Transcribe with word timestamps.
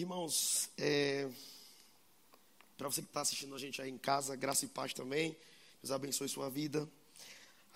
Irmãos, 0.00 0.70
é, 0.78 1.28
para 2.78 2.88
você 2.88 3.02
que 3.02 3.08
está 3.08 3.20
assistindo 3.20 3.54
a 3.54 3.58
gente 3.58 3.82
aí 3.82 3.90
em 3.90 3.98
casa, 3.98 4.34
graça 4.34 4.64
e 4.64 4.68
paz 4.68 4.94
também. 4.94 5.36
Deus 5.82 5.92
abençoe 5.92 6.26
sua 6.26 6.48
vida. 6.48 6.88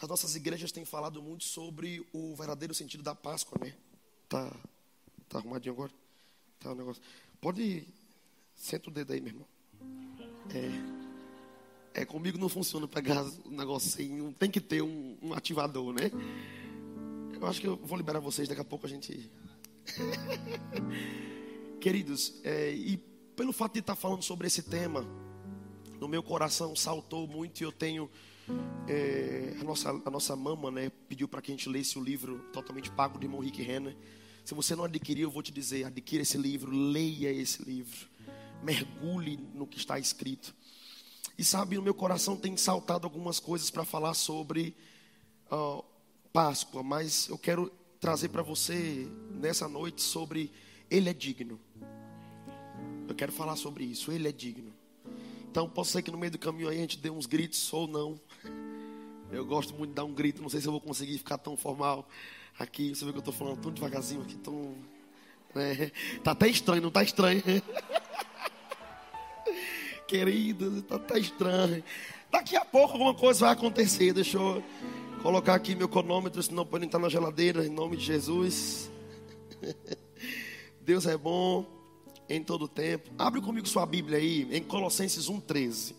As 0.00 0.08
nossas 0.08 0.34
igrejas 0.34 0.72
têm 0.72 0.86
falado 0.86 1.20
muito 1.22 1.44
sobre 1.44 2.02
o 2.14 2.34
verdadeiro 2.34 2.72
sentido 2.72 3.02
da 3.02 3.14
Páscoa, 3.14 3.58
né? 3.62 3.74
Tá, 4.26 4.50
tá 5.28 5.36
arrumadinho 5.36 5.74
agora? 5.74 5.92
Tá 6.60 6.72
o 6.72 6.74
negócio. 6.74 7.02
Pode. 7.42 7.86
Senta 8.56 8.88
o 8.88 8.92
dedo 8.92 9.12
aí, 9.12 9.20
meu 9.20 9.34
irmão. 9.34 9.46
É. 11.94 12.00
É, 12.00 12.04
comigo 12.06 12.38
não 12.38 12.48
funciona 12.48 12.88
pegar 12.88 13.22
o 13.44 13.50
negocinho. 13.50 14.34
Tem 14.38 14.50
que 14.50 14.62
ter 14.62 14.80
um, 14.80 15.18
um 15.20 15.34
ativador, 15.34 15.92
né? 15.92 16.10
Eu 17.38 17.46
acho 17.46 17.60
que 17.60 17.68
eu 17.68 17.76
vou 17.76 17.98
liberar 17.98 18.20
vocês, 18.20 18.48
daqui 18.48 18.62
a 18.62 18.64
pouco 18.64 18.86
a 18.86 18.88
gente. 18.88 19.30
Queridos, 21.84 22.32
é, 22.42 22.72
e 22.72 22.96
pelo 23.36 23.52
fato 23.52 23.74
de 23.74 23.80
estar 23.80 23.94
falando 23.94 24.22
sobre 24.22 24.46
esse 24.46 24.62
tema, 24.62 25.06
no 26.00 26.08
meu 26.08 26.22
coração 26.22 26.74
saltou 26.74 27.28
muito 27.28 27.60
e 27.60 27.64
eu 27.64 27.70
tenho. 27.70 28.10
É, 28.88 29.54
a, 29.60 29.64
nossa, 29.64 29.90
a 29.90 30.10
nossa 30.10 30.34
mama 30.34 30.70
né, 30.70 30.90
pediu 31.10 31.28
para 31.28 31.42
que 31.42 31.52
a 31.52 31.54
gente 31.54 31.68
lesse 31.68 31.98
o 31.98 32.02
livro 32.02 32.38
totalmente 32.54 32.90
pago 32.90 33.18
de 33.18 33.26
irmão 33.26 33.38
Rick 33.38 33.62
Renner. 33.62 33.94
Se 34.46 34.54
você 34.54 34.74
não 34.74 34.84
adquiriu, 34.84 35.28
eu 35.28 35.30
vou 35.30 35.42
te 35.42 35.52
dizer: 35.52 35.84
adquira 35.84 36.22
esse 36.22 36.38
livro, 36.38 36.70
leia 36.70 37.30
esse 37.30 37.62
livro, 37.62 38.08
mergulhe 38.62 39.36
no 39.52 39.66
que 39.66 39.76
está 39.76 39.98
escrito. 39.98 40.54
E 41.36 41.44
sabe, 41.44 41.76
no 41.76 41.82
meu 41.82 41.92
coração 41.92 42.34
tem 42.34 42.56
saltado 42.56 43.06
algumas 43.06 43.38
coisas 43.38 43.68
para 43.68 43.84
falar 43.84 44.14
sobre 44.14 44.74
uh, 45.52 45.84
Páscoa, 46.32 46.82
mas 46.82 47.28
eu 47.28 47.36
quero 47.36 47.70
trazer 48.00 48.30
para 48.30 48.42
você 48.42 49.06
nessa 49.34 49.68
noite 49.68 50.00
sobre 50.00 50.50
Ele 50.94 51.10
é 51.10 51.12
digno. 51.12 51.58
Eu 53.08 53.14
quero 53.16 53.32
falar 53.32 53.56
sobre 53.56 53.82
isso. 53.82 54.12
Ele 54.12 54.28
é 54.28 54.32
digno. 54.32 54.72
Então, 55.50 55.68
posso 55.68 55.90
ser 55.90 56.02
que 56.02 56.10
no 56.10 56.16
meio 56.16 56.30
do 56.30 56.38
caminho 56.38 56.68
aí 56.68 56.76
a 56.76 56.80
gente 56.80 56.98
dê 56.98 57.10
uns 57.10 57.26
gritos 57.26 57.72
ou 57.72 57.88
não. 57.88 58.14
Eu 59.32 59.44
gosto 59.44 59.74
muito 59.74 59.90
de 59.90 59.96
dar 59.96 60.04
um 60.04 60.14
grito. 60.14 60.40
Não 60.40 60.48
sei 60.48 60.60
se 60.60 60.68
eu 60.68 60.70
vou 60.70 60.80
conseguir 60.80 61.18
ficar 61.18 61.38
tão 61.38 61.56
formal 61.56 62.08
aqui. 62.60 62.94
Você 62.94 63.04
vê 63.04 63.10
que 63.10 63.16
eu 63.16 63.20
estou 63.20 63.34
falando 63.34 63.60
tão 63.60 63.72
devagarzinho 63.72 64.22
aqui, 64.22 64.36
tão. 64.36 64.72
Né? 65.52 65.90
Tá 66.22 66.30
até 66.30 66.46
estranho, 66.46 66.82
não 66.82 66.92
tá 66.92 67.02
estranho? 67.02 67.42
Queridos, 70.06 70.82
tá 70.82 70.94
até 70.94 71.18
estranho. 71.18 71.82
Daqui 72.30 72.54
a 72.54 72.64
pouco 72.64 72.92
alguma 72.92 73.14
coisa 73.14 73.46
vai 73.46 73.52
acontecer. 73.52 74.12
Deixa 74.12 74.38
eu 74.38 74.62
colocar 75.22 75.56
aqui 75.56 75.74
meu 75.74 75.88
cronômetro, 75.88 76.40
senão 76.40 76.64
pode 76.64 76.84
entrar 76.84 77.00
na 77.00 77.08
geladeira, 77.08 77.66
em 77.66 77.70
nome 77.70 77.96
de 77.96 78.04
Jesus. 78.04 78.88
Deus 80.84 81.06
é 81.06 81.16
bom 81.16 81.66
em 82.28 82.44
todo 82.44 82.68
tempo. 82.68 83.10
Abre 83.16 83.40
comigo 83.40 83.66
sua 83.66 83.86
Bíblia 83.86 84.18
aí, 84.18 84.46
em 84.54 84.62
Colossenses 84.62 85.30
1,13. 85.30 85.94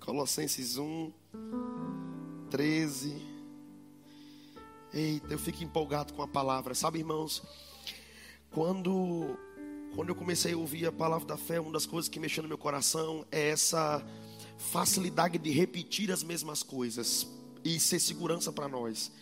Colossenses 0.00 0.78
1, 0.78 1.12
13. 2.48 3.14
Eita, 4.94 5.34
eu 5.34 5.38
fico 5.38 5.62
empolgado 5.62 6.14
com 6.14 6.22
a 6.22 6.28
palavra. 6.28 6.74
Sabe, 6.74 7.00
irmãos, 7.00 7.42
quando, 8.50 9.36
quando 9.94 10.08
eu 10.08 10.14
comecei 10.14 10.54
a 10.54 10.56
ouvir 10.56 10.86
a 10.86 10.92
palavra 10.92 11.26
da 11.26 11.36
fé, 11.36 11.60
uma 11.60 11.72
das 11.72 11.84
coisas 11.84 12.08
que 12.08 12.18
mexeu 12.18 12.42
no 12.42 12.48
meu 12.48 12.56
coração 12.56 13.26
é 13.30 13.50
essa 13.50 14.02
facilidade 14.56 15.36
de 15.36 15.50
repetir 15.50 16.10
as 16.10 16.22
mesmas 16.22 16.62
coisas 16.62 17.26
e 17.62 17.78
ser 17.78 17.98
segurança 17.98 18.50
para 18.50 18.66
nós. 18.66 19.12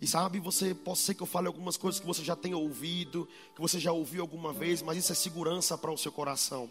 E 0.00 0.06
sabe, 0.06 0.40
você 0.40 0.74
pode 0.74 0.98
ser 0.98 1.14
que 1.14 1.22
eu 1.22 1.26
fale 1.26 1.46
algumas 1.46 1.76
coisas 1.76 2.00
que 2.00 2.06
você 2.06 2.24
já 2.24 2.34
tenha 2.34 2.56
ouvido, 2.56 3.28
que 3.54 3.60
você 3.60 3.78
já 3.78 3.92
ouviu 3.92 4.22
alguma 4.22 4.52
vez, 4.52 4.80
mas 4.80 4.96
isso 4.96 5.12
é 5.12 5.14
segurança 5.14 5.76
para 5.76 5.92
o 5.92 5.98
seu 5.98 6.10
coração. 6.10 6.70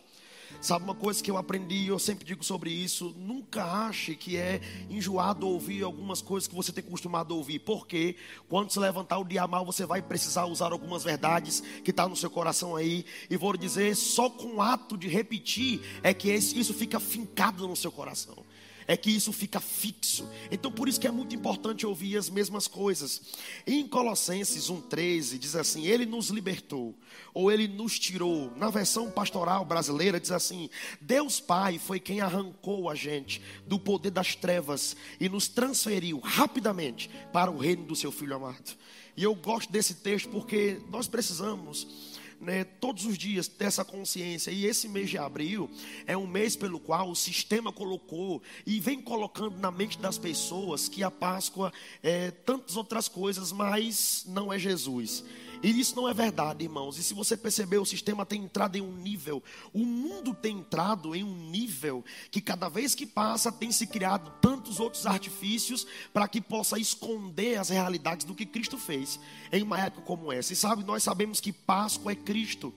Sabe 0.60 0.84
uma 0.84 0.96
coisa 0.96 1.24
que 1.24 1.30
eu 1.30 1.38
aprendi, 1.38 1.88
eu 1.88 2.00
sempre 2.00 2.26
digo 2.26 2.44
sobre 2.44 2.72
isso, 2.72 3.16
nunca 3.18 3.64
ache 3.64 4.16
que 4.16 4.36
é 4.36 4.60
enjoado 4.90 5.48
ouvir 5.48 5.84
algumas 5.84 6.24
coisas 6.24 6.48
que 6.48 6.56
você 6.56 6.72
tem 6.72 6.84
costumado 6.84 7.36
ouvir, 7.36 7.60
porque 7.60 8.16
quando 8.48 8.72
se 8.72 8.80
levantar 8.80 9.20
o 9.20 9.24
dia 9.24 9.48
mal, 9.48 9.64
você 9.64 9.86
vai 9.86 10.02
precisar 10.02 10.46
usar 10.46 10.72
algumas 10.72 11.04
verdades 11.04 11.62
que 11.84 11.92
estão 11.92 12.06
tá 12.06 12.10
no 12.10 12.16
seu 12.16 12.32
coração 12.32 12.76
aí, 12.76 13.06
e 13.30 13.38
vou 13.38 13.56
dizer, 13.56 13.96
só 13.96 14.28
com 14.28 14.56
o 14.56 14.62
ato 14.62 14.98
de 14.98 15.08
repetir 15.08 15.82
é 16.02 16.16
que 16.16 16.34
isso 16.34 16.74
fica 16.74 17.00
fincado 17.00 17.68
no 17.68 17.76
seu 17.76 17.92
coração 17.92 18.44
é 18.90 18.98
que 18.98 19.12
isso 19.12 19.32
fica 19.32 19.60
fixo. 19.60 20.28
Então 20.50 20.72
por 20.72 20.90
isso 20.90 21.00
que 21.00 21.06
é 21.06 21.12
muito 21.12 21.36
importante 21.36 21.86
ouvir 21.86 22.18
as 22.18 22.28
mesmas 22.28 22.68
coisas. 22.68 23.22
Em 23.68 23.88
Colossenses 23.88 24.68
1:13 24.68 25.38
diz 25.38 25.56
assim: 25.56 25.86
Ele 25.86 26.08
nos 26.08 26.32
libertou 26.32 26.96
ou 27.32 27.52
ele 27.52 27.68
nos 27.68 28.00
tirou. 28.00 28.52
Na 28.58 28.72
versão 28.72 29.12
pastoral 29.12 29.64
brasileira 29.64 30.20
diz 30.20 30.32
assim: 30.32 30.72
Deus 31.00 31.40
Pai 31.40 31.78
foi 31.78 32.00
quem 32.00 32.20
arrancou 32.20 32.90
a 32.90 32.96
gente 32.96 33.44
do 33.68 33.78
poder 33.78 34.10
das 34.10 34.34
trevas 34.34 34.96
e 35.20 35.30
nos 35.30 35.48
transferiu 35.48 36.18
rapidamente 36.18 37.12
para 37.32 37.52
o 37.52 37.60
reino 37.60 37.86
do 37.86 37.96
seu 37.96 38.12
filho 38.12 38.38
amado. 38.38 38.76
E 39.16 39.24
eu 39.24 39.36
gosto 39.36 39.72
desse 39.72 39.96
texto 39.96 40.30
porque 40.30 40.82
nós 40.90 41.08
precisamos 41.08 42.09
né, 42.40 42.64
todos 42.64 43.06
os 43.06 43.18
dias 43.18 43.48
ter 43.48 43.66
essa 43.66 43.84
consciência. 43.84 44.52
E 44.52 44.66
esse 44.66 44.88
mês 44.88 45.10
de 45.10 45.18
abril 45.18 45.70
é 46.06 46.18
um 46.18 46.28
mês 46.28 46.56
pelo 46.56 46.80
qual 46.80 47.10
o 47.10 47.16
sistema 47.16 47.72
colocou 47.72 48.42
e 48.66 48.80
vem 48.80 49.02
colocando 49.02 49.58
na 49.58 49.72
mente 49.72 49.98
das 49.98 50.18
pessoas 50.18 50.88
que 50.88 51.04
a 51.04 51.12
Páscoa 51.12 51.72
é 52.02 52.32
tantas 52.32 52.76
outras 52.76 53.08
coisas, 53.08 53.52
mas 53.52 54.24
não 54.28 54.52
é 54.52 54.58
Jesus. 54.58 55.24
E 55.62 55.78
isso 55.78 55.96
não 55.96 56.08
é 56.08 56.14
verdade, 56.14 56.64
irmãos. 56.64 56.98
E 56.98 57.04
se 57.04 57.14
você 57.14 57.36
perceber, 57.36 57.78
o 57.80 57.86
sistema 57.86 58.26
tem 58.26 58.44
entrado 58.44 58.78
em 58.78 58.82
um 58.82 58.96
nível, 58.96 59.44
o 59.74 59.80
mundo 59.80 60.34
tem 60.34 60.60
entrado 60.60 61.14
em 61.14 61.24
um 61.24 61.50
nível 61.50 62.04
que 62.32 62.40
cada 62.40 62.70
vez 62.70 62.96
que 62.96 63.06
passa 63.06 63.52
tem 63.52 63.72
se 63.72 63.86
criado 63.86 64.32
tantos 64.42 64.80
outros 64.80 65.06
artifícios 65.06 65.86
para 66.14 66.28
que 66.28 66.40
possa 66.40 66.80
esconder 66.80 67.60
as 67.60 67.70
realidades 67.70 68.26
do 68.26 68.36
que 68.36 68.46
Cristo 68.46 68.78
fez 68.78 69.20
em 69.52 69.62
uma 69.62 69.80
época 69.80 70.04
como 70.04 70.32
essa. 70.32 70.54
E 70.54 70.56
sabe, 70.56 70.84
nós 70.86 71.04
sabemos 71.04 71.42
que 71.42 71.52
Páscoa 71.52 72.14
é 72.14 72.16
Cristo. 72.16 72.74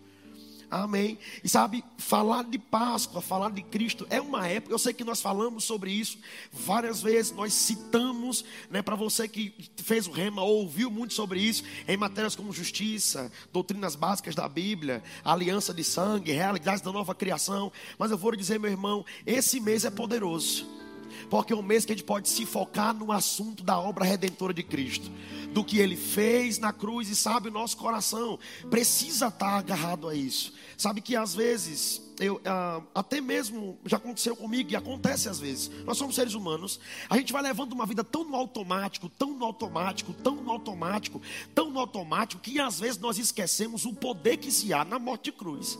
Amém. 0.72 1.18
E 1.44 1.50
sabe, 1.50 1.84
falar 1.98 2.44
de 2.44 2.58
Páscoa, 2.58 3.20
falar 3.20 3.50
de 3.50 3.60
Cristo 3.60 4.06
é 4.08 4.18
uma 4.18 4.48
época. 4.48 4.72
Eu 4.72 4.78
sei 4.78 4.94
que 4.94 5.04
nós 5.04 5.20
falamos 5.20 5.64
sobre 5.64 5.92
isso 5.92 6.16
várias 6.50 7.02
vezes. 7.02 7.30
Nós 7.30 7.52
citamos, 7.52 8.42
né, 8.70 8.80
para 8.80 8.96
você 8.96 9.28
que 9.28 9.54
fez 9.76 10.06
o 10.06 10.10
rema, 10.12 10.42
ouviu 10.42 10.90
muito 10.90 11.12
sobre 11.12 11.40
isso 11.40 11.62
em 11.86 11.94
matérias 11.98 12.34
como 12.34 12.54
justiça, 12.54 13.30
doutrinas 13.52 13.94
básicas 13.94 14.34
da 14.34 14.48
Bíblia, 14.48 15.02
aliança 15.22 15.74
de 15.74 15.84
sangue, 15.84 16.32
realidades 16.32 16.80
da 16.80 16.90
nova 16.90 17.14
criação. 17.14 17.70
Mas 17.98 18.10
eu 18.10 18.16
vou 18.16 18.30
lhe 18.30 18.38
dizer, 18.38 18.58
meu 18.58 18.70
irmão, 18.70 19.04
esse 19.26 19.60
mês 19.60 19.84
é 19.84 19.90
poderoso. 19.90 20.81
Porque 21.28 21.52
é 21.52 21.56
um 21.56 21.62
mês 21.62 21.84
que 21.84 21.92
a 21.92 21.94
gente 21.94 22.04
pode 22.04 22.28
se 22.28 22.46
focar 22.46 22.94
no 22.94 23.12
assunto 23.12 23.62
da 23.62 23.78
obra 23.78 24.04
redentora 24.04 24.52
de 24.52 24.62
Cristo, 24.62 25.10
do 25.52 25.64
que 25.64 25.78
ele 25.78 25.96
fez 25.96 26.58
na 26.58 26.72
cruz, 26.72 27.08
e 27.08 27.16
sabe, 27.16 27.48
o 27.48 27.52
nosso 27.52 27.76
coração 27.76 28.38
precisa 28.70 29.28
estar 29.28 29.58
agarrado 29.58 30.08
a 30.08 30.14
isso. 30.14 30.52
Sabe 30.76 31.00
que 31.00 31.14
às 31.14 31.34
vezes, 31.34 32.02
eu, 32.18 32.40
ah, 32.44 32.82
até 32.94 33.20
mesmo 33.20 33.78
já 33.86 33.98
aconteceu 33.98 34.34
comigo 34.34 34.72
e 34.72 34.76
acontece 34.76 35.28
às 35.28 35.38
vezes. 35.38 35.70
Nós 35.84 35.96
somos 35.96 36.14
seres 36.14 36.34
humanos, 36.34 36.80
a 37.08 37.16
gente 37.16 37.32
vai 37.32 37.42
levando 37.42 37.72
uma 37.72 37.86
vida 37.86 38.02
tão 38.02 38.24
no 38.24 38.34
automático, 38.34 39.08
tão 39.08 39.34
no 39.34 39.44
automático, 39.44 40.12
tão 40.12 40.36
no 40.36 40.50
automático, 40.50 41.20
tão 41.54 41.70
no 41.70 41.78
automático, 41.78 42.42
que 42.42 42.58
às 42.58 42.80
vezes 42.80 42.98
nós 42.98 43.18
esquecemos 43.18 43.84
o 43.84 43.92
poder 43.92 44.38
que 44.38 44.50
se 44.50 44.72
há 44.72 44.84
na 44.84 44.98
morte 44.98 45.24
de 45.24 45.32
cruz. 45.32 45.78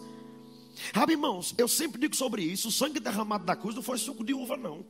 Sabe, 0.95 1.13
irmãos, 1.13 1.55
eu 1.59 1.69
sempre 1.69 2.01
digo 2.01 2.15
sobre 2.15 2.43
isso: 2.43 2.69
o 2.69 2.73
sangue 2.73 3.01
derramado 3.01 3.45
da 3.45 3.57
cruz 3.57 3.75
não 3.75 3.83
foi 3.83 3.99
suco 3.99 4.25
de 4.25 4.35
uva, 4.35 4.57
não. 4.57 4.85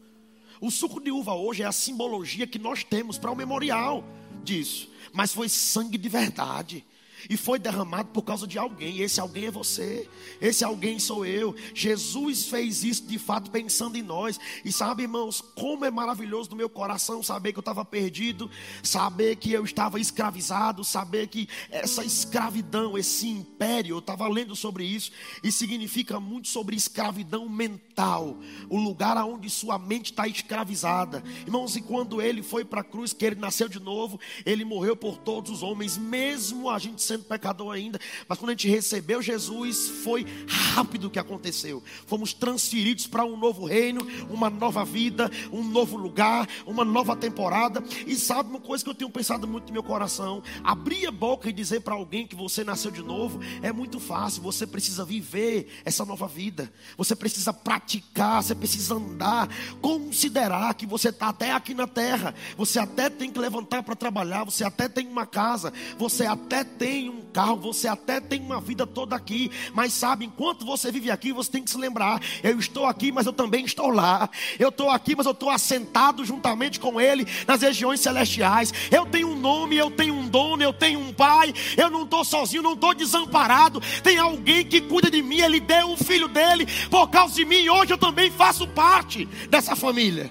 O 0.63 0.71
suco 0.71 1.01
de 1.01 1.11
uva 1.11 1.35
hoje 1.35 1.65
é 1.65 1.67
a 1.67 1.73
simbologia 1.73 2.47
que 2.47 2.57
nós 2.57 2.85
temos 2.85 3.19
para 3.19 3.33
o 3.33 3.35
memorial 3.35 4.05
disso. 4.45 4.89
Mas 5.13 5.35
foi 5.35 5.49
sangue 5.49 5.99
de 5.99 6.09
verdade 6.09 6.85
e 7.29 7.37
foi 7.37 7.59
derramado 7.59 8.11
por 8.11 8.23
causa 8.23 8.47
de 8.47 8.59
alguém. 8.59 9.01
Esse 9.01 9.21
alguém 9.21 9.47
é 9.47 9.51
você, 9.51 10.09
esse 10.41 10.65
alguém 10.65 10.99
sou 10.99 11.25
eu. 11.25 11.55
Jesus 11.75 12.47
fez 12.47 12.85
isso 12.85 13.07
de 13.07 13.19
fato 13.19 13.51
pensando 13.51 13.97
em 13.97 14.03
nós. 14.03 14.39
E 14.65 14.73
sabe, 14.73 15.03
irmãos, 15.03 15.41
como 15.41 15.85
é 15.85 15.91
maravilhoso 15.91 16.51
no 16.51 16.57
meu 16.57 16.69
coração 16.69 17.23
saber 17.23 17.53
que 17.53 17.59
eu 17.59 17.63
estava 17.63 17.85
perdido, 17.85 18.51
saber 18.83 19.37
que 19.37 19.53
eu 19.53 19.65
estava 19.65 20.01
escravizado, 20.01 20.85
saber 20.85 21.29
que 21.29 21.49
essa 21.71 22.05
escravidão, 22.05 22.97
esse 22.97 23.29
império, 23.29 23.95
eu 23.95 23.99
estava 23.99 24.29
lendo 24.29 24.55
sobre 24.57 24.85
isso 24.85 25.11
e 25.43 25.51
significa 25.51 26.21
muito 26.21 26.49
sobre 26.49 26.77
escravidão 26.77 27.49
mental, 27.49 28.37
o 28.69 28.79
lugar 28.79 29.17
aonde 29.17 29.49
sua 29.51 29.79
mente 29.79 30.13
está 30.13 30.27
escravizada. 30.27 31.23
Irmãos, 31.47 31.77
e 31.77 31.83
quando 31.83 32.21
ele 32.21 32.43
foi 32.43 32.65
para 32.65 32.81
a 32.81 32.85
cruz, 32.85 33.13
que 33.13 33.25
ele 33.25 33.37
nasceu 33.37 33.69
de 33.69 33.81
novo, 33.81 34.19
ele 34.45 34.65
morreu 34.65 34.97
por 34.97 35.19
todos 35.19 35.51
os 35.51 35.63
homens, 35.63 35.97
mesmo 35.97 36.71
a 36.71 36.79
gente 36.79 37.03
sendo 37.13 37.25
pecador 37.25 37.75
ainda. 37.75 37.99
Mas 38.27 38.39
quando 38.39 38.51
a 38.51 38.53
gente 38.53 38.69
recebeu 38.69 39.21
Jesus, 39.21 39.89
foi 40.03 40.27
rápido 40.49 41.11
que 41.11 41.19
aconteceu. 41.19 41.83
Fomos 42.07 42.33
transferidos 42.33 43.07
para 43.07 43.25
um 43.25 43.37
novo 43.37 43.67
reino, 43.67 44.01
uma 44.31 44.49
nova 44.49 44.85
vida, 44.85 45.31
um 45.53 45.63
novo 45.63 45.97
lugar, 45.97 46.49
uma 46.67 46.85
nova 46.85 47.15
temporada. 47.15 47.83
E 48.07 48.17
sabe 48.17 48.51
uma 48.51 48.61
coisa 48.61 48.83
que 48.83 48.91
eu 48.91 48.95
tenho 48.95 49.11
pensado 49.11 49.47
muito 49.47 49.67
no 49.67 49.73
meu 49.73 49.83
coração? 49.83 50.43
Abrir 50.65 51.07
a 51.07 51.11
boca 51.11 51.49
e 51.49 51.53
dizer 51.53 51.81
para 51.81 51.95
alguém 51.95 52.27
que 52.27 52.35
você 52.35 52.65
nasceu 52.65 52.91
de 52.91 53.03
novo 53.03 53.41
é 53.61 53.73
muito 53.73 54.01
fácil. 54.01 54.43
Você 54.43 54.67
precisa 54.67 55.05
viver 55.05 55.69
essa 55.85 56.05
nova 56.05 56.27
vida. 56.27 56.73
Você 56.97 57.15
precisa 57.15 57.53
praticar, 57.53 58.43
você 58.43 58.55
precisa 58.55 58.95
andar, 58.95 59.49
considerar 59.81 60.75
que 60.75 60.87
você 60.87 61.11
está 61.11 61.29
até 61.29 61.53
aqui 61.53 61.75
na 61.75 61.87
terra. 61.87 62.35
Você 62.57 62.79
até 62.79 63.11
tem 63.11 63.31
que 63.31 63.39
levantar 63.39 63.83
para 63.83 63.95
trabalhar, 63.95 64.45
você 64.45 64.65
até 64.65 64.89
tem 64.89 65.07
uma 65.07 65.27
casa, 65.27 65.73
você 65.99 66.25
até 66.25 66.65
tem 66.65 67.02
um 67.09 67.23
carro, 67.33 67.57
você 67.57 67.89
até 67.89 68.21
tem 68.21 68.41
uma 68.41 68.61
vida 68.61 68.87
toda 68.87 69.17
aqui. 69.17 69.51
Mas 69.75 69.93
sabe, 69.93 70.25
enquanto 70.25 70.65
você 70.65 70.91
vive 70.91 71.11
aqui, 71.11 71.33
você 71.33 71.51
tem 71.51 71.63
que 71.63 71.71
se 71.71 71.79
lembrar: 71.79 72.21
eu 72.43 72.59
estou 72.59 72.87
aqui, 72.87 73.13
mas 73.13 73.27
eu 73.27 73.33
também 73.33 73.65
estou 73.65 73.89
lá. 73.89 74.29
Eu 74.59 74.69
estou 74.69 74.91
aqui, 74.91 75.15
mas 75.17 75.27
eu 75.27 75.33
estou 75.33 75.51
assentado 75.51 76.25
juntamente 76.25 76.81
com 76.81 77.01
Ele 77.01 77.27
nas 77.47 77.63
regiões 77.63 78.01
celestiais. 78.01 78.73
Eu 78.91 79.07
tenho 79.07 79.29
um 79.29 79.39
nome, 79.39 79.77
eu 79.77 79.91
tenho 79.91 80.15
um 80.15 80.29
dono, 80.29 80.63
eu 80.63 80.73
tenho 80.73 81.01
um 81.01 81.13
pai. 81.13 81.53
Eu 81.77 81.91
não 81.91 82.05
estou 82.05 82.25
sozinho, 82.25 82.63
não 82.63 82.75
estou 82.75 82.95
desamparado. 82.95 83.81
Tem 84.03 84.19
alguém 84.19 84.65
que 84.65 84.81
cuida 84.81 85.11
de 85.11 85.23
mim. 85.23 85.41
Ele 85.41 85.61
deu 85.61 85.93
o 85.93 85.97
filho 85.97 86.29
dele 86.29 86.67
por 86.91 87.09
causa 87.09 87.35
de 87.35 87.45
mim. 87.45 87.69
Hoje 87.69 87.93
eu 87.93 87.99
também 87.99 88.31
faço 88.31 88.67
parte 88.69 89.27
dessa 89.49 89.77
família. 89.77 90.31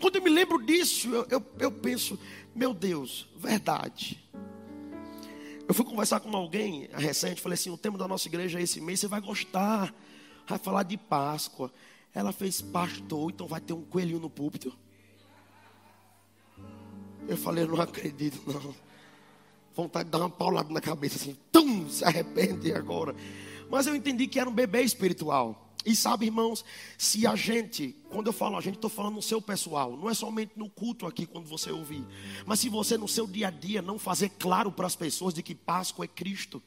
Quando 0.00 0.16
eu 0.16 0.22
me 0.22 0.30
lembro 0.30 0.60
disso, 0.60 1.08
eu, 1.08 1.26
eu, 1.30 1.46
eu 1.60 1.70
penso, 1.70 2.18
meu 2.54 2.74
Deus, 2.74 3.28
verdade. 3.36 4.21
Eu 5.72 5.74
fui 5.74 5.86
conversar 5.86 6.20
com 6.20 6.36
alguém 6.36 6.86
recente, 6.92 7.40
falei 7.40 7.54
assim: 7.54 7.70
o 7.70 7.78
tema 7.78 7.96
da 7.96 8.06
nossa 8.06 8.28
igreja 8.28 8.60
é 8.60 8.62
esse 8.62 8.78
mês, 8.78 9.00
você 9.00 9.08
vai 9.08 9.22
gostar. 9.22 9.94
Vai 10.46 10.58
falar 10.58 10.82
de 10.82 10.98
Páscoa. 10.98 11.72
Ela 12.14 12.30
fez 12.30 12.60
pastor, 12.60 13.30
então 13.30 13.46
vai 13.46 13.58
ter 13.58 13.72
um 13.72 13.80
coelhinho 13.80 14.20
no 14.20 14.28
púlpito. 14.28 14.76
Eu 17.26 17.38
falei, 17.38 17.64
não 17.64 17.80
acredito, 17.80 18.38
não. 18.46 18.74
Vontade 19.74 20.04
de 20.04 20.10
dar 20.10 20.18
uma 20.18 20.28
paulada 20.28 20.70
na 20.70 20.78
cabeça, 20.78 21.16
assim, 21.16 21.38
tum, 21.50 21.88
se 21.88 22.04
arrepende 22.04 22.70
agora. 22.74 23.16
Mas 23.70 23.86
eu 23.86 23.96
entendi 23.96 24.26
que 24.26 24.38
era 24.38 24.50
um 24.50 24.54
bebê 24.54 24.82
espiritual. 24.82 25.71
E 25.84 25.96
sabe, 25.96 26.26
irmãos, 26.26 26.64
se 26.96 27.26
a 27.26 27.34
gente, 27.34 27.96
quando 28.10 28.28
eu 28.28 28.32
falo 28.32 28.56
a 28.56 28.60
gente, 28.60 28.76
estou 28.76 28.90
falando 28.90 29.14
no 29.14 29.22
seu 29.22 29.42
pessoal, 29.42 29.96
não 29.96 30.08
é 30.08 30.14
somente 30.14 30.52
no 30.56 30.68
culto 30.68 31.06
aqui 31.06 31.26
quando 31.26 31.46
você 31.46 31.70
ouvir, 31.72 32.04
mas 32.46 32.60
se 32.60 32.68
você 32.68 32.96
no 32.96 33.08
seu 33.08 33.26
dia 33.26 33.48
a 33.48 33.50
dia 33.50 33.82
não 33.82 33.98
fazer 33.98 34.30
claro 34.38 34.70
para 34.70 34.86
as 34.86 34.94
pessoas 34.94 35.34
de 35.34 35.42
que 35.42 35.54
Páscoa 35.54 36.04
é 36.04 36.08
Cristo, 36.08 36.62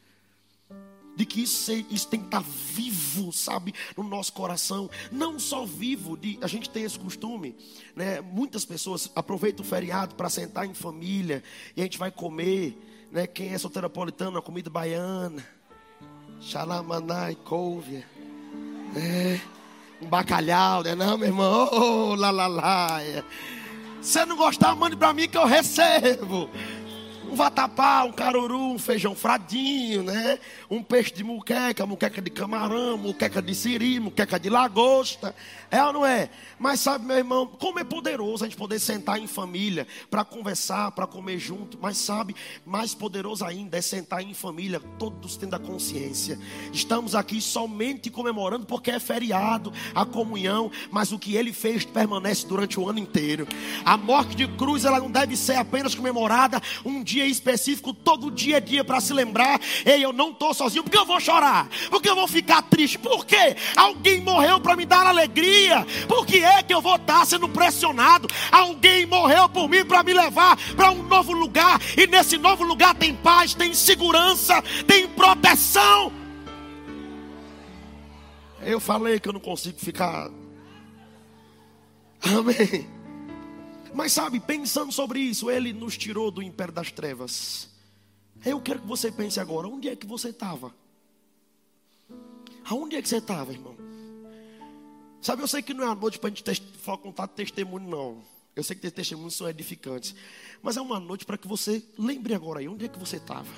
de 1.15 1.25
que 1.25 1.43
isso, 1.43 1.71
isso 1.89 2.07
tem 2.09 2.19
que 2.19 2.25
estar 2.25 2.43
vivo, 2.43 3.31
sabe, 3.31 3.73
no 3.95 4.03
nosso 4.03 4.33
coração, 4.33 4.89
não 5.09 5.39
só 5.39 5.65
vivo, 5.65 6.17
de, 6.17 6.37
a 6.41 6.47
gente 6.47 6.69
tem 6.69 6.83
esse 6.83 6.99
costume, 6.99 7.55
né? 7.95 8.19
Muitas 8.19 8.65
pessoas 8.65 9.09
aproveitam 9.15 9.65
o 9.65 9.67
feriado 9.67 10.15
para 10.15 10.29
sentar 10.29 10.65
em 10.65 10.73
família 10.73 11.41
e 11.73 11.79
a 11.79 11.85
gente 11.85 11.97
vai 11.97 12.11
comer, 12.11 12.77
né? 13.09 13.25
Quem 13.25 13.53
é 13.53 13.57
soteropolitano, 13.57 14.37
a 14.37 14.41
comida 14.41 14.69
baiana, 14.69 15.47
xalamanai, 16.41 17.35
couve 17.35 18.03
é, 18.95 19.39
um 20.01 20.07
bacalhau, 20.07 20.83
né? 20.83 20.95
Não, 20.95 21.17
meu 21.17 21.27
irmão, 21.27 21.69
oh, 21.71 22.15
lá, 22.15 22.31
lá, 22.31 22.47
lá. 22.47 23.03
É. 23.03 23.23
Se 24.01 24.23
não 24.25 24.35
gostar, 24.35 24.75
mande 24.75 24.95
para 24.95 25.13
mim 25.13 25.27
que 25.27 25.37
eu 25.37 25.45
recebo 25.45 26.49
um 27.29 27.35
vatapá, 27.35 28.03
um 28.03 28.11
caruru, 28.11 28.73
um 28.73 28.79
feijão 28.79 29.15
fradinho, 29.15 30.03
né? 30.03 30.39
Um 30.69 30.81
peixe 30.83 31.13
de 31.13 31.23
muqueca, 31.23 31.85
muqueca 31.85 32.21
de 32.21 32.29
camarão, 32.29 32.97
muqueca 32.97 33.41
de 33.41 33.55
siri, 33.55 33.99
muqueca 33.99 34.39
de 34.39 34.49
lagosta. 34.49 35.35
É 35.71 35.83
ou 35.83 35.93
não 35.93 36.05
é? 36.05 36.29
Mas 36.59 36.79
sabe, 36.79 37.05
meu 37.05 37.17
irmão, 37.17 37.47
como 37.47 37.79
é 37.79 37.83
poderoso 37.83 38.43
a 38.43 38.47
gente 38.47 38.57
poder 38.57 38.79
sentar 38.79 39.19
em 39.19 39.27
família 39.27 39.87
para 40.09 40.23
conversar, 40.23 40.91
para 40.91 41.07
comer 41.07 41.39
junto. 41.39 41.77
Mas 41.81 41.97
sabe, 41.97 42.35
mais 42.65 42.93
poderoso 42.93 43.43
ainda 43.43 43.77
é 43.77 43.81
sentar 43.81 44.21
em 44.21 44.33
família, 44.33 44.79
todos 44.99 45.35
tendo 45.35 45.55
a 45.55 45.59
consciência. 45.59 46.39
Estamos 46.71 47.15
aqui 47.15 47.41
somente 47.41 48.09
comemorando 48.09 48.65
porque 48.65 48.91
é 48.91 48.99
feriado, 48.99 49.73
a 49.93 50.05
comunhão, 50.05 50.71
mas 50.91 51.11
o 51.11 51.19
que 51.19 51.35
ele 51.35 51.51
fez 51.51 51.83
permanece 51.83 52.45
durante 52.45 52.79
o 52.79 52.87
ano 52.87 52.99
inteiro. 52.99 53.47
A 53.83 53.97
morte 53.97 54.35
de 54.35 54.47
cruz, 54.47 54.85
ela 54.85 54.99
não 54.99 55.09
deve 55.09 55.35
ser 55.35 55.55
apenas 55.55 55.95
comemorada 55.95 56.61
um 56.85 57.03
dia 57.03 57.14
dia 57.15 57.25
específico, 57.25 57.93
todo 57.93 58.29
dia 58.29 58.57
é 58.57 58.59
dia 58.59 58.83
para 58.83 58.99
se 58.99 59.13
lembrar. 59.13 59.59
Ei, 59.85 60.03
eu 60.03 60.11
não 60.11 60.31
estou 60.31 60.53
sozinho, 60.53 60.83
porque 60.83 60.97
eu 60.97 61.05
vou 61.05 61.19
chorar, 61.19 61.69
porque 61.89 62.09
eu 62.09 62.15
vou 62.15 62.27
ficar 62.27 62.61
triste, 62.63 62.99
porque 62.99 63.55
alguém 63.75 64.19
morreu 64.21 64.59
para 64.59 64.75
me 64.75 64.85
dar 64.85 65.07
alegria. 65.07 65.85
Por 66.07 66.25
que 66.25 66.43
é 66.43 66.61
que 66.61 66.73
eu 66.73 66.81
vou 66.81 66.97
estar 66.97 67.25
sendo 67.25 67.47
pressionado? 67.47 68.27
Alguém 68.51 69.05
morreu 69.05 69.47
por 69.47 69.69
mim 69.69 69.85
para 69.85 70.03
me 70.03 70.13
levar 70.13 70.57
para 70.75 70.91
um 70.91 71.03
novo 71.03 71.31
lugar, 71.31 71.79
e 71.97 72.05
nesse 72.05 72.37
novo 72.37 72.65
lugar 72.65 72.93
tem 72.95 73.15
paz, 73.15 73.53
tem 73.53 73.73
segurança, 73.73 74.61
tem 74.85 75.07
proteção. 75.07 76.11
Eu 78.61 78.79
falei 78.79 79.19
que 79.19 79.29
eu 79.29 79.33
não 79.33 79.39
consigo 79.39 79.79
ficar. 79.79 80.29
Amém. 82.21 82.94
Mas 83.95 84.11
sabe, 84.11 84.41
pensando 84.41 84.91
sobre 84.91 85.21
isso, 85.21 85.49
ele 85.49 85.71
nos 85.71 85.97
tirou 85.97 86.29
do 86.29 86.43
império 86.43 86.73
das 86.73 86.91
trevas. 86.91 87.69
Eu 88.45 88.59
quero 88.59 88.81
que 88.81 88.87
você 88.87 89.09
pense 89.09 89.39
agora, 89.39 89.69
onde 89.69 89.87
é 89.87 89.95
que 89.95 90.05
você 90.05 90.31
estava? 90.31 90.75
Aonde 92.65 92.97
é 92.97 93.01
que 93.01 93.07
você 93.07 93.19
estava, 93.19 93.53
irmão? 93.53 93.73
Sabe, 95.21 95.41
eu 95.41 95.47
sei 95.47 95.61
que 95.61 95.73
não 95.73 95.85
é 95.85 95.87
a 95.87 95.95
noite 95.95 96.19
para 96.19 96.29
a 96.29 96.33
gente 96.33 96.43
contar 97.01 97.27
testemunho, 97.27 97.87
não. 97.87 98.21
Eu 98.53 98.65
sei 98.65 98.75
que 98.75 98.91
testemunhos 98.91 99.33
são 99.33 99.47
edificantes. 99.47 100.13
Mas 100.61 100.75
é 100.75 100.81
uma 100.81 100.99
noite 100.99 101.25
para 101.25 101.37
que 101.37 101.47
você 101.47 101.81
lembre 101.97 102.33
agora 102.33 102.59
aí, 102.59 102.67
onde 102.67 102.83
é 102.83 102.89
que 102.89 102.99
você 102.99 103.15
estava? 103.15 103.53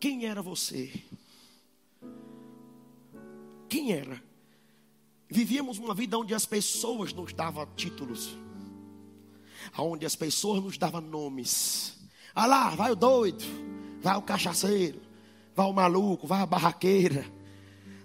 Quem 0.00 0.26
era 0.26 0.42
você? 0.42 0.92
Quem 3.68 3.92
era? 3.92 4.20
Vivíamos 5.30 5.78
uma 5.78 5.94
vida 5.94 6.18
onde 6.18 6.34
as 6.34 6.44
pessoas 6.44 7.12
nos 7.12 7.32
davam 7.32 7.64
títulos 7.76 8.36
onde 9.76 10.06
as 10.06 10.16
pessoas 10.16 10.62
nos 10.62 10.78
davam 10.78 11.00
nomes. 11.00 11.98
Ah 12.34 12.46
lá, 12.46 12.70
vai 12.70 12.92
o 12.92 12.96
doido, 12.96 13.44
vai 14.00 14.16
o 14.16 14.22
cachaceiro, 14.22 15.00
vai 15.54 15.66
o 15.66 15.72
maluco, 15.72 16.26
vai 16.26 16.40
a 16.40 16.46
barraqueira, 16.46 17.26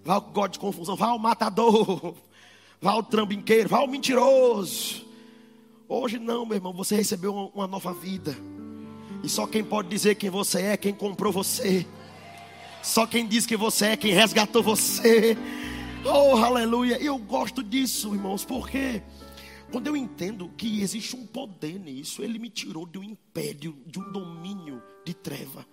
vai 0.04 0.18
o 0.18 0.22
god 0.22 0.54
de 0.54 0.60
confusão, 0.60 0.96
vai 0.96 1.10
o 1.10 1.20
matador, 1.20 2.14
vai 2.82 2.96
o 2.96 3.04
trambinqueiro, 3.04 3.70
vai 3.70 3.84
o 3.84 3.88
mentiroso. 3.88 5.06
Hoje 5.88 6.20
não, 6.20 6.46
meu 6.46 6.58
irmão, 6.58 6.74
você 6.74 6.96
recebeu 6.96 7.34
uma, 7.34 7.50
uma 7.54 7.68
nova 7.68 7.94
vida. 7.94 8.36
E 9.24 9.30
só 9.30 9.48
quem 9.48 9.64
pode 9.64 9.88
dizer 9.88 10.16
quem 10.16 10.30
você 10.30 10.62
é, 10.62 10.78
quem 10.78 10.94
comprou 10.94 11.32
você. 11.32 11.86
Só 12.84 13.06
quem 13.08 13.28
diz 13.28 13.46
que 13.46 13.58
você 13.58 13.88
é, 13.88 13.98
quem 13.98 14.14
resgatou 14.14 14.62
você. 14.62 15.38
Oh, 16.06 16.38
aleluia. 16.38 16.98
Eu 17.02 17.18
gosto 17.18 17.64
disso, 17.64 18.14
irmãos, 18.14 18.46
porque 18.46 19.02
quando 19.72 19.88
eu 19.88 19.98
entendo 19.98 20.50
que 20.58 20.82
existe 20.82 21.16
um 21.16 21.26
poder 21.26 21.80
nisso, 21.80 22.24
ele 22.24 22.40
me 22.40 22.50
tirou 22.50 22.86
de 22.86 22.98
um 22.98 23.04
império, 23.04 23.78
de 23.86 24.00
um 24.00 24.12
domínio 24.12 24.82
de 25.06 25.14
treva. 25.14 25.66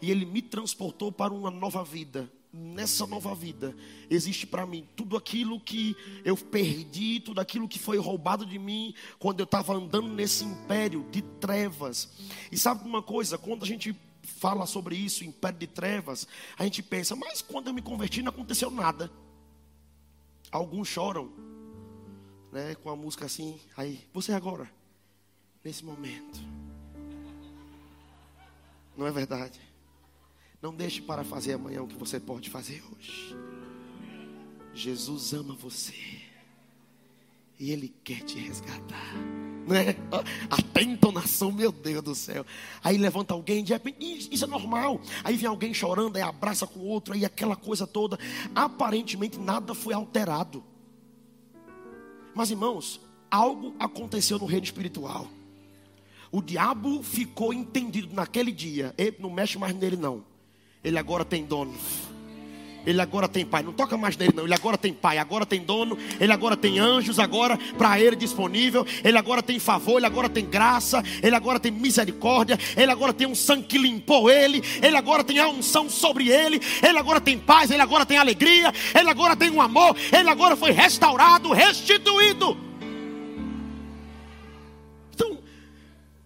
E 0.00 0.10
ele 0.10 0.24
me 0.24 0.40
transportou 0.40 1.10
para 1.10 1.32
uma 1.32 1.50
nova 1.50 1.84
vida. 1.84 2.30
Nessa 2.52 3.04
nova 3.04 3.34
vida 3.34 3.76
existe 4.08 4.46
para 4.46 4.64
mim 4.64 4.86
tudo 4.94 5.16
aquilo 5.16 5.58
que 5.58 5.96
eu 6.24 6.36
perdi, 6.36 7.18
tudo 7.18 7.40
aquilo 7.40 7.66
que 7.66 7.80
foi 7.80 7.98
roubado 7.98 8.46
de 8.46 8.60
mim 8.60 8.94
quando 9.18 9.40
eu 9.40 9.44
estava 9.44 9.74
andando 9.74 10.06
nesse 10.08 10.44
império 10.44 11.04
de 11.10 11.20
trevas. 11.20 12.08
E 12.52 12.56
sabe 12.56 12.88
uma 12.88 13.02
coisa? 13.02 13.36
Quando 13.36 13.64
a 13.64 13.66
gente 13.66 13.96
fala 14.22 14.66
sobre 14.66 14.94
isso, 14.94 15.24
império 15.24 15.58
de 15.58 15.66
trevas, 15.66 16.28
a 16.56 16.62
gente 16.62 16.80
pensa, 16.80 17.16
mas 17.16 17.42
quando 17.42 17.66
eu 17.66 17.74
me 17.74 17.82
converti 17.82 18.22
não 18.22 18.30
aconteceu 18.30 18.70
nada. 18.70 19.10
Alguns 20.52 20.86
choram, 20.86 21.32
né, 22.54 22.76
com 22.76 22.88
a 22.88 22.94
música 22.94 23.26
assim, 23.26 23.58
aí, 23.76 24.00
você 24.12 24.32
agora, 24.32 24.70
nesse 25.64 25.84
momento. 25.84 26.38
Não 28.96 29.08
é 29.08 29.10
verdade? 29.10 29.60
Não 30.62 30.72
deixe 30.72 31.02
para 31.02 31.24
fazer 31.24 31.54
amanhã 31.54 31.82
o 31.82 31.88
que 31.88 31.96
você 31.96 32.20
pode 32.20 32.48
fazer 32.48 32.80
hoje. 32.92 33.36
Jesus 34.72 35.32
ama 35.32 35.52
você. 35.54 35.94
E 37.58 37.72
Ele 37.72 37.92
quer 38.04 38.22
te 38.22 38.38
resgatar. 38.38 39.14
Né? 39.66 39.96
Até 40.48 40.82
entonação, 40.82 41.50
meu 41.50 41.72
Deus 41.72 42.04
do 42.04 42.14
céu. 42.14 42.46
Aí 42.84 42.96
levanta 42.96 43.34
alguém, 43.34 43.64
de 43.64 43.72
repente, 43.72 44.32
isso 44.32 44.44
é 44.44 44.48
normal. 44.48 45.00
Aí 45.24 45.36
vem 45.36 45.48
alguém 45.48 45.74
chorando, 45.74 46.14
aí 46.14 46.22
abraça 46.22 46.68
com 46.68 46.78
o 46.78 46.86
outro, 46.86 47.14
aí 47.14 47.24
aquela 47.24 47.56
coisa 47.56 47.84
toda. 47.84 48.16
Aparentemente 48.54 49.40
nada 49.40 49.74
foi 49.74 49.92
alterado. 49.92 50.62
Mas 52.34 52.50
irmãos, 52.50 53.00
algo 53.30 53.74
aconteceu 53.78 54.38
no 54.38 54.46
reino 54.46 54.64
espiritual. 54.64 55.28
O 56.32 56.42
diabo 56.42 57.02
ficou 57.02 57.54
entendido 57.54 58.12
naquele 58.14 58.50
dia. 58.50 58.92
Ele 58.98 59.16
não 59.20 59.30
mexe 59.30 59.56
mais 59.56 59.74
nele, 59.74 59.96
não. 59.96 60.24
Ele 60.82 60.98
agora 60.98 61.24
tem 61.24 61.44
dono. 61.44 61.74
Ele 62.86 63.00
agora 63.00 63.28
tem 63.28 63.44
pai. 63.44 63.62
Não 63.62 63.72
toca 63.72 63.96
mais 63.96 64.16
nele, 64.16 64.32
não. 64.34 64.44
Ele 64.44 64.54
agora 64.54 64.76
tem 64.76 64.92
pai, 64.92 65.18
agora 65.18 65.46
tem 65.46 65.60
dono. 65.60 65.96
Ele 66.20 66.32
agora 66.32 66.56
tem 66.56 66.78
anjos, 66.78 67.18
agora 67.18 67.58
para 67.78 67.98
ele 67.98 68.16
disponível. 68.16 68.86
Ele 69.02 69.16
agora 69.16 69.42
tem 69.42 69.58
favor, 69.58 69.96
ele 69.96 70.06
agora 70.06 70.28
tem 70.28 70.44
graça. 70.44 71.02
Ele 71.22 71.34
agora 71.34 71.58
tem 71.58 71.72
misericórdia. 71.72 72.58
Ele 72.76 72.90
agora 72.90 73.12
tem 73.12 73.26
um 73.26 73.34
sangue 73.34 73.64
que 73.64 73.78
limpou 73.78 74.30
ele. 74.30 74.62
Ele 74.82 74.96
agora 74.96 75.24
tem 75.24 75.38
a 75.38 75.48
unção 75.48 75.88
sobre 75.88 76.28
ele. 76.28 76.60
Ele 76.82 76.98
agora 76.98 77.20
tem 77.20 77.38
paz, 77.38 77.70
ele 77.70 77.82
agora 77.82 78.04
tem 78.04 78.18
alegria. 78.18 78.72
Ele 78.98 79.10
agora 79.10 79.34
tem 79.36 79.50
um 79.50 79.60
amor. 79.60 79.96
Ele 80.12 80.28
agora 80.28 80.56
foi 80.56 80.70
restaurado, 80.70 81.52
restituído. 81.52 82.56
Então, 85.14 85.38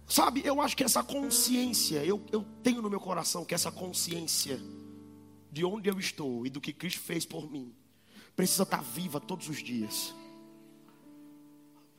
sabe, 0.07 0.41
eu 0.43 0.59
acho 0.59 0.75
que 0.75 0.83
essa 0.83 1.03
consciência, 1.03 2.03
eu, 2.03 2.21
eu 2.31 2.45
tenho 2.63 2.81
no 2.81 2.89
meu 2.89 2.99
coração 2.99 3.45
que 3.45 3.53
essa 3.53 3.71
consciência 3.71 4.59
de 5.51 5.65
onde 5.65 5.89
eu 5.89 5.99
estou 5.99 6.45
e 6.45 6.49
do 6.49 6.61
que 6.61 6.73
Cristo 6.73 7.01
fez 7.01 7.25
por 7.25 7.49
mim, 7.49 7.73
precisa 8.35 8.63
estar 8.63 8.81
viva 8.81 9.19
todos 9.19 9.49
os 9.49 9.63
dias. 9.63 10.13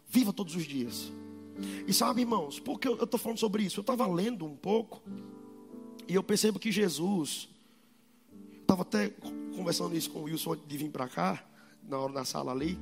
Viva 0.09 0.33
todos 0.33 0.55
os 0.55 0.65
dias. 0.65 1.13
E 1.87 1.93
sabe, 1.93 2.23
irmãos, 2.23 2.59
por 2.59 2.79
que 2.79 2.89
eu 2.89 3.03
estou 3.03 3.19
falando 3.19 3.39
sobre 3.39 3.63
isso? 3.63 3.79
Eu 3.79 3.83
estava 3.83 4.07
lendo 4.07 4.45
um 4.45 4.57
pouco 4.57 5.03
e 6.09 6.15
eu 6.15 6.23
percebo 6.23 6.59
que 6.59 6.73
Jesus, 6.73 7.49
estava 8.61 8.83
até 8.83 9.11
conversando 9.55 9.97
isso 9.97 10.11
com 10.11 10.21
o 10.21 10.23
Wilson 10.25 10.57
de 10.57 10.77
vir 10.77 10.91
para 10.91 11.09
cá, 11.09 11.45
na 11.83 11.99
hora 11.99 12.13
da 12.13 12.25
sala 12.25 12.53
ali. 12.53 12.79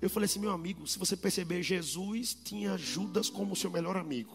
Eu 0.00 0.08
falei 0.08 0.24
assim, 0.24 0.40
meu 0.40 0.50
amigo, 0.50 0.86
se 0.86 0.98
você 0.98 1.16
perceber, 1.16 1.62
Jesus 1.62 2.34
tinha 2.34 2.76
Judas 2.78 3.28
como 3.28 3.54
seu 3.54 3.70
melhor 3.70 3.96
amigo. 3.96 4.34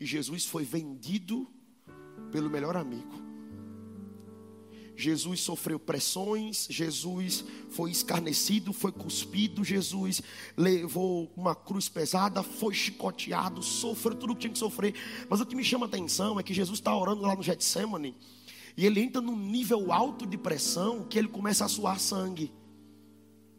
E 0.00 0.06
Jesus 0.06 0.46
foi 0.46 0.64
vendido 0.64 1.46
pelo 2.32 2.48
melhor 2.48 2.76
amigo. 2.76 3.23
Jesus 4.96 5.40
sofreu 5.40 5.78
pressões, 5.78 6.66
Jesus 6.70 7.44
foi 7.70 7.90
escarnecido, 7.90 8.72
foi 8.72 8.92
cuspido, 8.92 9.64
Jesus 9.64 10.22
levou 10.56 11.32
uma 11.36 11.54
cruz 11.54 11.88
pesada, 11.88 12.42
foi 12.42 12.74
chicoteado, 12.74 13.62
sofreu 13.62 14.14
tudo 14.14 14.32
o 14.32 14.34
que 14.36 14.42
tinha 14.42 14.52
que 14.52 14.58
sofrer. 14.58 14.94
Mas 15.28 15.40
o 15.40 15.46
que 15.46 15.56
me 15.56 15.64
chama 15.64 15.86
a 15.86 15.88
atenção 15.88 16.38
é 16.38 16.42
que 16.42 16.54
Jesus 16.54 16.78
está 16.78 16.96
orando 16.96 17.22
lá 17.22 17.34
no 17.34 17.42
Getsemane 17.42 18.14
e 18.76 18.86
ele 18.86 19.00
entra 19.00 19.20
num 19.20 19.36
nível 19.36 19.92
alto 19.92 20.26
de 20.26 20.36
pressão 20.36 21.04
que 21.04 21.18
ele 21.18 21.28
começa 21.28 21.64
a 21.64 21.68
suar 21.68 21.98
sangue. 22.00 22.52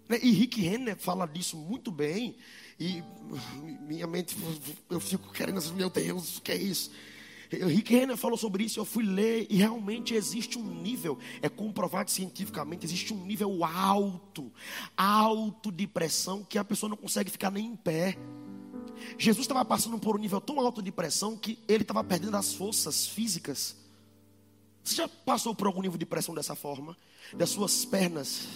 Né? 0.10 0.20
E 0.22 0.32
Rick 0.32 0.62
Renner 0.62 0.98
fala 0.98 1.26
disso 1.26 1.58
muito 1.58 1.92
bem. 1.92 2.36
E 2.80 3.02
minha 3.82 4.06
mente, 4.06 4.36
eu 4.90 5.00
fico 5.00 5.32
querendo, 5.32 5.62
meu 5.74 5.90
Deus, 5.90 6.38
o 6.38 6.42
que 6.42 6.52
é 6.52 6.58
isso? 6.58 6.92
Rick 7.64 7.94
Renner 7.94 8.18
falou 8.18 8.38
sobre 8.38 8.64
isso, 8.64 8.80
eu 8.80 8.86
fui 8.86 9.04
ler 9.04 9.48
e 9.50 9.58
realmente 9.58 10.14
existe 10.14 10.58
um 10.58 10.64
nível, 10.64 11.18
é 11.42 11.50
comprovado 11.50 12.10
cientificamente, 12.10 12.86
existe 12.86 13.14
um 13.14 13.26
nível 13.26 13.64
alto, 13.64 14.52
alto 14.96 15.72
de 15.72 15.86
pressão 15.88 16.44
que 16.44 16.58
a 16.58 16.64
pessoa 16.64 16.90
não 16.90 16.98
consegue 16.98 17.30
ficar 17.30 17.52
nem 17.52 17.66
em 17.66 17.76
pé. 17.76 18.18
Jesus 19.18 19.44
estava 19.44 19.64
passando 19.64 20.00
por 20.00 20.16
um 20.16 20.20
nível 20.20 20.42
tão 20.42 20.60
alto 20.60 20.82
de 20.82 20.92
pressão 20.92 21.38
que 21.38 21.60
ele 21.68 21.84
estava 21.84 22.04
perdendo 22.04 22.36
as 22.38 22.54
forças 22.54 23.08
físicas. 23.08 23.76
Você 24.84 24.96
já 24.96 25.08
passou 25.08 25.54
por 25.54 25.68
algum 25.68 25.82
nível 25.82 25.98
de 25.98 26.06
pressão 26.06 26.34
dessa 26.34 26.56
forma? 26.56 26.96
Das 27.34 27.50
suas 27.50 27.86
pernas, 27.86 28.48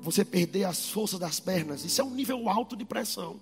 você 0.00 0.24
perder 0.24 0.64
as 0.64 0.90
forças 0.90 1.18
das 1.18 1.38
pernas, 1.38 1.84
isso 1.84 2.00
é 2.00 2.04
um 2.04 2.10
nível 2.10 2.48
alto 2.48 2.76
de 2.76 2.84
pressão. 2.84 3.40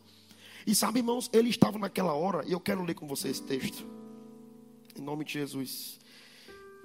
E 0.67 0.75
sabe, 0.75 0.99
irmãos, 0.99 1.31
ele 1.33 1.49
estava 1.49 1.79
naquela 1.79 2.13
hora, 2.13 2.45
e 2.47 2.53
eu 2.53 2.61
quero 2.61 2.85
ler 2.85 2.95
com 2.95 3.07
você 3.07 3.29
esse 3.29 3.43
texto. 3.43 4.00
Em 5.01 5.03
nome 5.03 5.25
de 5.25 5.33
Jesus. 5.33 5.99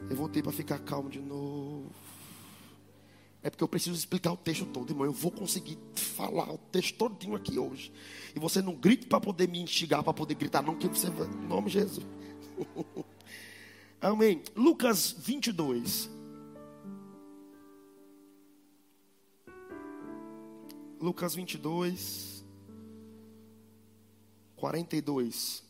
Eu 0.09 0.15
voltei 0.15 0.41
para 0.41 0.53
ficar 0.53 0.79
calmo 0.79 1.09
de 1.09 1.19
novo. 1.19 1.91
É 3.43 3.49
porque 3.49 3.61
eu 3.63 3.67
preciso 3.67 3.97
explicar 3.97 4.31
o 4.31 4.37
texto 4.37 4.65
todo, 4.67 4.89
irmão. 4.89 5.05
Eu 5.05 5.11
vou 5.11 5.31
conseguir 5.31 5.77
falar 5.93 6.49
o 6.49 6.57
texto 6.57 6.95
todinho 6.97 7.35
aqui 7.35 7.59
hoje. 7.59 7.91
E 8.33 8.39
você 8.39 8.61
não 8.61 8.73
grite 8.73 9.05
para 9.05 9.19
poder 9.19 9.49
me 9.49 9.59
instigar, 9.59 10.01
para 10.01 10.13
poder 10.13 10.35
gritar, 10.35 10.63
não, 10.63 10.77
que 10.77 10.87
você 10.87 11.09
vai. 11.09 11.27
Em 11.27 11.47
nome 11.47 11.67
de 11.67 11.73
Jesus. 11.73 12.05
Amém. 13.99 14.41
Lucas 14.55 15.13
22. 15.19 16.09
Lucas 21.01 21.35
22. 21.35 22.45
42. 24.55 25.64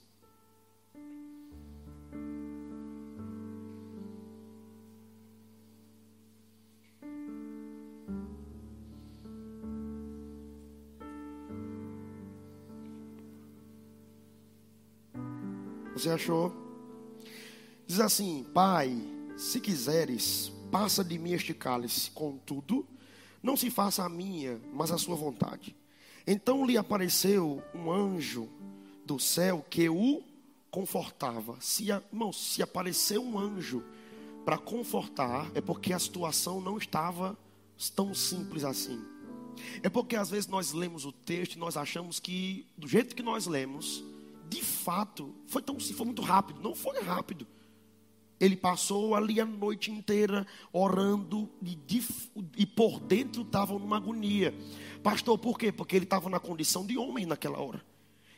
Você 16.06 16.12
achou? 16.12 16.54
Diz 17.88 18.00
assim: 18.00 18.46
Pai, 18.54 18.96
se 19.36 19.60
quiseres, 19.60 20.52
passa 20.72 21.04
de 21.04 21.18
mim 21.18 21.32
este 21.32 21.52
cálice, 21.52 22.12
contudo, 22.12 22.86
não 23.42 23.58
se 23.58 23.72
faça 23.72 24.04
a 24.04 24.10
minha, 24.10 24.62
mas 24.72 24.92
a 24.92 25.00
sua 25.00 25.16
vontade. 25.16 25.76
Então 26.28 26.64
lhe 26.64 26.78
apareceu 26.78 27.60
um 27.74 27.92
anjo 27.92 28.48
do 29.04 29.18
céu 29.18 29.66
que 29.68 29.90
o 29.90 30.22
confortava. 30.70 31.58
Se, 31.60 31.90
irmão, 31.90 32.32
se 32.32 32.62
apareceu 32.62 33.24
um 33.24 33.40
anjo 33.40 33.84
para 34.46 34.60
confortar, 34.60 35.50
é 35.56 35.62
porque 35.62 35.92
a 35.92 35.98
situação 35.98 36.62
não 36.62 36.78
estava 36.78 37.36
tão 37.96 38.14
simples 38.14 38.64
assim. 38.64 39.04
É 39.82 39.90
porque 39.90 40.16
às 40.16 40.30
vezes 40.30 40.46
nós 40.48 40.72
lemos 40.72 41.04
o 41.04 41.12
texto 41.12 41.56
e 41.56 41.58
nós 41.58 41.76
achamos 41.76 42.20
que, 42.20 42.68
do 42.78 42.88
jeito 42.88 43.16
que 43.16 43.24
nós 43.24 43.48
lemos, 43.48 44.04
de 44.50 44.62
fato, 44.62 45.34
foi 45.48 45.62
tão 45.62 45.80
foi 45.80 46.06
muito 46.06 46.22
rápido. 46.22 46.62
Não 46.62 46.76
foi 46.76 47.00
rápido. 47.02 47.48
Ele 48.40 48.56
passou 48.56 49.16
ali 49.16 49.40
a 49.40 49.46
noite 49.46 49.90
inteira 49.90 50.46
orando 50.74 51.50
e, 51.64 51.78
e 52.58 52.66
por 52.66 53.00
dentro 53.00 53.44
estava 53.44 53.74
numa 53.74 53.98
agonia. 53.98 54.54
Pastor, 55.02 55.38
por 55.38 55.58
quê? 55.58 55.72
Porque 55.72 55.96
ele 55.96 56.06
estava 56.06 56.30
na 56.30 56.40
condição 56.40 56.86
de 56.86 56.98
homem 56.98 57.26
naquela 57.26 57.60
hora. 57.60 57.84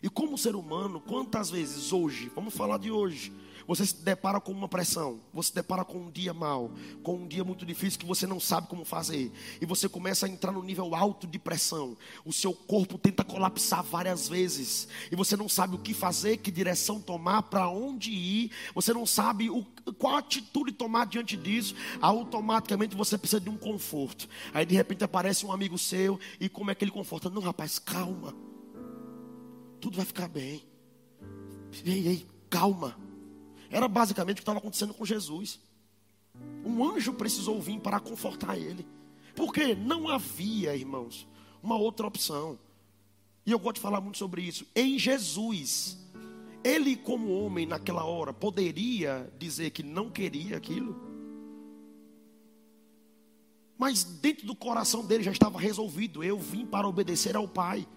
E 0.02 0.10
como 0.10 0.38
ser 0.38 0.56
humano, 0.56 1.02
quantas 1.02 1.50
vezes 1.50 1.92
hoje, 1.92 2.32
vamos 2.36 2.54
falar 2.54 2.78
de 2.78 2.92
hoje, 2.92 3.34
você 3.68 3.86
se 3.86 3.96
depara 3.98 4.40
com 4.40 4.52
uma 4.52 4.68
pressão, 4.68 5.20
você 5.34 5.50
se 5.50 5.56
depara 5.56 5.84
com 5.84 5.98
um 5.98 6.10
dia 6.10 6.34
mal, 6.34 6.72
com 7.04 7.18
um 7.18 7.28
dia 7.28 7.44
muito 7.44 7.66
difícil 7.66 8.00
que 8.00 8.06
você 8.06 8.26
não 8.26 8.40
sabe 8.40 8.68
como 8.68 8.86
fazer, 8.86 9.32
e 9.60 9.66
você 9.66 9.90
começa 9.90 10.26
a 10.26 10.30
entrar 10.30 10.52
no 10.52 10.64
nível 10.64 10.96
alto 10.96 11.28
de 11.28 11.38
pressão, 11.38 11.98
o 12.24 12.32
seu 12.32 12.54
corpo 12.54 12.98
tenta 12.98 13.24
colapsar 13.24 13.84
várias 13.84 14.30
vezes, 14.30 14.88
e 15.12 15.16
você 15.16 15.36
não 15.36 15.50
sabe 15.50 15.76
o 15.76 15.80
que 15.80 15.94
fazer, 15.94 16.38
que 16.38 16.50
direção 16.50 17.02
tomar, 17.02 17.44
para 17.44 17.70
onde 17.70 18.12
ir, 18.12 18.52
você 18.74 18.94
não 18.94 19.06
sabe 19.06 19.50
o, 19.50 19.66
qual 19.98 20.16
atitude 20.16 20.72
tomar 20.72 21.06
diante 21.06 21.36
disso, 21.36 21.76
automaticamente 22.02 22.96
você 22.96 23.18
precisa 23.18 23.42
de 23.42 23.50
um 23.50 23.58
conforto. 23.58 24.28
Aí 24.54 24.66
de 24.66 24.76
repente 24.76 25.04
aparece 25.04 25.46
um 25.46 25.52
amigo 25.52 25.78
seu, 25.78 26.20
e 26.40 26.48
como 26.48 26.72
é 26.72 26.76
que 26.76 26.84
ele 26.84 26.92
conforta? 26.92 27.30
Não, 27.30 27.42
rapaz, 27.42 27.80
calma, 27.80 28.34
tudo 29.82 29.98
vai 29.98 30.06
ficar 30.06 30.28
bem. 30.28 30.64
Ei, 31.86 32.08
ei, 32.08 32.28
calma. 32.50 33.07
Era 33.70 33.88
basicamente 33.88 34.36
o 34.36 34.38
que 34.38 34.42
estava 34.42 34.60
acontecendo 34.60 34.94
com 34.94 35.06
Jesus. 35.06 35.60
Um 36.66 36.84
anjo 36.84 37.14
precisou 37.14 37.62
vir 37.62 37.80
para 37.80 38.00
confortar 38.00 38.58
ele. 38.58 38.86
Porque 39.36 39.76
não 39.76 40.08
havia, 40.08 40.76
irmãos, 40.76 41.28
uma 41.62 41.78
outra 41.78 42.08
opção. 42.08 42.58
E 43.46 43.52
eu 43.52 43.60
gosto 43.60 43.76
de 43.76 43.82
falar 43.82 44.02
muito 44.02 44.18
sobre 44.18 44.42
isso. 44.42 44.66
Em 44.76 44.98
Jesus, 44.98 45.98
ele, 46.64 46.96
como 46.96 47.32
homem, 47.32 47.66
naquela 47.66 48.04
hora, 48.04 48.34
poderia 48.34 49.32
dizer 49.38 49.70
que 49.70 49.84
não 49.84 50.10
queria 50.10 50.58
aquilo. 50.58 51.00
Mas 53.78 54.04
dentro 54.04 54.48
do 54.48 54.56
coração 54.56 55.06
dele 55.06 55.24
já 55.24 55.32
estava 55.32 55.60
resolvido. 55.60 56.24
Eu 56.24 56.40
vim 56.40 56.66
para 56.66 56.88
obedecer 56.88 57.36
ao 57.36 57.48
Pai. 57.48 57.88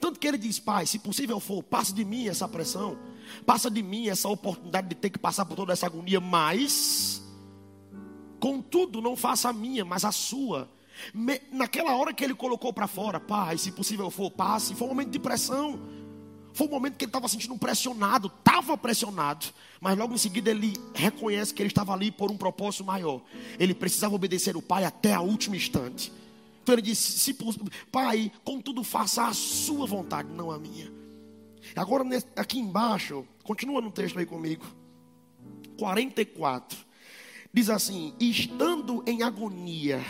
Tanto 0.00 0.18
que 0.18 0.26
ele 0.26 0.38
diz, 0.38 0.58
Pai, 0.58 0.86
se 0.86 0.98
possível 0.98 1.38
for, 1.38 1.62
passe 1.62 1.92
de 1.92 2.04
mim 2.04 2.26
essa 2.26 2.48
pressão. 2.48 2.98
Passa 3.46 3.70
de 3.70 3.82
mim 3.82 4.08
essa 4.08 4.28
oportunidade 4.28 4.88
de 4.88 4.94
ter 4.94 5.10
que 5.10 5.18
passar 5.18 5.44
por 5.44 5.56
toda 5.56 5.72
essa 5.72 5.86
agonia, 5.86 6.20
mas, 6.20 7.22
contudo, 8.38 9.00
não 9.00 9.16
faça 9.16 9.48
a 9.48 9.52
minha, 9.52 9.84
mas 9.84 10.04
a 10.04 10.12
sua. 10.12 10.68
Me, 11.14 11.40
naquela 11.52 11.94
hora 11.96 12.12
que 12.12 12.22
ele 12.22 12.34
colocou 12.34 12.72
para 12.72 12.86
fora, 12.86 13.18
pai, 13.18 13.56
se 13.58 13.72
possível 13.72 14.10
for, 14.10 14.30
passe, 14.30 14.74
foi 14.74 14.86
um 14.86 14.90
momento 14.90 15.10
de 15.10 15.18
pressão. 15.18 15.80
Foi 16.52 16.66
um 16.66 16.70
momento 16.70 16.96
que 16.96 17.04
ele 17.04 17.10
estava 17.10 17.28
sentindo 17.28 17.56
pressionado, 17.56 18.30
estava 18.38 18.76
pressionado, 18.76 19.46
mas 19.80 19.96
logo 19.96 20.14
em 20.14 20.18
seguida 20.18 20.50
ele 20.50 20.74
reconhece 20.94 21.54
que 21.54 21.62
ele 21.62 21.68
estava 21.68 21.92
ali 21.92 22.10
por 22.10 22.30
um 22.30 22.36
propósito 22.36 22.84
maior. 22.84 23.22
Ele 23.58 23.72
precisava 23.72 24.14
obedecer 24.14 24.56
o 24.56 24.62
pai 24.62 24.84
até 24.84 25.14
a 25.14 25.20
último 25.20 25.54
instante. 25.54 26.12
Então 26.62 26.74
ele 26.74 26.82
disse: 26.82 27.18
se, 27.18 27.36
Pai, 27.90 28.30
contudo, 28.44 28.82
faça 28.82 29.26
a 29.26 29.32
sua 29.32 29.86
vontade, 29.86 30.28
não 30.28 30.50
a 30.50 30.58
minha. 30.58 30.90
Agora, 31.76 32.04
aqui 32.36 32.58
embaixo, 32.58 33.26
continua 33.42 33.80
no 33.80 33.90
texto 33.90 34.18
aí 34.18 34.26
comigo. 34.26 34.64
44. 35.78 36.78
Diz 37.52 37.70
assim: 37.70 38.14
estando 38.20 39.02
em 39.06 39.22
agonia, 39.22 40.04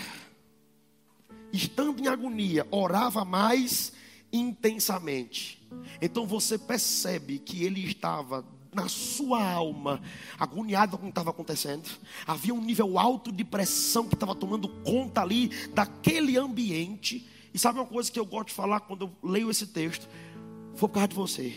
estando 1.52 2.02
em 2.02 2.09
agonia, 2.09 2.67
orava 2.71 3.25
mais 3.25 3.93
intensamente. 4.33 5.61
Então 6.00 6.26
você 6.26 6.59
percebe 6.59 7.38
que 7.38 7.64
ele 7.64 7.85
estava 7.87 8.45
na 8.73 8.88
sua 8.88 9.43
alma, 9.52 10.00
agoniado 10.38 10.97
com 10.97 11.05
o 11.05 11.07
que 11.07 11.12
estava 11.12 11.31
acontecendo. 11.31 11.88
Havia 12.26 12.55
um 12.55 12.61
nível 12.61 12.99
alto 12.99 13.33
de 13.33 13.45
pressão 13.45 14.07
que 14.07 14.14
estava 14.14 14.35
tomando 14.35 14.69
conta 14.69 15.23
ali 15.23 15.49
daquele 15.69 16.37
ambiente. 16.37 17.29
E 17.52 17.59
sabe 17.59 17.81
uma 17.81 17.87
coisa 17.87 18.11
que 18.11 18.19
eu 18.19 18.25
gosto 18.25 18.49
de 18.49 18.55
falar 18.55 18.81
quando 18.81 19.07
eu 19.07 19.31
leio 19.31 19.50
esse 19.50 19.67
texto? 19.67 20.09
Foi 20.75 20.89
por 20.89 20.95
causa 20.95 21.09
de 21.09 21.15
você. 21.15 21.55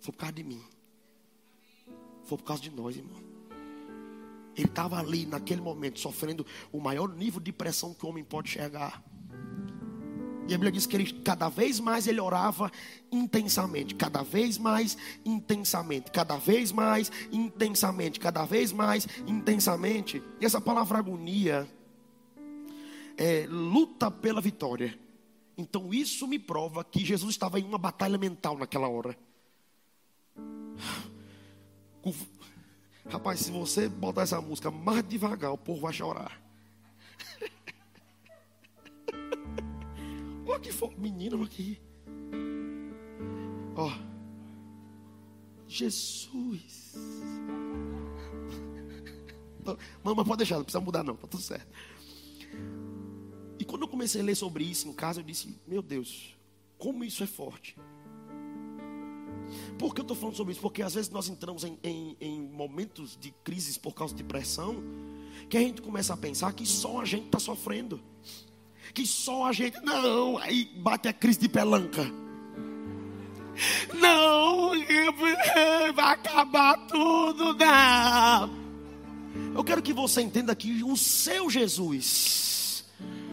Foi 0.00 0.12
por 0.12 0.18
causa 0.18 0.32
de 0.32 0.44
mim. 0.44 0.62
Foi 2.24 2.38
por 2.38 2.44
causa 2.44 2.62
de 2.62 2.70
nós, 2.70 2.96
irmão. 2.96 3.26
Ele 4.56 4.66
estava 4.66 4.98
ali 4.98 5.26
naquele 5.26 5.60
momento 5.60 6.00
sofrendo 6.00 6.44
o 6.72 6.80
maior 6.80 7.08
nível 7.08 7.40
de 7.40 7.52
pressão 7.52 7.92
que 7.92 8.06
o 8.06 8.08
homem 8.08 8.24
pode 8.24 8.48
chegar. 8.48 9.02
E 10.48 10.54
a 10.54 10.56
Bíblia 10.56 10.70
diz 10.70 10.86
que 10.86 10.96
ele, 10.96 11.12
cada 11.24 11.48
vez 11.48 11.80
mais 11.80 12.06
ele 12.06 12.20
orava 12.20 12.70
intensamente, 13.10 13.96
cada 13.96 14.22
vez 14.22 14.56
mais 14.56 14.96
intensamente, 15.24 16.10
cada 16.12 16.36
vez 16.36 16.70
mais 16.70 17.10
intensamente, 17.32 18.20
cada 18.20 18.44
vez 18.44 18.72
mais 18.72 19.08
intensamente. 19.26 20.22
E 20.40 20.46
essa 20.46 20.60
palavra 20.60 20.98
agonia 20.98 21.68
é 23.18 23.46
luta 23.48 24.08
pela 24.08 24.40
vitória. 24.40 24.96
Então 25.56 25.94
isso 25.94 26.28
me 26.28 26.38
prova 26.38 26.84
que 26.84 27.02
Jesus 27.04 27.30
estava 27.30 27.58
em 27.58 27.64
uma 27.64 27.78
batalha 27.78 28.18
mental 28.18 28.58
naquela 28.58 28.88
hora. 28.88 29.18
Rapaz, 33.08 33.40
se 33.40 33.50
você 33.50 33.88
botar 33.88 34.22
essa 34.22 34.40
música 34.40 34.70
mais 34.70 35.02
devagar, 35.08 35.52
o 35.52 35.58
povo 35.58 35.82
vai 35.82 35.92
chorar. 35.92 36.40
Olha 40.46 40.60
que 40.60 40.72
for, 40.72 40.96
menino 40.98 41.42
aqui. 41.42 41.80
Ó. 43.76 43.90
Jesus. 45.66 46.94
Mamãe, 50.04 50.24
pode 50.24 50.38
deixar, 50.38 50.56
não 50.56 50.64
precisa 50.64 50.80
mudar 50.80 51.02
não, 51.02 51.16
tá 51.16 51.26
tudo 51.26 51.42
certo. 51.42 51.66
Quando 53.76 53.82
eu 53.82 53.88
comecei 53.88 54.22
a 54.22 54.24
ler 54.24 54.34
sobre 54.34 54.64
isso 54.64 54.88
em 54.88 54.92
casa, 54.94 55.20
eu 55.20 55.22
disse, 55.22 55.54
meu 55.66 55.82
Deus, 55.82 56.34
como 56.78 57.04
isso 57.04 57.22
é 57.22 57.26
forte. 57.26 57.76
Por 59.78 59.94
que 59.94 60.00
eu 60.00 60.02
estou 60.02 60.16
falando 60.16 60.34
sobre 60.34 60.52
isso? 60.52 60.62
Porque 60.62 60.80
às 60.80 60.94
vezes 60.94 61.10
nós 61.10 61.28
entramos 61.28 61.62
em, 61.62 61.78
em, 61.84 62.16
em, 62.18 62.40
momentos 62.40 63.18
de 63.20 63.30
crises 63.44 63.76
por 63.76 63.92
causa 63.92 64.14
de 64.14 64.24
pressão, 64.24 64.82
que 65.50 65.58
a 65.58 65.60
gente 65.60 65.82
começa 65.82 66.14
a 66.14 66.16
pensar 66.16 66.54
que 66.54 66.64
só 66.64 67.02
a 67.02 67.04
gente 67.04 67.26
está 67.26 67.38
sofrendo 67.38 68.00
que 68.94 69.06
só 69.06 69.44
a 69.44 69.52
gente. 69.52 69.78
Não, 69.84 70.38
aí 70.38 70.64
bate 70.78 71.08
a 71.08 71.12
crise 71.12 71.40
de 71.40 71.48
pelanca. 71.50 72.10
Não, 73.92 74.70
vai 75.94 76.14
acabar 76.14 76.78
tudo, 76.86 77.52
não. 77.52 78.50
Eu 79.54 79.62
quero 79.62 79.82
que 79.82 79.92
você 79.92 80.22
entenda 80.22 80.56
que 80.56 80.82
o 80.82 80.96
seu 80.96 81.50
Jesus 81.50 82.55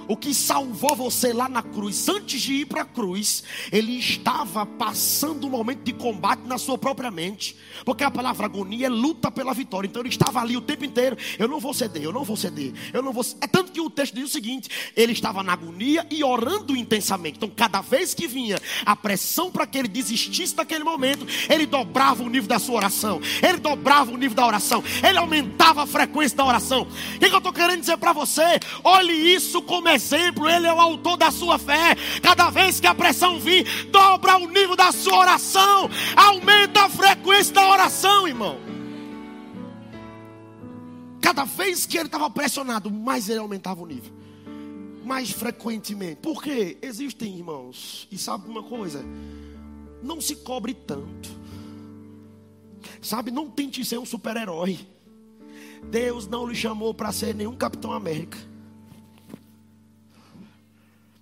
o 0.08 0.18
que 0.18 0.34
salvou 0.34 0.96
você 0.96 1.34
lá 1.34 1.48
na 1.48 1.62
cruz, 1.62 2.08
antes 2.10 2.42
de 2.42 2.54
ir 2.54 2.66
para 2.66 2.82
a 2.82 2.86
cruz, 2.86 3.44
ele 3.72 3.98
estava 3.98 4.66
passando 4.66 5.48
um 5.48 5.50
momento 5.50 5.84
de 5.84 5.94
combate 5.94 6.42
na 6.46 6.58
sua 6.58 6.78
própria 6.78 7.12
mente, 7.12 7.56
porque 7.86 8.04
a 8.04 8.12
palavra 8.12 8.46
agonia 8.46 8.88
é 8.88 8.90
luta 8.90 9.32
pela 9.32 9.54
vitória. 9.54 9.88
Então 9.88 10.02
ele 10.02 10.10
estava 10.10 10.40
ali 10.40 10.58
o 10.58 10.62
tempo 10.62 10.86
inteiro. 10.86 11.18
Eu 11.38 11.48
não 11.48 11.60
vou 11.60 11.74
ceder, 11.74 12.04
eu 12.04 12.14
não 12.14 12.24
vou 12.24 12.36
ceder, 12.36 12.74
eu 12.92 13.02
não 13.02 13.14
vou. 13.14 13.26
É 13.42 13.48
tanto 13.48 13.72
que 13.72 13.82
o 13.82 13.90
texto 13.90 14.16
diz 14.16 14.26
o 14.26 14.34
seguinte: 14.34 14.70
ele 14.96 15.14
estava 15.14 15.44
na 15.44 15.54
agonia 15.54 16.06
e 16.10 16.24
orando 16.24 16.76
intensamente. 16.76 17.38
Então 17.38 17.50
cada 17.50 17.82
vez 17.82 18.14
que 18.14 18.28
vinha 18.28 18.60
a 18.86 18.96
pressão 18.96 19.52
para 19.52 19.66
que 19.66 19.78
ele 19.78 19.88
desistisse 19.88 20.56
daquele 20.56 20.84
momento, 20.84 21.26
ele 21.50 21.66
dobrava 21.66 22.24
o 22.24 22.30
nível 22.30 22.48
da 22.48 22.60
sua 22.60 22.76
oração, 22.76 23.22
ele 23.42 23.58
dobrava 23.58 24.12
o 24.12 24.18
nível 24.18 24.36
da 24.36 24.46
oração, 24.46 24.84
ele 25.08 25.18
aumentava 25.18 25.84
a 25.84 25.88
frequência 25.88 26.38
da 26.38 26.46
oração. 26.46 26.84
O 26.84 27.20
que, 27.20 27.30
que 27.30 27.34
eu 27.34 27.38
estou 27.38 27.54
querendo 27.54 27.80
dizer 27.80 27.98
para 27.98 28.14
você? 28.14 28.60
Olhe 28.84 29.14
isso 29.14 29.62
como 29.62 29.88
exemplo, 29.94 30.50
Ele 30.50 30.68
é 30.68 30.74
o 30.74 30.80
autor 30.80 31.18
da 31.18 31.32
sua 31.32 31.58
fé. 31.58 31.96
Cada 32.22 32.50
vez 32.50 32.80
que 32.80 32.88
a 32.88 32.96
pressão 32.96 33.40
vir, 33.40 33.88
dobra 33.90 34.38
o 34.38 34.48
nível 34.48 34.76
da 34.76 34.92
sua 34.92 35.18
oração, 35.20 35.90
aumenta 36.16 36.84
a 36.84 36.90
frequência 36.90 37.54
da 37.54 37.70
oração, 37.70 38.28
irmão. 38.28 38.58
Cada 41.22 41.46
vez 41.46 41.86
que 41.86 41.98
ele 41.98 42.08
estava 42.08 42.30
pressionado, 42.30 42.92
mais 42.92 43.30
ele 43.30 43.40
aumentava 43.40 43.82
o 43.82 43.86
nível, 43.86 44.12
mais 45.06 45.32
frequentemente. 45.32 46.18
Porque 46.22 46.78
existem, 46.82 47.38
irmãos, 47.38 48.08
e 48.12 48.18
sabe 48.18 48.48
uma 48.50 48.62
coisa? 48.62 49.04
Não 50.02 50.20
se 50.20 50.36
cobre 50.36 50.74
tanto, 50.74 51.30
sabe? 53.02 53.32
Não 53.32 53.50
tente 53.50 53.86
ser 53.86 53.98
um 53.98 54.06
super-herói. 54.06 54.78
Deus 55.90 56.28
não 56.28 56.46
lhe 56.46 56.56
chamou 56.56 56.94
para 56.94 57.12
ser 57.14 57.34
nenhum 57.34 57.56
Capitão 57.56 57.94
América. 57.94 58.38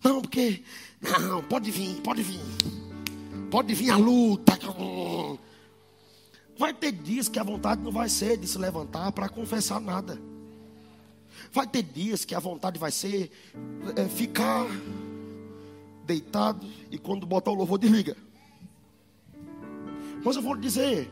Não, 0.04 0.22
porque. 0.22 0.64
Não, 1.02 1.44
pode 1.44 1.72
vir, 1.72 2.02
pode 2.02 2.24
vir. 2.24 2.40
Pode 3.50 3.74
vir 3.74 3.90
a 3.90 3.98
luta. 3.98 4.58
Vai 6.58 6.74
ter 6.74 6.92
dias 6.92 7.28
que 7.28 7.40
a 7.40 7.44
vontade 7.44 7.82
não 7.82 7.92
vai 7.92 8.08
ser 8.08 8.38
de 8.38 8.48
se 8.48 8.58
levantar 8.58 9.12
para 9.12 9.28
confessar 9.28 9.80
nada. 9.80 10.22
Vai 11.52 11.68
ter 11.68 11.84
dias 11.84 12.24
que 12.24 12.36
a 12.36 12.40
vontade 12.40 12.80
vai 12.80 12.92
ser 12.92 13.32
é, 13.96 14.08
ficar 14.08 14.68
deitado 16.06 16.66
e 16.90 16.98
quando 16.98 17.26
botar 17.26 17.52
o 17.52 17.56
louvor 17.56 17.78
desliga. 17.78 18.16
Mas 20.24 20.36
eu 20.36 20.42
vou 20.42 20.54
lhe 20.54 20.62
dizer, 20.62 21.12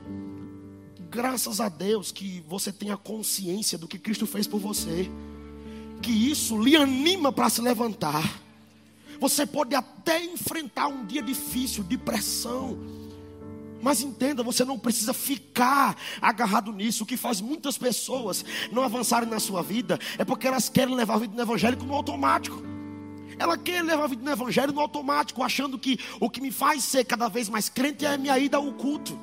graças 1.09 1.59
a 1.59 1.67
Deus 1.67 2.11
que 2.11 2.43
você 2.47 2.71
tenha 2.71 2.95
consciência 2.95 3.77
do 3.77 3.87
que 3.87 3.97
Cristo 3.97 4.27
fez 4.27 4.45
por 4.45 4.59
você, 4.59 5.09
que 6.01 6.11
isso 6.11 6.61
lhe 6.61 6.75
anima 6.75 7.31
para 7.31 7.49
se 7.49 7.61
levantar. 7.61 8.48
Você 9.19 9.45
pode 9.45 9.75
até 9.75 10.23
enfrentar 10.23 10.87
um 10.87 11.05
dia 11.05 11.21
difícil, 11.21 11.83
de 11.83 11.97
pressão. 11.97 12.77
Mas 13.81 14.01
entenda, 14.01 14.43
você 14.43 14.65
não 14.65 14.77
precisa 14.77 15.13
ficar 15.13 15.95
agarrado 16.21 16.71
nisso. 16.71 17.03
O 17.03 17.07
que 17.07 17.15
faz 17.15 17.39
muitas 17.39 17.77
pessoas 17.77 18.43
não 18.71 18.83
avançarem 18.83 19.29
na 19.29 19.39
sua 19.39 19.61
vida 19.61 19.97
é 20.17 20.25
porque 20.25 20.47
elas 20.47 20.69
querem 20.69 20.95
levar 20.95 21.15
a 21.15 21.19
vida 21.19 21.33
no 21.33 21.41
evangelho 21.41 21.77
no 21.83 21.93
automático. 21.93 22.61
Ela 23.37 23.57
quer 23.57 23.81
levar 23.83 24.03
a 24.03 24.07
vida 24.07 24.23
no 24.23 24.31
evangelho 24.31 24.73
no 24.73 24.81
automático, 24.81 25.41
achando 25.41 25.79
que 25.79 25.97
o 26.19 26.29
que 26.29 26.41
me 26.41 26.51
faz 26.51 26.83
ser 26.83 27.05
cada 27.05 27.29
vez 27.29 27.47
mais 27.47 27.69
crente 27.69 28.05
é 28.05 28.13
a 28.13 28.17
minha 28.17 28.37
ida 28.37 28.57
ao 28.57 28.73
culto. 28.73 29.17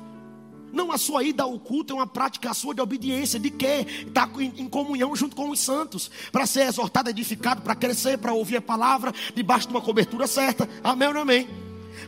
Não 0.71 0.91
a 0.91 0.97
sua 0.97 1.23
ida 1.23 1.43
ao 1.43 1.59
culto 1.59 1.93
é 1.93 1.95
uma 1.95 2.07
prática 2.07 2.53
sua 2.53 2.75
de 2.75 2.81
obediência, 2.81 3.39
de 3.39 3.49
quê? 3.49 3.85
Estar 4.07 4.27
tá 4.27 4.41
em 4.41 4.67
comunhão 4.67 5.15
junto 5.15 5.35
com 5.35 5.49
os 5.49 5.59
santos, 5.59 6.11
para 6.31 6.45
ser 6.45 6.67
exortado, 6.67 7.09
edificado, 7.09 7.61
para 7.61 7.75
crescer, 7.75 8.17
para 8.17 8.33
ouvir 8.33 8.57
a 8.57 8.61
palavra, 8.61 9.13
debaixo 9.33 9.67
de 9.67 9.73
uma 9.73 9.81
cobertura 9.81 10.27
certa. 10.27 10.67
Amém 10.83 11.07
ou 11.07 11.17
amém? 11.17 11.47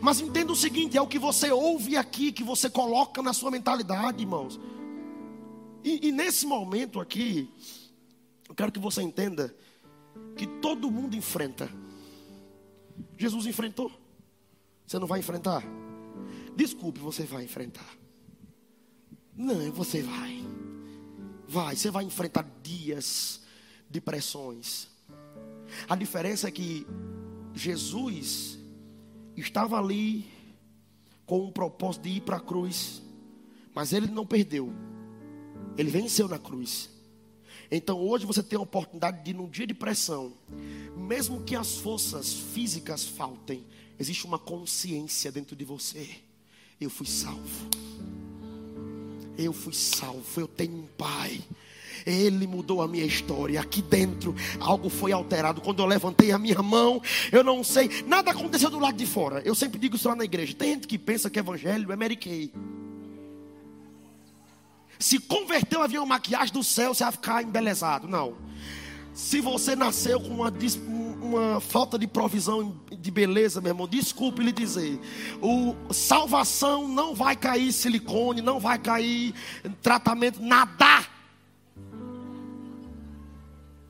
Mas 0.01 0.19
entenda 0.19 0.51
o 0.51 0.55
seguinte: 0.55 0.97
é 0.97 1.01
o 1.01 1.07
que 1.07 1.19
você 1.19 1.51
ouve 1.51 1.97
aqui, 1.97 2.31
que 2.31 2.43
você 2.43 2.69
coloca 2.69 3.21
na 3.21 3.33
sua 3.33 3.49
mentalidade, 3.49 4.21
irmãos. 4.21 4.59
E, 5.83 6.07
e 6.07 6.11
nesse 6.11 6.45
momento 6.45 6.99
aqui, 6.99 7.49
eu 8.47 8.53
quero 8.53 8.71
que 8.71 8.79
você 8.79 9.01
entenda 9.01 9.55
que 10.35 10.45
todo 10.45 10.91
mundo 10.91 11.15
enfrenta. 11.15 11.69
Jesus 13.17 13.45
enfrentou. 13.45 13.91
Você 14.85 14.99
não 14.99 15.07
vai 15.07 15.19
enfrentar? 15.19 15.63
Desculpe, 16.55 16.99
você 16.99 17.23
vai 17.23 17.43
enfrentar. 17.43 17.98
Não, 19.39 19.71
você 19.71 20.01
vai. 20.01 20.45
Vai, 21.47 21.73
você 21.73 21.89
vai 21.89 22.03
enfrentar 22.03 22.45
dias 22.61 23.39
de 23.89 24.01
pressões. 24.01 24.89
A 25.87 25.95
diferença 25.95 26.49
é 26.49 26.51
que 26.51 26.85
Jesus 27.53 28.59
estava 29.37 29.79
ali 29.79 30.29
com 31.25 31.45
o 31.45 31.53
propósito 31.53 32.03
de 32.03 32.09
ir 32.09 32.21
para 32.21 32.35
a 32.35 32.41
cruz, 32.41 33.01
mas 33.73 33.93
ele 33.93 34.07
não 34.07 34.25
perdeu. 34.25 34.73
Ele 35.77 35.89
venceu 35.89 36.27
na 36.27 36.37
cruz. 36.37 36.89
Então 37.71 37.97
hoje 37.97 38.25
você 38.25 38.43
tem 38.43 38.59
a 38.59 38.61
oportunidade 38.61 39.23
de, 39.23 39.33
num 39.33 39.47
dia 39.47 39.65
de 39.65 39.73
pressão, 39.73 40.33
mesmo 40.97 41.45
que 41.45 41.55
as 41.55 41.77
forças 41.77 42.33
físicas 42.33 43.05
faltem, 43.05 43.65
existe 43.97 44.25
uma 44.25 44.37
consciência 44.37 45.31
dentro 45.31 45.55
de 45.55 45.63
você. 45.63 46.09
Eu 46.81 46.89
fui 46.89 47.07
salvo. 47.07 47.69
Eu 49.41 49.53
fui 49.53 49.73
salvo, 49.73 50.25
eu 50.35 50.47
tenho 50.47 50.75
um 50.75 50.87
pai. 50.97 51.39
Ele 52.05 52.45
mudou 52.45 52.81
a 52.81 52.87
minha 52.89 53.05
história. 53.05 53.61
Aqui 53.61 53.81
dentro, 53.81 54.35
algo 54.59 54.89
foi 54.89 55.13
alterado. 55.13 55.61
Quando 55.61 55.81
eu 55.81 55.85
levantei 55.85 56.33
a 56.33 56.37
minha 56.37 56.61
mão, 56.61 57.01
eu 57.31 57.41
não 57.41 57.63
sei, 57.63 57.89
nada 58.05 58.31
aconteceu 58.31 58.69
do 58.69 58.79
lado 58.79 58.97
de 58.97 59.05
fora. 59.05 59.41
Eu 59.45 59.55
sempre 59.55 59.79
digo 59.79 59.95
isso 59.95 60.09
lá 60.09 60.15
na 60.15 60.25
igreja. 60.25 60.53
Tem 60.53 60.73
gente 60.73 60.87
que 60.87 60.97
pensa 60.97 61.29
que 61.29 61.39
evangelho 61.39 61.89
é 61.89 61.95
Mary 61.95 62.17
Kay. 62.17 62.51
Se 64.99 65.19
converteu, 65.19 65.81
havia 65.81 66.01
uma 66.01 66.15
maquiagem 66.15 66.53
do 66.53 66.63
céu, 66.63 66.93
você 66.93 67.03
vai 67.05 67.13
ficar 67.13 67.41
embelezado. 67.41 68.09
Não. 68.09 68.35
Se 69.13 69.39
você 69.39 69.73
nasceu 69.73 70.19
com 70.19 70.29
uma, 70.29 70.51
uma 71.29 71.59
falta 71.59 71.97
de 71.97 72.07
provisão 72.07 72.81
de 72.91 73.11
beleza, 73.11 73.61
meu 73.61 73.71
irmão, 73.71 73.87
desculpe 73.87 74.43
lhe 74.43 74.51
dizer. 74.51 74.99
O 75.41 75.93
salvação 75.93 76.87
não 76.87 77.13
vai 77.13 77.35
cair 77.35 77.71
silicone, 77.71 78.41
não 78.41 78.59
vai 78.59 78.79
cair 78.79 79.33
tratamento, 79.81 80.41
nada. 80.41 81.05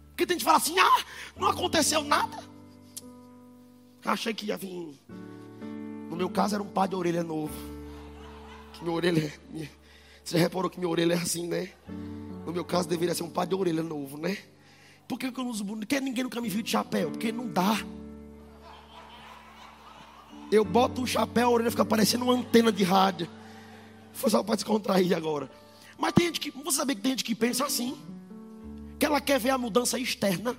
Porque 0.10 0.26
tem 0.26 0.36
gente 0.36 0.40
que 0.40 0.46
fala 0.46 0.58
assim: 0.58 0.78
ah, 0.78 1.04
não 1.38 1.48
aconteceu 1.48 2.04
nada. 2.04 2.38
Achei 4.04 4.34
que 4.34 4.48
ia 4.48 4.58
vir. 4.58 4.94
No 6.10 6.16
meu 6.16 6.30
caso 6.30 6.56
era 6.56 6.64
um 6.64 6.70
par 6.70 6.88
de 6.88 6.96
orelha 6.96 7.24
novo. 7.24 7.54
Que 8.74 8.84
minha 8.84 8.96
orelha. 8.96 9.34
Você 10.24 10.38
já 10.38 10.44
reparou 10.44 10.70
que 10.70 10.80
minha 10.80 10.90
orelha 10.90 11.14
é 11.14 11.18
assim, 11.18 11.48
né? 11.48 11.70
No 12.46 12.52
meu 12.52 12.66
caso 12.66 12.88
deveria 12.88 13.16
ser 13.16 13.24
um 13.24 13.30
par 13.30 13.48
de 13.48 13.56
orelha 13.56 13.84
novo, 13.84 14.18
né? 14.18 14.38
Por 15.10 15.18
que, 15.18 15.26
eu 15.26 15.32
não 15.44 15.50
uso 15.50 15.64
bonito? 15.64 15.88
Porque 15.88 16.00
ninguém 16.00 16.24
nunca 16.24 16.40
me 16.40 16.48
viu 16.48 16.62
de 16.62 16.70
chapéu. 16.70 17.10
Porque 17.10 17.32
não 17.32 17.48
dá. 17.48 17.84
Eu 20.52 20.64
boto 20.64 21.02
o 21.02 21.08
chapéu, 21.08 21.48
a 21.48 21.52
orelha 21.52 21.72
fica 21.72 21.84
parecendo 21.84 22.26
uma 22.26 22.34
antena 22.36 22.72
de 22.72 22.84
rádio. 22.84 23.28
Foi 24.14 24.30
só 24.30 24.44
para 24.44 24.54
descontrair 24.54 25.18
agora. 25.18 25.50
Mas 25.98 26.14
tem 26.14 26.28
gente 26.28 26.40
que. 26.40 26.52
Você 26.52 26.78
sabe 26.78 26.94
que 26.94 27.02
tem 27.02 27.14
gente 27.14 27.24
que 27.24 27.34
pensa 27.34 27.66
assim. 27.66 27.98
Que 29.00 29.06
ela 29.08 29.20
quer 29.20 29.40
ver 29.40 29.50
a 29.50 29.58
mudança 29.58 29.98
externa. 29.98 30.56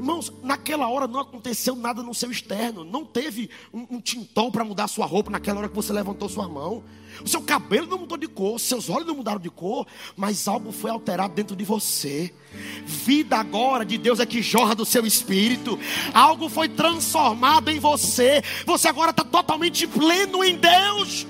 Irmãos, 0.00 0.32
naquela 0.42 0.88
hora 0.88 1.06
não 1.06 1.20
aconteceu 1.20 1.76
nada 1.76 2.02
no 2.02 2.14
seu 2.14 2.30
externo. 2.30 2.84
Não 2.84 3.04
teve 3.04 3.50
um, 3.70 3.86
um 3.90 4.00
tintol 4.00 4.50
para 4.50 4.64
mudar 4.64 4.88
sua 4.88 5.04
roupa 5.04 5.30
naquela 5.30 5.58
hora 5.58 5.68
que 5.68 5.74
você 5.74 5.92
levantou 5.92 6.26
sua 6.26 6.48
mão. 6.48 6.82
O 7.22 7.28
seu 7.28 7.42
cabelo 7.42 7.86
não 7.86 7.98
mudou 7.98 8.16
de 8.16 8.26
cor, 8.26 8.58
seus 8.58 8.88
olhos 8.88 9.06
não 9.06 9.14
mudaram 9.14 9.38
de 9.38 9.50
cor, 9.50 9.86
mas 10.16 10.48
algo 10.48 10.72
foi 10.72 10.90
alterado 10.90 11.34
dentro 11.34 11.54
de 11.54 11.64
você. 11.66 12.32
Vida 12.86 13.36
agora 13.36 13.84
de 13.84 13.98
Deus 13.98 14.20
é 14.20 14.24
que 14.24 14.40
jorra 14.40 14.74
do 14.74 14.86
seu 14.86 15.04
espírito. 15.04 15.78
Algo 16.14 16.48
foi 16.48 16.66
transformado 16.66 17.68
em 17.68 17.78
você. 17.78 18.42
Você 18.64 18.88
agora 18.88 19.10
está 19.10 19.22
totalmente 19.22 19.86
pleno 19.86 20.42
em 20.42 20.56
Deus. 20.56 21.26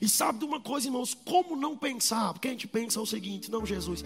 E 0.00 0.08
sabe 0.08 0.38
de 0.38 0.44
uma 0.44 0.60
coisa, 0.60 0.86
irmãos? 0.86 1.14
Como 1.14 1.56
não 1.56 1.76
pensar? 1.76 2.32
Porque 2.32 2.48
a 2.48 2.50
gente 2.50 2.68
pensa 2.68 3.00
o 3.00 3.06
seguinte: 3.06 3.50
não, 3.50 3.66
Jesus, 3.66 4.04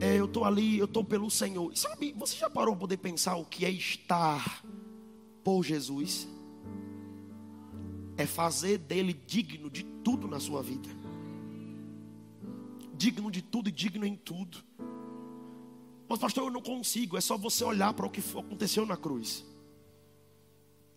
é, 0.00 0.16
eu 0.16 0.26
estou 0.26 0.44
ali, 0.44 0.78
eu 0.78 0.84
estou 0.84 1.04
pelo 1.04 1.30
Senhor. 1.30 1.72
E 1.72 1.78
sabe, 1.78 2.14
você 2.16 2.36
já 2.36 2.50
parou 2.50 2.74
para 2.74 2.80
poder 2.80 2.96
pensar 2.98 3.36
o 3.36 3.44
que 3.44 3.64
é 3.64 3.70
estar 3.70 4.64
por 5.42 5.64
Jesus? 5.64 6.28
É 8.16 8.26
fazer 8.26 8.78
dele 8.78 9.14
digno 9.26 9.70
de 9.70 9.82
tudo 9.82 10.28
na 10.28 10.38
sua 10.38 10.62
vida. 10.62 10.88
Digno 12.94 13.30
de 13.30 13.40
tudo 13.40 13.68
e 13.70 13.72
digno 13.72 14.04
em 14.04 14.16
tudo. 14.16 14.58
Mas, 16.06 16.18
pastor, 16.18 16.44
eu 16.44 16.50
não 16.50 16.60
consigo. 16.60 17.16
É 17.16 17.20
só 17.20 17.38
você 17.38 17.64
olhar 17.64 17.94
para 17.94 18.04
o 18.04 18.10
que 18.10 18.20
aconteceu 18.36 18.84
na 18.84 18.96
cruz. 18.96 19.44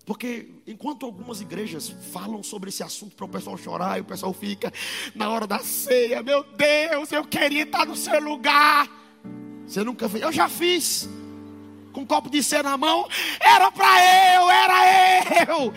Porque 0.06 0.50
enquanto 0.68 1.06
algumas 1.06 1.40
igrejas 1.40 1.94
falam 2.12 2.44
sobre 2.44 2.70
esse 2.70 2.84
assunto 2.84 3.16
para 3.16 3.26
o 3.26 3.30
pessoal 3.30 3.58
chorar, 3.58 3.98
e 3.98 4.02
o 4.02 4.06
pessoal 4.06 4.34
fica 4.34 4.72
na 5.16 5.30
hora 5.30 5.48
da 5.48 5.60
ceia, 5.60 6.22
meu 6.22 6.44
Deus, 6.44 7.12
eu 7.12 7.24
queria 7.24 7.64
estar 7.64 7.86
no 7.86 7.96
seu 7.96 8.20
lugar. 8.20 8.90
Você 9.66 9.84
nunca 9.84 10.10
fez? 10.10 10.24
Eu 10.24 10.32
já 10.32 10.50
fiz. 10.50 11.10
Com 11.94 12.02
um 12.02 12.06
copo 12.06 12.30
de 12.30 12.42
ceia 12.44 12.64
na 12.64 12.76
mão, 12.76 13.08
era 13.40 13.72
para 13.72 13.86
eu, 14.36 14.50
era 14.50 15.46
eu. 15.48 15.74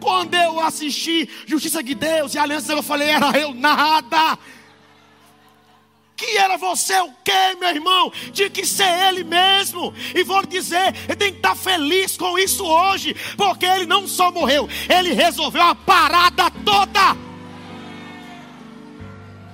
Quando 0.00 0.34
eu 0.34 0.58
assisti 0.58 1.30
Justiça 1.46 1.82
de 1.82 1.94
Deus 1.94 2.34
e 2.34 2.38
Aliança, 2.38 2.72
eu 2.72 2.82
falei, 2.82 3.08
era 3.08 3.38
eu 3.38 3.54
nada 3.54 4.36
que 6.22 6.36
era 6.36 6.56
você 6.56 7.00
o 7.00 7.10
quê, 7.24 7.56
meu 7.58 7.68
irmão? 7.68 8.12
Tinha 8.32 8.48
que 8.48 8.64
ser 8.64 9.08
ele 9.08 9.24
mesmo. 9.24 9.92
E 10.14 10.22
vou 10.22 10.40
lhe 10.40 10.46
dizer, 10.46 10.94
ele 11.08 11.16
tem 11.16 11.32
que 11.32 11.38
estar 11.38 11.56
feliz 11.56 12.16
com 12.16 12.38
isso 12.38 12.64
hoje, 12.64 13.14
porque 13.36 13.66
ele 13.66 13.86
não 13.86 14.06
só 14.06 14.30
morreu, 14.30 14.68
ele 14.88 15.12
resolveu 15.12 15.62
a 15.62 15.74
parada 15.74 16.48
toda. 16.64 17.16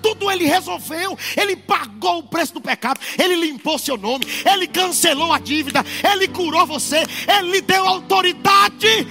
Tudo 0.03 0.31
ele 0.31 0.45
resolveu, 0.45 1.19
ele 1.37 1.57
pagou 1.57 2.19
o 2.19 2.23
preço 2.23 2.55
do 2.55 2.61
pecado, 2.61 3.01
ele 3.19 3.35
limpou 3.35 3.79
seu 3.79 3.97
nome, 3.97 4.25
ele 4.45 4.67
cancelou 4.69 5.33
a 5.33 5.39
dívida, 5.39 5.85
ele 6.13 6.29
curou 6.29 6.67
você, 6.67 7.03
ele 7.27 7.61
deu 7.63 7.87
autoridade 7.87 9.07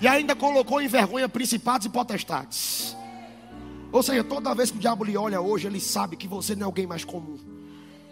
e 0.00 0.06
ainda 0.06 0.36
colocou 0.36 0.82
em 0.82 0.88
vergonha 0.88 1.28
principados 1.28 1.86
e 1.86 1.90
potestades. 1.90 2.83
Ou 3.94 4.02
seja, 4.02 4.24
toda 4.24 4.52
vez 4.56 4.72
que 4.72 4.76
o 4.76 4.80
diabo 4.80 5.04
lhe 5.04 5.16
olha 5.16 5.40
hoje, 5.40 5.68
ele 5.68 5.78
sabe 5.78 6.16
que 6.16 6.26
você 6.26 6.56
não 6.56 6.62
é 6.62 6.64
alguém 6.64 6.84
mais 6.84 7.04
comum. 7.04 7.38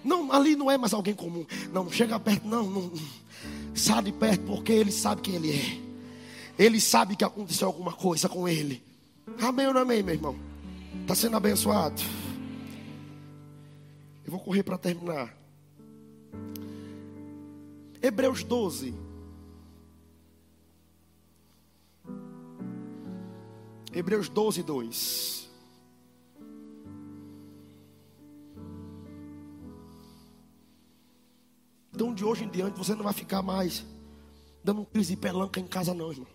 Não, 0.05 0.31
ali 0.31 0.55
não 0.55 0.71
é 0.71 0.79
mais 0.79 0.95
alguém 0.95 1.13
comum. 1.13 1.45
Não, 1.73 1.91
chega 1.91 2.21
perto, 2.21 2.47
não, 2.47 2.71
não. 2.71 2.93
Sai 3.75 4.01
de 4.05 4.13
perto, 4.13 4.45
porque 4.45 4.71
ele 4.71 4.93
sabe 4.93 5.23
quem 5.23 5.35
ele 5.35 5.51
é. 5.51 5.81
Ele 6.57 6.81
sabe 6.81 7.17
que 7.17 7.25
aconteceu 7.25 7.67
alguma 7.67 7.93
coisa 7.93 8.29
com 8.29 8.49
ele. 8.49 8.81
Amém 9.41 9.67
ou 9.67 9.75
não 9.75 9.81
amém, 9.81 10.05
meu 10.05 10.15
irmão? 10.15 10.37
Está 11.01 11.17
sendo 11.17 11.37
abençoado. 11.37 12.01
Eu 14.25 14.31
vou 14.31 14.39
correr 14.39 14.63
para 14.63 14.79
terminar. 14.79 15.37
Hebreus 18.01 18.45
12. 18.45 18.95
Hebreus 23.93 24.29
12, 24.29 24.63
2. 24.63 25.43
Então 32.03 32.13
de 32.13 32.25
hoje 32.25 32.43
em 32.43 32.49
diante 32.49 32.77
você 32.77 32.97
não 32.97 33.05
vai 33.05 33.13
ficar 33.13 33.43
mais 33.43 33.87
dando 34.65 34.81
um 34.81 34.85
crise 34.85 35.15
de 35.15 35.21
pelanca 35.21 35.61
em 35.61 35.67
casa 35.69 35.95
não, 35.95 36.11
irmão. 36.11 36.27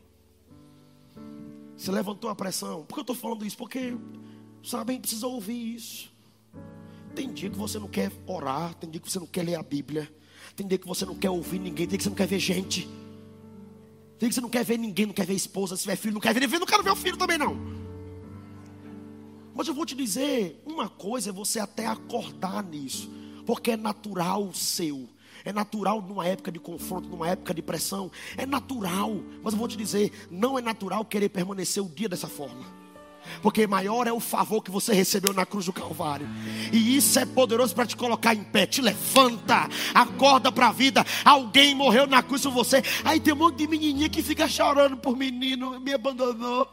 Você 1.76 1.92
levantou 1.92 2.30
a 2.30 2.36
pressão. 2.36 2.86
Por 2.86 2.94
que 2.94 3.00
eu 3.02 3.02
estou 3.02 3.16
falando 3.18 3.46
isso? 3.46 3.58
Porque, 3.58 3.94
sabem, 4.64 4.98
precisa 4.98 5.28
ouvir 5.28 5.76
isso. 5.76 6.10
Tem 7.14 7.34
dia 7.34 7.50
que 7.50 7.58
você 7.58 7.80
não 7.80 7.90
quer 7.90 8.14
orar, 8.26 8.76
tem 8.76 8.90
dia 8.90 9.02
que 9.02 9.12
você 9.12 9.20
não 9.20 9.28
quer 9.28 9.44
ler 9.44 9.56
a 9.56 9.62
Bíblia, 9.62 10.10
tem 10.56 10.66
dia 10.66 10.78
que 10.78 10.88
você 10.88 11.06
não 11.06 11.16
quer 11.16 11.32
ouvir 11.32 11.60
ninguém, 11.60 11.86
tem 11.86 11.88
dia 11.88 11.98
que 11.98 12.04
você 12.06 12.10
não 12.12 12.16
quer 12.16 12.28
ver 12.28 12.40
gente. 12.40 12.84
Tem 14.18 14.20
dia 14.20 14.30
que 14.30 14.36
você 14.36 14.42
não 14.42 14.50
quer 14.50 14.64
ver 14.64 14.78
ninguém, 14.78 15.06
não 15.06 15.14
quer 15.14 15.26
ver 15.26 15.34
esposa, 15.34 15.76
se 15.76 15.82
tiver 15.82 15.98
filho, 15.98 16.14
não 16.14 16.22
quer 16.22 16.34
ver 16.34 16.60
não 16.60 16.66
quero 16.66 16.82
ver 16.82 16.92
o 16.92 16.96
filho 16.96 17.18
também 17.18 17.38
não. 17.38 17.58
Mas 19.54 19.68
eu 19.68 19.74
vou 19.74 19.86
te 19.86 19.96
dizer, 19.96 20.64
uma 20.66 20.88
coisa 20.88 21.32
é 21.32 21.34
você 21.34 21.60
até 21.60 21.88
acordar 21.88 22.64
nisso, 22.64 23.12
porque 23.46 23.72
é 23.72 23.76
natural 23.76 24.54
seu. 24.54 25.10
É 25.48 25.54
natural 25.54 26.02
numa 26.02 26.28
época 26.28 26.52
de 26.52 26.60
confronto, 26.60 27.08
numa 27.08 27.30
época 27.30 27.54
de 27.54 27.62
pressão. 27.62 28.12
É 28.36 28.46
natural. 28.46 29.16
Mas 29.42 29.54
eu 29.54 29.60
vou 29.60 29.66
te 29.66 29.78
dizer, 29.78 30.12
não 30.30 30.60
é 30.60 30.62
natural 30.62 31.06
querer 31.06 31.30
permanecer 31.30 31.82
o 31.82 31.88
dia 31.88 32.10
dessa 32.10 32.28
forma. 32.28 32.66
Porque 33.42 33.66
maior 33.66 34.08
é 34.08 34.12
o 34.12 34.20
favor 34.20 34.62
que 34.62 34.70
você 34.70 34.94
recebeu 34.94 35.34
na 35.34 35.46
cruz 35.46 35.66
do 35.66 35.72
Calvário. 35.72 36.28
E 36.74 36.98
isso 36.98 37.18
é 37.18 37.26
poderoso 37.26 37.74
para 37.74 37.86
te 37.86 37.96
colocar 37.96 38.36
em 38.36 38.44
pé. 38.44 38.66
Te 38.66 38.82
levanta, 38.82 39.70
acorda 39.94 40.52
para 40.52 40.68
a 40.68 40.72
vida. 40.74 41.06
Alguém 41.24 41.74
morreu 41.74 42.06
na 42.06 42.22
cruz 42.22 42.42
por 42.42 42.52
você. 42.52 42.84
Aí 43.06 43.18
tem 43.18 43.34
um 43.34 43.38
monte 43.38 43.60
de 43.60 43.68
menininha 43.70 44.10
que 44.10 44.22
fica 44.22 44.50
chorando 44.50 44.98
por 44.98 45.16
menino, 45.16 45.80
me 45.80 45.94
abandonou. 45.94 46.68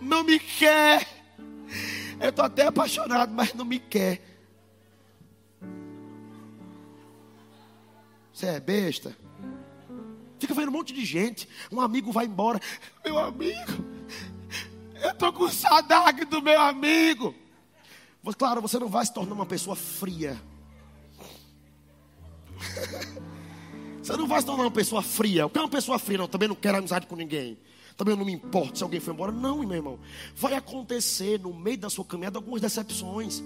Não 0.00 0.24
me 0.24 0.38
quer. 0.38 1.06
Eu 2.18 2.30
estou 2.30 2.46
até 2.46 2.66
apaixonado, 2.66 3.34
mas 3.34 3.52
não 3.52 3.66
me 3.66 3.78
quer. 3.78 4.33
Você 8.34 8.46
é 8.46 8.58
besta? 8.58 9.16
Fica 10.40 10.52
vendo 10.52 10.68
um 10.68 10.72
monte 10.72 10.92
de 10.92 11.04
gente. 11.04 11.48
Um 11.70 11.80
amigo 11.80 12.10
vai 12.10 12.26
embora. 12.26 12.60
Meu 13.04 13.16
amigo, 13.16 13.72
eu 15.00 15.10
estou 15.10 15.32
com 15.32 15.48
saudade 15.48 16.24
do 16.24 16.42
meu 16.42 16.60
amigo. 16.60 17.32
Claro, 18.36 18.60
você 18.60 18.76
não 18.78 18.88
vai 18.88 19.06
se 19.06 19.14
tornar 19.14 19.34
uma 19.34 19.46
pessoa 19.46 19.76
fria. 19.76 20.40
Você 24.02 24.18
não 24.18 24.26
vai 24.26 24.38
se 24.38 24.46
tornar 24.46 24.64
uma 24.64 24.70
pessoa 24.70 25.00
fria. 25.00 25.46
O 25.46 25.50
que 25.50 25.56
é 25.56 25.62
uma 25.62 25.68
pessoa 25.68 25.98
fria? 25.98 26.18
Não, 26.18 26.28
também 26.28 26.46
não 26.46 26.54
quero 26.54 26.76
amizade 26.76 27.06
com 27.06 27.16
ninguém. 27.16 27.58
Também 27.96 28.16
não 28.16 28.24
me 28.24 28.32
importa 28.32 28.76
se 28.76 28.82
alguém 28.82 28.98
foi 28.98 29.14
embora. 29.14 29.30
Não, 29.30 29.58
meu 29.58 29.72
irmão. 29.72 29.98
Vai 30.34 30.54
acontecer 30.54 31.38
no 31.38 31.54
meio 31.54 31.78
da 31.78 31.88
sua 31.88 32.04
caminhada 32.04 32.38
algumas 32.38 32.60
decepções. 32.60 33.42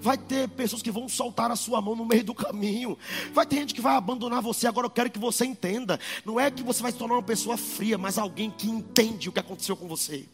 Vai 0.00 0.16
ter 0.16 0.48
pessoas 0.48 0.80
que 0.80 0.90
vão 0.90 1.06
soltar 1.08 1.50
a 1.50 1.56
sua 1.56 1.82
mão 1.82 1.94
no 1.94 2.06
meio 2.06 2.24
do 2.24 2.34
caminho. 2.34 2.96
Vai 3.34 3.44
ter 3.44 3.56
gente 3.56 3.74
que 3.74 3.80
vai 3.80 3.94
abandonar 3.94 4.40
você. 4.40 4.66
Agora 4.66 4.86
eu 4.86 4.90
quero 4.90 5.10
que 5.10 5.18
você 5.18 5.44
entenda. 5.44 6.00
Não 6.24 6.40
é 6.40 6.50
que 6.50 6.62
você 6.62 6.82
vai 6.82 6.92
se 6.92 6.98
tornar 6.98 7.14
uma 7.14 7.22
pessoa 7.22 7.58
fria, 7.58 7.98
mas 7.98 8.16
alguém 8.16 8.50
que 8.50 8.68
entende 8.68 9.28
o 9.28 9.32
que 9.32 9.40
aconteceu 9.40 9.76
com 9.76 9.86
você. 9.86 10.24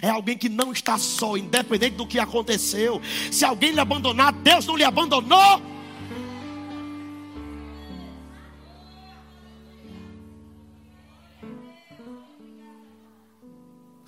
É 0.00 0.08
alguém 0.08 0.36
que 0.36 0.48
não 0.48 0.72
está 0.72 0.96
só, 0.96 1.36
independente 1.36 1.96
do 1.96 2.06
que 2.06 2.18
aconteceu. 2.18 3.02
Se 3.30 3.44
alguém 3.44 3.72
lhe 3.72 3.80
abandonar, 3.80 4.32
Deus 4.32 4.66
não 4.66 4.76
lhe 4.76 4.84
abandonou. 4.84 5.60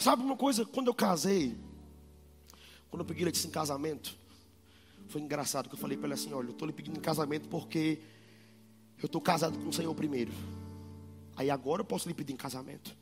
Sabe 0.03 0.21
uma 0.21 0.37
coisa? 0.37 0.67
Quando 0.67 0.88
eu 0.88 0.95
casei, 0.95 1.57
quando 2.91 3.03
eu 3.03 3.07
peguei 3.07 3.23
ele 3.23 3.31
em 3.33 3.51
casamento, 3.51 4.17
foi 5.07 5.21
engraçado 5.21 5.69
que 5.69 5.77
eu 5.77 5.79
falei 5.79 5.97
para 5.97 6.09
ele 6.09 6.15
assim: 6.15 6.33
olha, 6.33 6.49
eu 6.49 6.51
estou 6.51 6.67
lhe 6.67 6.73
pedindo 6.73 6.99
em 6.99 7.01
casamento 7.01 7.49
porque 7.49 8.01
eu 9.01 9.07
estou 9.07 9.21
casado 9.21 9.57
com 9.57 9.69
o 9.69 9.73
Senhor 9.73 9.95
primeiro. 9.95 10.33
Aí 11.37 11.51
agora 11.51 11.83
eu 11.83 11.85
posso 11.85 12.09
lhe 12.09 12.15
pedir 12.15 12.33
em 12.33 12.37
casamento. 12.37 12.97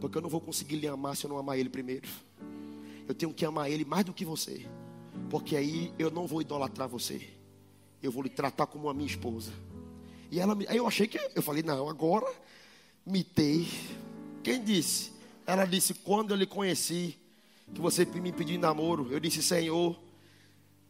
Porque 0.00 0.16
eu 0.16 0.22
não 0.22 0.28
vou 0.28 0.40
conseguir 0.40 0.76
lhe 0.76 0.86
amar 0.86 1.16
se 1.16 1.26
eu 1.26 1.30
não 1.30 1.36
amar 1.36 1.58
ele 1.58 1.68
primeiro. 1.68 2.06
Eu 3.08 3.14
tenho 3.14 3.34
que 3.34 3.44
amar 3.44 3.68
ele 3.68 3.84
mais 3.84 4.04
do 4.04 4.12
que 4.12 4.24
você. 4.24 4.64
Porque 5.28 5.56
aí 5.56 5.92
eu 5.98 6.12
não 6.12 6.28
vou 6.28 6.40
idolatrar 6.40 6.88
você. 6.88 7.28
Eu 8.00 8.12
vou 8.12 8.22
lhe 8.22 8.30
tratar 8.30 8.66
como 8.66 8.88
a 8.88 8.94
minha 8.94 9.08
esposa. 9.08 9.50
E 10.30 10.38
ela, 10.38 10.56
aí 10.68 10.76
eu 10.76 10.86
achei 10.86 11.08
que, 11.08 11.18
eu 11.34 11.42
falei, 11.42 11.64
não, 11.64 11.88
agora 11.88 12.32
mitei. 13.04 13.66
Quem 14.44 14.62
disse? 14.62 15.15
Ela 15.46 15.64
disse, 15.64 15.94
quando 15.94 16.32
eu 16.32 16.36
lhe 16.36 16.46
conheci, 16.46 17.16
que 17.72 17.80
você 17.80 18.04
me 18.04 18.32
pediu 18.32 18.58
namoro, 18.58 19.08
eu 19.12 19.20
disse, 19.20 19.42
Senhor, 19.42 19.96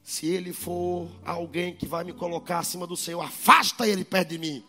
se 0.03 0.27
ele 0.27 0.53
for 0.53 1.09
alguém 1.25 1.75
que 1.75 1.87
vai 1.87 2.05
me 2.05 2.12
colocar 2.12 2.61
acima 2.61 2.87
do 2.87 2.97
Senhor, 2.97 3.21
afasta 3.21 3.87
ele 3.87 4.05
perto 4.05 4.31
de 4.31 4.38
mim. 4.38 4.64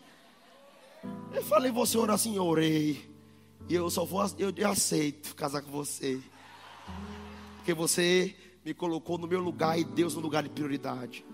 Eu 1.32 1.42
falei, 1.44 1.70
você 1.70 1.96
ora 1.96 2.12
assim, 2.12 2.38
orei. 2.38 3.08
E 3.68 3.74
eu 3.74 3.88
só 3.88 4.04
vou, 4.04 4.24
eu, 4.38 4.52
eu 4.56 4.68
aceito 4.68 5.34
casar 5.34 5.62
com 5.62 5.70
você. 5.70 6.20
Porque 7.56 7.72
você 7.72 8.34
me 8.64 8.74
colocou 8.74 9.16
no 9.16 9.26
meu 9.26 9.40
lugar 9.40 9.78
e 9.78 9.84
Deus 9.84 10.14
no 10.14 10.20
lugar 10.20 10.42
de 10.42 10.50
prioridade. 10.50 11.24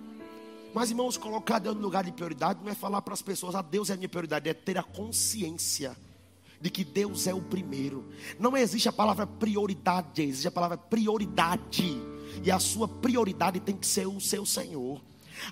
Mas, 0.73 0.91
irmãos, 0.91 1.17
colocar 1.17 1.59
Deus 1.59 1.75
no 1.75 1.83
lugar 1.83 2.05
de 2.05 2.13
prioridade 2.13 2.61
não 2.63 2.71
é 2.71 2.75
falar 2.75 3.01
para 3.03 3.15
as 3.15 3.23
pessoas, 3.23 3.55
ah, 3.55 3.63
Deus 3.63 3.91
é 3.91 3.95
a 3.95 3.97
minha 3.97 4.09
prioridade, 4.09 4.49
é 4.49 4.55
ter 4.55 4.77
a 4.77 4.83
consciência 4.83 5.97
de 6.65 6.71
que 6.71 6.83
Deus 6.83 7.27
é 7.27 7.35
o 7.35 7.43
primeiro. 7.43 8.07
Não 8.39 8.57
existe 8.57 8.89
a 8.89 8.93
palavra 8.93 9.27
prioridade, 9.27 10.23
existe 10.23 10.49
a 10.49 10.51
palavra 10.51 10.79
prioridade. 10.79 12.01
E 12.43 12.51
a 12.51 12.59
sua 12.59 12.89
prioridade 12.89 13.61
tem 13.61 13.77
que 13.77 13.87
ser 13.87 14.07
o 14.07 14.19
seu 14.19 14.47
Senhor. 14.47 14.99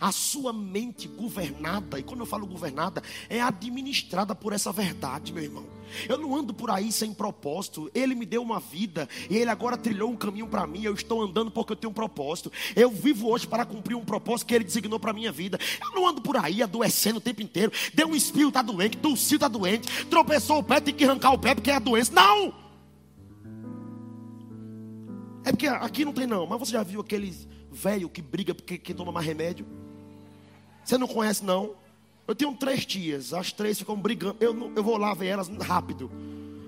A 0.00 0.12
sua 0.12 0.52
mente 0.52 1.08
governada, 1.08 1.98
e 1.98 2.02
quando 2.02 2.20
eu 2.20 2.26
falo 2.26 2.46
governada, 2.46 3.02
é 3.28 3.40
administrada 3.40 4.34
por 4.34 4.52
essa 4.52 4.72
verdade, 4.72 5.32
meu 5.32 5.42
irmão. 5.42 5.82
Eu 6.08 6.18
não 6.18 6.34
ando 6.34 6.54
por 6.54 6.70
aí 6.70 6.90
sem 6.90 7.12
propósito. 7.12 7.90
Ele 7.94 8.14
me 8.14 8.26
deu 8.26 8.42
uma 8.42 8.60
vida 8.60 9.08
e 9.28 9.36
ele 9.36 9.50
agora 9.50 9.76
trilhou 9.76 10.10
um 10.10 10.16
caminho 10.16 10.46
para 10.46 10.66
mim. 10.66 10.82
Eu 10.82 10.94
estou 10.94 11.22
andando 11.22 11.50
porque 11.50 11.72
eu 11.72 11.76
tenho 11.76 11.90
um 11.90 11.94
propósito. 11.94 12.50
Eu 12.74 12.90
vivo 12.90 13.28
hoje 13.28 13.46
para 13.46 13.64
cumprir 13.64 13.94
um 13.94 14.04
propósito 14.04 14.46
que 14.46 14.54
ele 14.54 14.64
designou 14.64 14.98
para 14.98 15.12
minha 15.12 15.32
vida. 15.32 15.58
Eu 15.80 15.92
não 15.94 16.08
ando 16.08 16.20
por 16.20 16.36
aí 16.36 16.62
adoecendo 16.62 17.18
o 17.18 17.20
tempo 17.20 17.42
inteiro. 17.42 17.72
Deu 17.92 18.08
um 18.08 18.14
espirro, 18.14 18.48
está 18.48 18.62
doente, 18.62 18.96
tossiu, 18.96 19.36
está 19.36 19.48
doente, 19.48 20.06
tropeçou 20.06 20.58
o 20.58 20.64
pé, 20.64 20.80
tem 20.80 20.94
que 20.94 21.04
arrancar 21.04 21.32
o 21.32 21.38
pé 21.38 21.54
porque 21.54 21.70
é 21.70 21.76
a 21.76 21.78
doença. 21.78 22.12
Não! 22.12 22.62
É 25.44 25.50
porque 25.50 25.66
aqui 25.66 26.04
não 26.04 26.12
tem 26.12 26.26
não, 26.26 26.46
mas 26.46 26.58
você 26.58 26.72
já 26.72 26.82
viu 26.82 27.00
aqueles 27.00 27.48
velho 27.70 28.08
que 28.08 28.22
briga 28.22 28.54
porque 28.54 28.78
quem 28.78 28.94
toma 28.94 29.10
mais 29.10 29.26
remédio? 29.26 29.66
Você 30.84 30.98
não 30.98 31.06
conhece 31.06 31.44
não? 31.44 31.74
Eu 32.26 32.34
tenho 32.34 32.52
três 32.54 32.86
tias, 32.86 33.32
as 33.34 33.52
três 33.52 33.78
ficam 33.78 33.96
brigando. 33.96 34.36
Eu, 34.40 34.72
eu 34.74 34.82
vou 34.82 34.96
lá 34.96 35.12
ver 35.14 35.26
elas 35.26 35.48
rápido, 35.48 36.10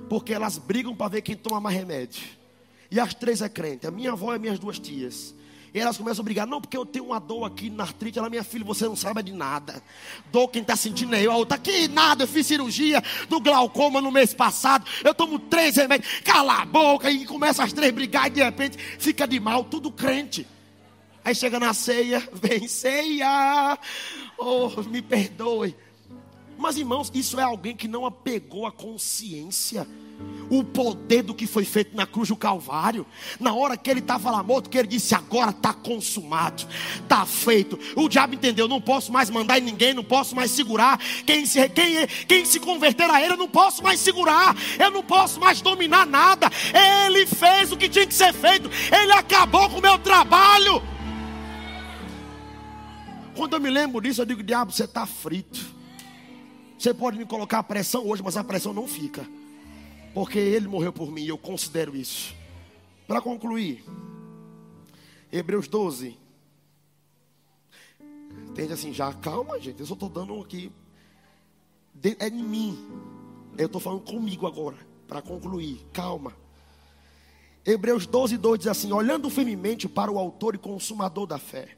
porque 0.09 0.33
elas 0.33 0.59
brigam 0.59 0.95
para 0.95 1.09
ver 1.09 1.23
quem 1.23 1.37
toma 1.37 1.61
mais 1.61 1.77
remédio. 1.77 2.23
E 2.91 3.01
as 3.01 3.15
três 3.15 3.41
é 3.41 3.49
crente, 3.49 3.87
a 3.87 3.91
minha 3.91 4.13
avó 4.13 4.35
e 4.35 4.39
minhas 4.39 4.59
duas 4.59 4.79
tias. 4.79 5.35
E 5.75 5.81
elas 5.81 5.97
começam 5.97 6.23
a 6.23 6.25
brigar, 6.25 6.47
não, 6.47 6.61
porque 6.61 6.77
eu 6.77 6.87
tenho 6.87 7.07
uma 7.07 7.19
dor 7.19 7.45
aqui 7.45 7.69
na 7.69 7.83
artrite. 7.83 8.17
Ela, 8.17 8.31
minha 8.31 8.45
filha, 8.45 8.65
você 8.65 8.85
não 8.85 8.95
sabe 8.95 9.25
de 9.25 9.33
nada. 9.33 9.83
Dor 10.31 10.47
quem 10.47 10.63
está 10.63 10.77
sentindo 10.77 11.17
é 11.17 11.27
eu. 11.27 11.33
A 11.33 11.37
outra, 11.37 11.59
que 11.59 11.89
nada, 11.89 12.23
eu 12.23 12.29
fiz 12.29 12.47
cirurgia 12.47 13.03
do 13.29 13.41
glaucoma 13.41 14.01
no 14.01 14.13
mês 14.13 14.33
passado. 14.33 14.87
Eu 15.03 15.13
tomo 15.13 15.37
três 15.37 15.75
remédios. 15.75 16.21
Cala 16.21 16.63
a 16.63 16.65
boca. 16.65 17.11
E 17.11 17.27
começa 17.27 17.65
as 17.65 17.73
três 17.73 17.91
a 17.91 17.95
brigar 17.95 18.29
e 18.29 18.31
de 18.31 18.45
repente 18.45 18.79
fica 18.79 19.27
de 19.27 19.41
mal, 19.41 19.65
tudo 19.65 19.91
crente. 19.91 20.47
Aí 21.25 21.35
chega 21.35 21.59
na 21.59 21.73
ceia, 21.73 22.29
vem 22.33 22.69
ceia. 22.69 23.79
Oh, 24.37 24.71
me 24.83 25.01
perdoe. 25.01 25.75
Mas 26.59 26.77
irmãos, 26.77 27.11
isso 27.15 27.41
é 27.41 27.43
alguém 27.43 27.75
que 27.75 27.89
não 27.89 28.07
apegou 28.07 28.67
a 28.67 28.73
consciência 28.73 29.87
o 30.51 30.63
poder 30.63 31.23
do 31.23 31.35
que 31.35 31.47
foi 31.47 31.65
feito 31.65 31.97
na 31.97 32.07
cruz 32.07 32.29
do 32.29 32.37
Calvário. 32.37 33.07
Na 33.41 33.55
hora 33.55 33.77
que 33.77 33.91
ele 33.91 34.01
estava 34.01 34.31
lá 34.31 34.43
morto, 34.43 34.69
que 34.69 34.79
ele 34.79 34.89
disse: 34.89 35.15
Agora 35.15 35.51
está 35.51 35.73
consumado, 35.73 36.67
está 37.03 37.25
feito. 37.25 37.79
O 37.97 38.09
diabo 38.09 38.35
entendeu: 38.35 38.69
Não 38.69 38.81
posso 38.81 39.11
mais 39.11 39.31
mandar 39.31 39.59
em 39.59 39.63
ninguém, 39.63 39.95
não 39.95 40.05
posso 40.05 40.37
mais 40.37 40.51
segurar. 40.51 40.99
Quem 41.27 41.47
se, 41.47 41.67
quem, 41.71 42.07
quem 42.29 42.45
se 42.45 42.61
converter 42.61 43.11
a 43.11 43.21
ele, 43.21 43.33
eu 43.33 43.39
não 43.39 43.49
posso 43.49 43.83
mais 43.83 44.01
segurar, 44.01 44.55
eu 44.79 44.91
não 44.91 45.03
posso 45.03 45.41
mais 45.41 45.61
dominar 45.61 46.07
nada. 46.07 46.51
Ele 47.07 47.27
fez 47.27 47.73
o 47.73 47.77
que 47.77 47.89
tinha 47.89 48.07
que 48.07 48.15
ser 48.15 48.33
feito, 48.33 48.71
ele 48.93 49.13
acabou 49.13 49.69
com 49.71 49.79
o 49.79 49.83
meu 49.83 49.99
trabalho. 49.99 50.94
Quando 53.37 53.55
eu 53.55 53.61
me 53.61 53.71
lembro 53.71 54.01
disso, 54.01 54.23
eu 54.23 54.27
digo: 54.27 54.43
Diabo, 54.43 54.73
você 54.73 54.85
está 54.85 55.07
frito. 55.07 55.75
Você 56.79 56.93
pode 56.93 57.17
me 57.17 57.25
colocar 57.25 57.61
a 57.61 57.63
pressão 57.63 58.07
hoje, 58.07 58.23
mas 58.23 58.37
a 58.37 58.45
pressão 58.45 58.73
não 58.73 58.87
fica. 58.87 59.27
Porque 60.13 60.39
ele 60.39 60.69
morreu 60.69 60.93
por 60.93 61.11
mim, 61.11 61.25
eu 61.25 61.39
considero 61.39 61.97
isso. 61.97 62.35
Para 63.07 63.21
concluir, 63.21 63.85
Hebreus 65.33 65.67
12. 65.67 66.17
Entende 68.51 68.73
assim, 68.73 68.93
já 68.93 69.13
calma, 69.13 69.59
gente. 69.59 69.81
Eu 69.81 69.87
só 69.87 69.95
estou 69.95 70.09
dando 70.09 70.41
aqui. 70.41 70.71
É 72.19 72.29
em 72.29 72.43
mim. 72.43 72.79
Eu 73.57 73.67
estou 73.67 73.81
falando 73.81 74.03
comigo 74.03 74.47
agora. 74.47 74.77
Para 75.09 75.23
concluir, 75.23 75.85
calma. 75.93 76.33
Hebreus 77.65 78.07
12, 78.07 78.37
2 78.37 78.59
diz 78.59 78.69
assim: 78.69 78.93
Olhando 78.93 79.31
firmemente 79.31 79.89
para 79.89 80.13
o 80.13 80.19
autor 80.19 80.55
e 80.55 80.59
consumador 80.59 81.27
da 81.27 81.39
fé. 81.39 81.77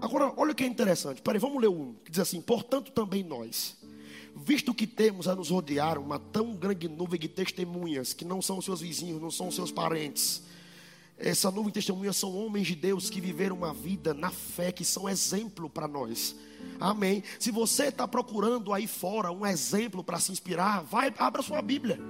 Agora, 0.00 0.32
olha 0.36 0.52
o 0.52 0.54
que 0.54 0.64
é 0.64 0.66
interessante. 0.66 1.20
Peraí, 1.22 1.38
vamos 1.38 1.60
ler 1.60 1.68
1. 1.68 1.94
Que 2.04 2.10
diz 2.10 2.20
assim: 2.20 2.40
Portanto, 2.40 2.90
também 2.92 3.22
nós 3.22 3.78
visto 4.34 4.74
que 4.74 4.86
temos 4.86 5.28
a 5.28 5.34
nos 5.34 5.50
rodear 5.50 5.98
uma 5.98 6.18
tão 6.18 6.54
grande 6.54 6.88
nuvem 6.88 7.18
de 7.18 7.28
testemunhas, 7.28 8.12
que 8.12 8.24
não 8.24 8.40
são 8.40 8.58
os 8.58 8.64
seus 8.64 8.80
vizinhos, 8.80 9.20
não 9.20 9.30
são 9.30 9.48
os 9.48 9.54
seus 9.54 9.70
parentes. 9.70 10.42
Essa 11.18 11.50
nuvem 11.50 11.66
de 11.66 11.74
testemunhas 11.74 12.16
são 12.16 12.34
homens 12.34 12.66
de 12.66 12.74
Deus 12.74 13.10
que 13.10 13.20
viveram 13.20 13.56
uma 13.56 13.74
vida 13.74 14.14
na 14.14 14.30
fé, 14.30 14.72
que 14.72 14.84
são 14.84 15.08
exemplo 15.08 15.68
para 15.68 15.86
nós. 15.86 16.34
Amém. 16.78 17.22
Se 17.38 17.50
você 17.50 17.84
está 17.88 18.08
procurando 18.08 18.72
aí 18.72 18.86
fora 18.86 19.30
um 19.30 19.44
exemplo 19.44 20.02
para 20.02 20.18
se 20.18 20.32
inspirar, 20.32 20.82
vai, 20.82 21.12
abra 21.18 21.42
sua 21.42 21.60
Bíblia. 21.60 22.00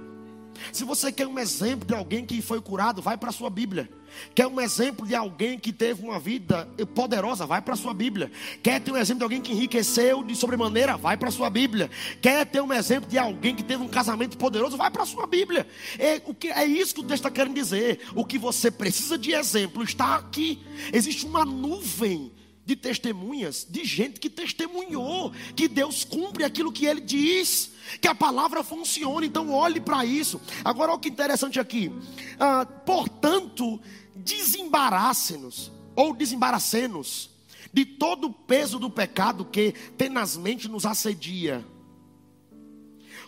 Se 0.71 0.83
você 0.83 1.11
quer 1.11 1.27
um 1.27 1.39
exemplo 1.39 1.87
de 1.87 1.93
alguém 1.93 2.25
que 2.25 2.41
foi 2.41 2.61
curado, 2.61 3.01
vai 3.01 3.17
para 3.17 3.29
a 3.29 3.33
sua 3.33 3.49
Bíblia. 3.49 3.89
Quer 4.35 4.47
um 4.47 4.59
exemplo 4.59 5.05
de 5.07 5.15
alguém 5.15 5.57
que 5.57 5.71
teve 5.71 6.03
uma 6.03 6.19
vida 6.19 6.67
poderosa, 6.93 7.45
vai 7.45 7.61
para 7.61 7.73
a 7.73 7.77
sua 7.77 7.93
Bíblia. 7.93 8.31
Quer 8.61 8.81
ter 8.81 8.91
um 8.91 8.97
exemplo 8.97 9.19
de 9.19 9.23
alguém 9.23 9.41
que 9.41 9.51
enriqueceu 9.51 10.23
de 10.23 10.35
sobremaneira, 10.35 10.97
vai 10.97 11.17
para 11.17 11.29
a 11.29 11.31
sua 11.31 11.49
Bíblia. 11.49 11.89
Quer 12.21 12.45
ter 12.45 12.61
um 12.61 12.73
exemplo 12.73 13.09
de 13.09 13.17
alguém 13.17 13.55
que 13.55 13.63
teve 13.63 13.81
um 13.83 13.87
casamento 13.87 14.37
poderoso, 14.37 14.77
vai 14.77 14.91
para 14.91 15.03
a 15.03 15.05
sua 15.05 15.25
Bíblia. 15.25 15.67
É, 15.97 16.21
o 16.25 16.33
que, 16.33 16.49
é 16.49 16.65
isso 16.65 16.93
que 16.93 17.01
o 17.01 17.03
texto 17.03 17.25
está 17.25 17.31
querendo 17.31 17.55
dizer. 17.55 17.99
O 18.15 18.25
que 18.25 18.37
você 18.37 18.69
precisa 18.69 19.17
de 19.17 19.33
exemplo 19.33 19.83
está 19.83 20.15
aqui. 20.15 20.61
Existe 20.91 21.25
uma 21.25 21.45
nuvem 21.45 22.31
de 22.65 22.75
testemunhas, 22.75 23.65
de 23.69 23.83
gente 23.83 24.19
que 24.19 24.29
testemunhou 24.29 25.31
que 25.55 25.67
Deus 25.67 26.03
cumpre 26.03 26.43
aquilo 26.43 26.71
que 26.71 26.85
ele 26.85 27.01
diz, 27.01 27.71
que 27.99 28.07
a 28.07 28.15
palavra 28.15 28.63
funciona. 28.63 29.25
Então, 29.25 29.51
olhe 29.51 29.81
para 29.81 30.05
isso. 30.05 30.39
Agora, 30.63 30.91
olha 30.91 30.99
que 30.99 31.09
interessante 31.09 31.59
aqui. 31.59 31.91
Ah, 32.39 32.65
portanto, 32.65 33.79
desembarace-nos, 34.15 35.71
ou 35.95 36.15
desembaracemos 36.15 37.29
de 37.73 37.85
todo 37.85 38.27
o 38.27 38.33
peso 38.33 38.77
do 38.77 38.89
pecado 38.89 39.45
que 39.45 39.73
tenazmente 39.97 40.67
nos 40.67 40.85
assedia. 40.85 41.65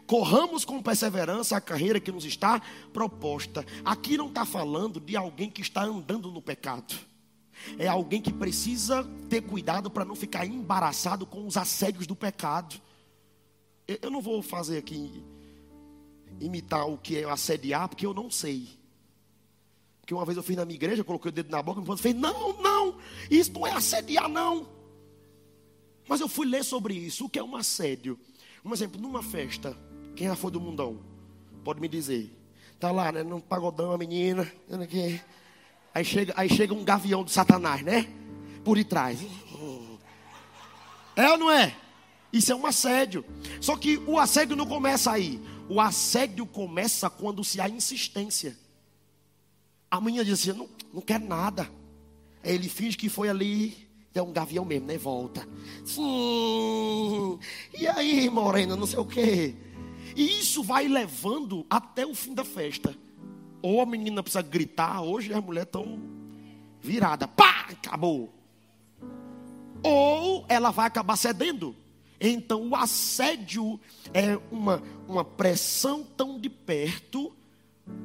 Corramos 0.06 0.66
com 0.66 0.82
perseverança 0.82 1.56
a 1.56 1.62
carreira 1.62 2.00
que 2.00 2.12
nos 2.12 2.26
está 2.26 2.62
proposta. 2.92 3.66
Aqui 3.86 4.18
não 4.18 4.28
está 4.28 4.46
falando 4.46 5.00
de 5.00 5.16
alguém 5.16 5.50
que 5.50 5.62
está 5.62 5.84
andando 5.84 6.30
no 6.30 6.42
pecado 6.42 7.13
é 7.78 7.88
alguém 7.88 8.22
que 8.22 8.32
precisa 8.32 9.04
ter 9.30 9.42
cuidado 9.42 9.90
para 9.90 10.06
não 10.06 10.16
ficar 10.16 10.46
embaraçado 10.46 11.26
com 11.26 11.46
os 11.46 11.58
assédios 11.58 12.08
do 12.08 12.16
pecado. 12.16 12.80
Eu 13.88 14.10
não 14.10 14.22
vou 14.22 14.42
fazer 14.42 14.78
aqui 14.78 15.24
imitar 16.40 16.88
o 16.88 16.98
que 16.98 17.18
é 17.18 17.30
assediar, 17.30 17.88
porque 17.90 18.06
eu 18.06 18.14
não 18.14 18.30
sei. 18.30 18.68
Porque 20.02 20.14
uma 20.14 20.26
vez 20.26 20.36
eu 20.38 20.44
fiz 20.44 20.56
na 20.56 20.66
minha 20.66 20.76
igreja, 20.76 21.04
coloquei 21.04 21.30
o 21.30 21.32
dedo 21.32 21.50
na 21.50 21.62
boca 21.62 21.82
e 21.82 21.98
fez, 21.98 22.16
não, 22.16 22.62
não, 22.62 22.98
isso 23.30 23.54
não 23.54 23.66
é 23.66 23.72
assediar, 23.72 24.28
não. 24.28 24.68
Mas 26.08 26.20
eu 26.20 26.28
fui 26.28 26.46
ler 26.46 26.64
sobre 26.64 26.94
isso, 26.94 27.26
o 27.26 27.30
que 27.30 27.40
é 27.40 27.44
um 27.44 27.56
assédio. 27.56 28.20
Um 28.64 28.74
exemplo, 28.74 29.00
numa 29.00 29.24
festa, 29.24 29.78
quem 30.16 30.28
já 30.28 30.36
foi 30.36 30.52
do 30.52 30.60
mundão? 30.60 31.00
Pode 31.64 31.80
me 31.80 31.88
dizer. 31.88 32.32
Tá 32.80 32.92
lá, 32.92 33.12
né? 33.12 33.24
No 33.24 33.42
pagodão, 33.42 33.94
a 33.94 33.98
menina. 33.98 34.52
Aí 35.94 36.04
chega, 36.04 36.34
aí 36.36 36.50
chega 36.50 36.74
um 36.74 36.84
gavião 36.84 37.24
do 37.24 37.30
Satanás, 37.30 37.84
né? 37.84 38.08
Por 38.64 38.78
detrás. 38.78 39.20
É 41.16 41.30
ou 41.30 41.38
não 41.38 41.52
é? 41.52 41.76
Isso 42.32 42.52
é 42.52 42.56
um 42.56 42.66
assédio. 42.66 43.24
Só 43.62 43.78
que 43.78 43.98
o 44.08 44.18
assédio 44.18 44.56
não 44.56 44.66
começa 44.66 45.12
aí. 45.12 45.40
O 45.70 45.80
assédio 45.80 46.46
começa 46.48 47.10
quando 47.10 47.44
se 47.44 47.62
há 47.62 47.70
insistência. 47.70 48.58
A 49.90 50.02
menina 50.02 50.26
diz 50.26 50.40
assim: 50.40 50.58
não, 50.58 50.68
não 50.92 51.02
quer 51.02 51.20
nada. 51.20 51.70
Aí 52.44 52.56
ele 52.56 52.68
finge 52.68 52.98
que 52.98 53.08
foi 53.08 53.30
ali. 53.30 53.88
É 54.16 54.22
um 54.22 54.32
gavião 54.32 54.66
mesmo, 54.66 54.88
né? 54.88 54.98
Volta. 54.98 55.48
Sim. 55.86 57.40
E 57.78 57.88
aí, 57.88 58.30
morena, 58.30 58.76
não 58.76 58.86
sei 58.86 59.00
o 59.00 59.06
quê. 59.06 59.56
E 60.16 60.40
isso 60.40 60.64
vai 60.64 60.88
levando 60.88 61.66
até 61.68 62.06
o 62.06 62.14
fim 62.14 62.34
da 62.34 62.44
festa. 62.44 62.96
Ou 63.64 63.80
a 63.80 63.86
menina 63.86 64.22
precisa 64.22 64.42
gritar, 64.42 65.02
hoje 65.02 65.34
as 65.34 65.42
mulheres 65.42 65.70
estão 65.70 65.98
viradas. 66.82 67.30
Pá! 67.34 67.68
Acabou. 67.72 68.30
Ou 69.82 70.46
ela 70.50 70.70
vai 70.70 70.86
acabar 70.86 71.16
cedendo. 71.16 71.74
Então 72.20 72.70
o 72.70 72.76
assédio 72.76 73.80
é 74.14 74.38
uma, 74.52 74.84
uma 75.08 75.24
pressão 75.24 76.04
tão 76.04 76.38
de 76.38 76.50
perto 76.50 77.34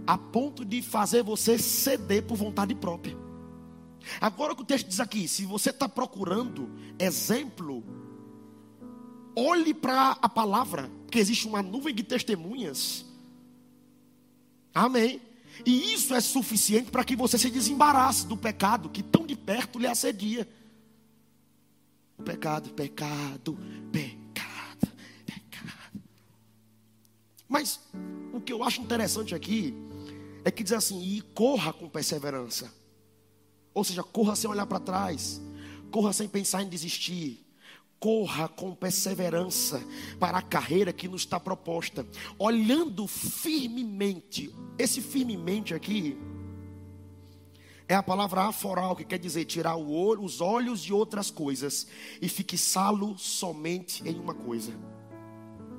a 0.07 0.16
ponto 0.16 0.64
de 0.64 0.81
fazer 0.81 1.25
você 1.25 1.59
ceder 1.59 2.23
por 2.23 2.37
vontade 2.37 2.75
própria. 2.75 3.16
Agora 4.21 4.53
o 4.53 4.57
que 4.57 4.62
o 4.62 4.66
texto 4.66 4.88
diz 4.88 5.01
aqui, 5.01 5.27
se 5.27 5.44
você 5.44 5.71
está 5.71 5.88
procurando 5.88 6.71
exemplo, 7.01 7.85
olhe 9.35 9.75
para 9.75 10.18
a 10.23 10.29
palavra, 10.29 10.88
porque 11.03 11.18
existe 11.18 11.49
uma 11.49 11.62
nuvem 11.62 11.94
de 11.94 12.05
testemunhas. 12.05 13.05
Amém. 14.73 15.28
E 15.64 15.92
isso 15.94 16.14
é 16.14 16.21
suficiente 16.21 16.90
para 16.90 17.05
que 17.05 17.16
você 17.16 17.38
se 17.38 17.51
desembarace 17.51 18.27
do 18.27 18.37
pecado 18.37 18.88
que 18.88 19.03
tão 19.03 19.27
de 19.27 19.37
perto 19.37 19.79
lhe 19.79 19.87
assedia. 19.87 20.49
Pecado, 22.25 22.71
pecado, 22.71 23.59
pecado, 23.92 24.88
pecado. 25.25 26.03
Mas 27.49 27.81
o 28.33 28.40
que 28.40 28.53
eu 28.53 28.62
acho 28.62 28.81
interessante 28.81 29.35
aqui 29.35 29.75
é 30.44 30.51
que 30.51 30.62
diz 30.62 30.73
assim: 30.73 31.01
e 31.03 31.21
corra 31.21 31.73
com 31.73 31.88
perseverança. 31.88 32.73
Ou 33.73 33.85
seja, 33.85 34.03
corra 34.03 34.35
sem 34.35 34.51
olhar 34.51 34.66
para 34.66 34.81
trás, 34.81 35.40
corra 35.90 36.12
sem 36.12 36.29
pensar 36.29 36.62
em 36.62 36.68
desistir. 36.68 37.48
Corra 37.99 38.49
com 38.49 38.75
perseverança 38.75 39.83
para 40.21 40.39
a 40.39 40.43
carreira 40.43 40.93
que 40.93 41.09
nos 41.09 41.23
está 41.23 41.41
proposta, 41.41 42.07
olhando 42.39 43.07
firmemente. 43.07 44.55
Esse 44.79 45.01
firmemente 45.01 45.75
aqui 45.75 46.17
é 47.89 47.95
a 47.95 48.03
palavra 48.03 48.43
aforal, 48.43 48.95
que 48.95 49.05
quer 49.05 49.19
dizer 49.19 49.47
tirar 49.47 49.77
olho, 49.77 50.23
os 50.23 50.41
olhos 50.41 50.83
de 50.83 50.93
outras 50.93 51.31
coisas 51.31 51.87
e 52.21 52.29
fixá-lo 52.29 53.19
somente 53.19 54.07
em 54.07 54.19
uma 54.19 54.35
coisa. 54.35 54.73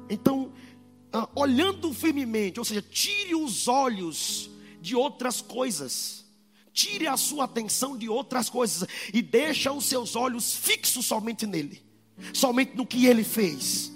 Então, 0.10 0.52
ah, 1.14 1.30
olhando 1.36 1.94
firmemente, 1.94 2.60
ou 2.60 2.66
seja, 2.66 2.82
tire 2.82 3.36
os 3.36 3.68
olhos 3.68 4.50
de 4.82 4.96
outras 4.96 5.40
coisas. 5.40 6.26
Tire 6.74 7.08
a 7.08 7.18
sua 7.18 7.44
atenção 7.44 7.98
de 7.98 8.10
outras 8.10 8.50
coisas 8.50 8.88
e 9.14 9.22
deixa 9.22 9.72
os 9.72 9.86
seus 9.86 10.16
olhos 10.16 10.56
fixos 10.56 11.06
somente 11.06 11.46
nele, 11.46 11.84
somente 12.34 12.76
no 12.76 12.86
que 12.86 13.06
ele 13.06 13.24
fez. 13.24 13.92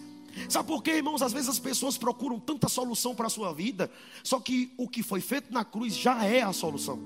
Sabe 0.50 0.68
por 0.68 0.82
quê, 0.82 0.92
irmãos? 0.92 1.22
Às 1.22 1.34
vezes 1.34 1.50
as 1.50 1.60
pessoas 1.60 1.98
procuram 1.98 2.40
tanta 2.40 2.68
solução 2.68 3.14
para 3.16 3.28
a 3.28 3.30
sua 3.30 3.54
vida, 3.54 3.92
só 4.24 4.40
que 4.40 4.74
o 4.78 4.88
que 4.88 5.04
foi 5.04 5.22
feito 5.22 5.54
na 5.54 5.64
cruz 5.64 5.96
já 5.96 6.24
é 6.26 6.42
a 6.42 6.52
solução. 6.52 7.00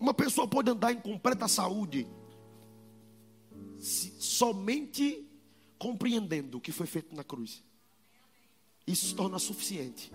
Uma 0.00 0.14
pessoa 0.14 0.48
pode 0.48 0.70
andar 0.70 0.92
em 0.92 1.00
completa 1.00 1.46
saúde, 1.46 2.08
somente 3.78 5.24
compreendendo 5.78 6.58
o 6.58 6.60
que 6.60 6.72
foi 6.72 6.86
feito 6.86 7.14
na 7.14 7.22
cruz. 7.22 7.62
Isso 8.86 9.06
se 9.06 9.14
torna 9.14 9.38
suficiente. 9.38 10.10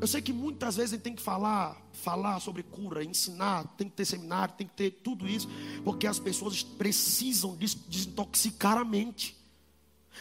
Eu 0.00 0.06
sei 0.06 0.20
que 0.20 0.32
muitas 0.32 0.76
vezes 0.76 0.92
a 0.92 0.96
gente 0.96 1.04
tem 1.04 1.14
que 1.14 1.22
falar, 1.22 1.80
falar 1.92 2.38
sobre 2.40 2.62
cura, 2.62 3.02
ensinar, 3.02 3.66
tem 3.78 3.88
que 3.88 3.94
ter 3.94 4.04
seminário, 4.04 4.54
tem 4.54 4.66
que 4.66 4.74
ter 4.74 4.90
tudo 4.90 5.26
isso, 5.26 5.48
porque 5.84 6.06
as 6.06 6.18
pessoas 6.18 6.62
precisam 6.62 7.56
desintoxicar 7.56 8.76
a 8.76 8.84
mente. 8.84 9.36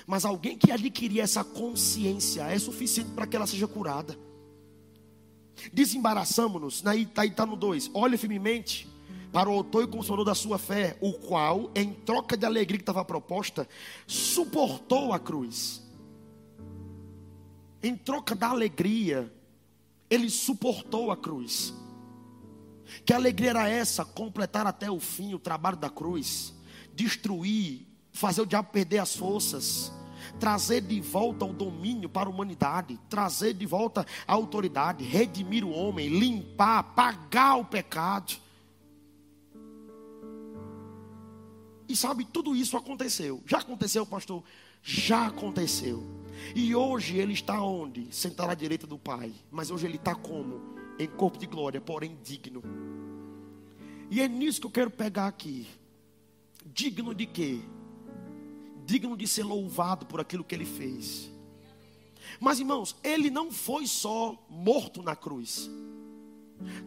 Mas 0.08 0.24
alguém 0.24 0.58
que 0.58 0.72
adquirir 0.72 1.20
essa 1.20 1.44
consciência 1.44 2.44
é 2.44 2.58
suficiente 2.58 3.12
para 3.12 3.28
que 3.28 3.36
ela 3.36 3.48
seja 3.48 3.68
curada. 3.68 4.18
Desembaraçamos-nos, 5.74 6.86
aí 6.86 7.04
está 7.04 7.28
tá 7.30 7.46
no 7.46 7.56
2. 7.56 7.92
Olhe 7.94 8.18
firmemente 8.18 8.88
para 9.32 9.50
o 9.50 9.54
autor 9.54 9.84
e 9.84 9.88
consolador 9.88 10.26
da 10.26 10.36
sua 10.36 10.58
fé, 10.58 10.98
o 11.02 11.12
qual, 11.14 11.70
em 11.76 11.94
troca 11.94 12.38
de 12.38 12.46
alegria 12.46 12.78
que 12.78 12.84
estava 12.84 13.04
proposta, 13.04 13.68
suportou 14.08 15.12
a 15.12 15.20
cruz 15.20 15.85
em 17.88 17.96
troca 17.96 18.34
da 18.34 18.50
alegria, 18.50 19.32
ele 20.10 20.30
suportou 20.30 21.12
a 21.12 21.18
cruz. 21.18 21.74
Que 23.06 23.14
alegria 23.14 23.52
era 23.52 23.70
essa? 23.70 24.04
Completar 24.04 24.66
até 24.66 24.90
o 24.90 25.00
fim 25.00 25.34
o 25.34 25.40
trabalho 25.40 25.78
da 25.78 25.90
cruz, 25.90 26.54
destruir, 26.94 27.86
fazer 28.12 28.42
o 28.42 28.46
diabo 28.46 28.72
perder 28.72 29.00
as 29.00 29.16
forças, 29.16 29.92
trazer 30.40 30.82
de 30.82 31.00
volta 31.00 31.46
o 31.46 31.54
domínio 31.54 32.10
para 32.10 32.28
a 32.28 32.32
humanidade, 32.32 33.00
trazer 33.10 33.54
de 33.54 33.66
volta 33.66 34.06
a 34.28 34.34
autoridade, 34.34 35.04
redimir 35.04 35.64
o 35.64 35.72
homem, 35.72 36.08
limpar, 36.10 36.96
pagar 36.96 37.56
o 37.58 37.66
pecado. 37.66 38.36
E 41.88 41.96
sabe, 41.96 42.26
tudo 42.26 42.56
isso 42.56 42.76
aconteceu. 42.78 43.44
Já 43.46 43.60
aconteceu, 43.60 44.06
pastor? 44.06 44.44
Já 44.82 45.28
aconteceu. 45.28 46.15
E 46.56 46.76
hoje 46.76 47.18
ele 47.18 47.34
está 47.34 47.62
onde? 47.62 48.08
Sentado 48.14 48.50
à 48.50 48.56
direita 48.56 48.86
do 48.86 48.98
Pai. 48.98 49.34
Mas 49.52 49.72
hoje 49.72 49.86
ele 49.86 49.98
está 49.98 50.16
como? 50.16 50.62
Em 51.00 51.08
corpo 51.08 51.38
de 51.38 51.46
glória, 51.46 51.82
porém 51.82 52.18
digno. 52.24 52.64
E 54.10 54.22
é 54.22 54.28
nisso 54.28 54.62
que 54.62 54.68
eu 54.68 54.72
quero 54.72 54.92
pegar 54.92 55.28
aqui. 55.28 55.68
Digno 56.66 57.14
de 57.14 57.26
quê? 57.26 57.60
Digno 58.86 59.18
de 59.18 59.28
ser 59.28 59.44
louvado 59.44 60.06
por 60.06 60.20
aquilo 60.20 60.44
que 60.44 60.56
ele 60.56 60.66
fez. 60.66 61.30
Mas 62.40 62.60
irmãos, 62.60 62.96
ele 63.04 63.30
não 63.30 63.52
foi 63.52 63.88
só 63.88 64.38
morto 64.50 65.02
na 65.02 65.16
cruz. 65.16 65.70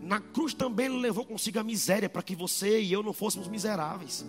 Na 0.00 0.20
cruz 0.20 0.54
também 0.54 0.86
ele 0.86 0.98
levou 0.98 1.24
consigo 1.24 1.58
a 1.58 1.64
miséria 1.64 2.08
para 2.08 2.22
que 2.22 2.34
você 2.34 2.80
e 2.80 2.92
eu 2.92 3.02
não 3.02 3.12
fôssemos 3.12 3.48
miseráveis. 3.48 4.24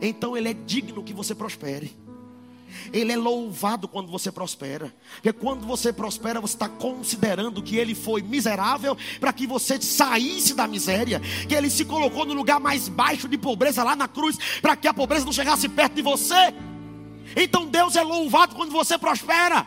Então 0.00 0.36
ele 0.36 0.48
é 0.48 0.54
digno 0.54 1.02
que 1.02 1.14
você 1.14 1.34
prospere. 1.34 1.96
Ele 2.92 3.12
é 3.12 3.16
louvado 3.16 3.88
quando 3.88 4.10
você 4.10 4.30
prospera. 4.30 4.94
Porque 5.14 5.32
quando 5.32 5.66
você 5.66 5.92
prospera, 5.92 6.40
você 6.40 6.54
está 6.54 6.68
considerando 6.68 7.62
que 7.62 7.76
ele 7.76 7.94
foi 7.94 8.22
miserável 8.22 8.96
para 9.20 9.32
que 9.32 9.46
você 9.46 9.80
saísse 9.80 10.54
da 10.54 10.66
miséria. 10.66 11.20
Que 11.48 11.54
ele 11.54 11.70
se 11.70 11.84
colocou 11.84 12.24
no 12.24 12.34
lugar 12.34 12.60
mais 12.60 12.88
baixo 12.88 13.28
de 13.28 13.38
pobreza 13.38 13.82
lá 13.82 13.96
na 13.96 14.08
cruz 14.08 14.38
para 14.60 14.76
que 14.76 14.88
a 14.88 14.94
pobreza 14.94 15.24
não 15.24 15.32
chegasse 15.32 15.68
perto 15.68 15.94
de 15.94 16.02
você. 16.02 16.54
Então 17.36 17.66
Deus 17.66 17.96
é 17.96 18.02
louvado 18.02 18.54
quando 18.54 18.72
você 18.72 18.96
prospera. 18.98 19.66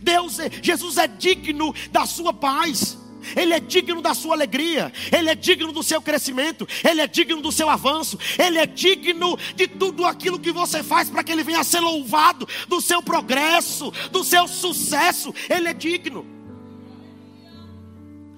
Deus, 0.00 0.38
é, 0.38 0.50
Jesus 0.62 0.98
é 0.98 1.06
digno 1.08 1.74
da 1.90 2.06
sua 2.06 2.32
paz. 2.32 2.99
Ele 3.36 3.54
é 3.54 3.60
digno 3.60 4.00
da 4.00 4.14
sua 4.14 4.34
alegria, 4.34 4.92
Ele 5.16 5.30
é 5.30 5.34
digno 5.34 5.72
do 5.72 5.82
seu 5.82 6.00
crescimento, 6.00 6.66
Ele 6.88 7.00
é 7.00 7.06
digno 7.06 7.40
do 7.40 7.52
seu 7.52 7.68
avanço, 7.68 8.18
Ele 8.38 8.58
é 8.58 8.66
digno 8.66 9.36
de 9.54 9.66
tudo 9.68 10.04
aquilo 10.04 10.38
que 10.38 10.52
você 10.52 10.82
faz 10.82 11.08
para 11.08 11.22
que 11.22 11.32
Ele 11.32 11.44
venha 11.44 11.60
a 11.60 11.64
ser 11.64 11.80
louvado, 11.80 12.48
do 12.68 12.80
seu 12.80 13.02
progresso, 13.02 13.90
do 14.10 14.24
seu 14.24 14.46
sucesso, 14.48 15.34
Ele 15.48 15.68
é 15.68 15.74
digno. 15.74 16.26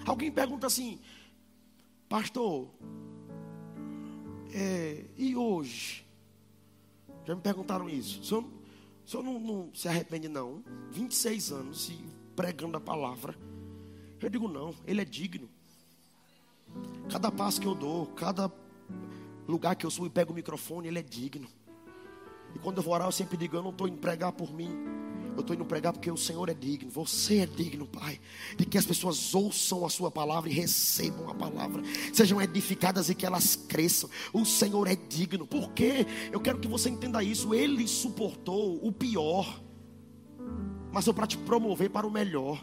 Alguém 0.05 0.31
pergunta 0.31 0.67
assim, 0.67 0.99
pastor, 2.09 2.69
é, 4.53 5.05
e 5.17 5.37
hoje? 5.37 6.05
Já 7.25 7.35
me 7.35 7.41
perguntaram 7.41 7.89
isso. 7.89 8.21
O 8.21 8.25
senhor, 8.25 8.45
o 8.45 9.09
senhor 9.09 9.23
não, 9.23 9.39
não 9.39 9.71
se 9.73 9.89
arrepende, 9.89 10.29
não? 10.29 10.63
26 10.91 11.53
anos 11.53 11.93
pregando 12.35 12.77
a 12.77 12.81
palavra 12.81 13.37
eu 14.27 14.31
digo, 14.31 14.49
não, 14.49 14.75
ele 14.87 15.01
é 15.01 15.05
digno. 15.05 15.49
Cada 17.11 17.31
passo 17.31 17.61
que 17.61 17.67
eu 17.67 17.75
dou, 17.75 18.07
cada 18.07 18.51
lugar 19.47 19.77
que 19.77 19.85
eu 19.85 19.91
subo 19.91 20.07
e 20.07 20.11
pego 20.11 20.33
o 20.33 20.35
microfone, 20.35 20.89
ele 20.89 20.99
é 20.99 21.03
digno. 21.03 21.49
E 22.55 22.59
quando 22.59 22.79
eu 22.79 22.83
vou 22.83 22.95
orar, 22.95 23.09
eu 23.09 23.13
sempre 23.13 23.37
digo: 23.37 23.57
eu 23.57 23.63
não 23.63 23.71
estou 23.71 23.89
indo 23.89 23.99
pregar 23.99 24.33
por 24.33 24.53
mim. 24.53 24.71
Eu 25.35 25.41
estou 25.41 25.57
indo 25.57 25.65
pregar 25.65 25.95
porque 25.95 26.11
o 26.11 26.17
Senhor 26.17 26.47
é 26.51 26.55
digno. 26.55 26.91
Você 26.91 27.39
é 27.39 27.47
digno, 27.47 27.87
Pai. 27.87 28.21
De 28.57 28.67
que 28.67 28.77
as 28.77 28.85
pessoas 28.85 29.35
ouçam 29.35 29.85
a 29.87 29.89
Sua 29.89 30.11
palavra 30.11 30.51
e 30.51 30.53
recebam 30.53 31.31
a 31.31 31.35
palavra. 31.35 31.83
Sejam 32.13 32.41
edificadas 32.41 33.09
e 33.09 33.15
que 33.15 33.25
elas 33.25 33.57
cresçam. 33.57 34.11
O 34.33 34.45
Senhor 34.45 34.87
é 34.87 34.95
digno. 34.95 35.47
Por 35.47 35.73
quê? 35.73 36.07
Eu 36.31 36.41
quero 36.41 36.59
que 36.59 36.69
você 36.69 36.91
entenda 36.91 37.23
isso. 37.23 37.55
Ele 37.55 37.89
suportou 37.89 38.87
o 38.87 38.93
pior. 38.93 39.61
mas 40.93 41.07
sou 41.07 41.15
para 41.15 41.27
te 41.27 41.39
promover 41.39 41.89
para 41.89 42.07
o 42.07 42.11
melhor. 42.11 42.63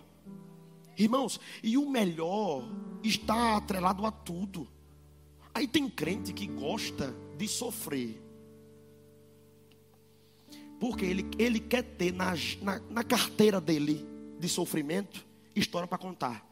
Irmãos, 0.99 1.39
e 1.63 1.77
o 1.77 1.89
melhor 1.89 2.69
está 3.01 3.55
atrelado 3.55 4.05
a 4.05 4.11
tudo. 4.11 4.67
Aí 5.53 5.65
tem 5.65 5.89
crente 5.89 6.33
que 6.33 6.45
gosta 6.45 7.15
de 7.37 7.47
sofrer. 7.47 8.21
Porque 10.77 11.05
ele, 11.05 11.25
ele 11.37 11.59
quer 11.61 11.83
ter 11.83 12.11
na, 12.11 12.33
na, 12.61 12.79
na 12.89 13.03
carteira 13.03 13.61
dele 13.61 14.05
de 14.37 14.49
sofrimento 14.49 15.25
história 15.55 15.87
para 15.87 15.97
contar. 15.97 16.45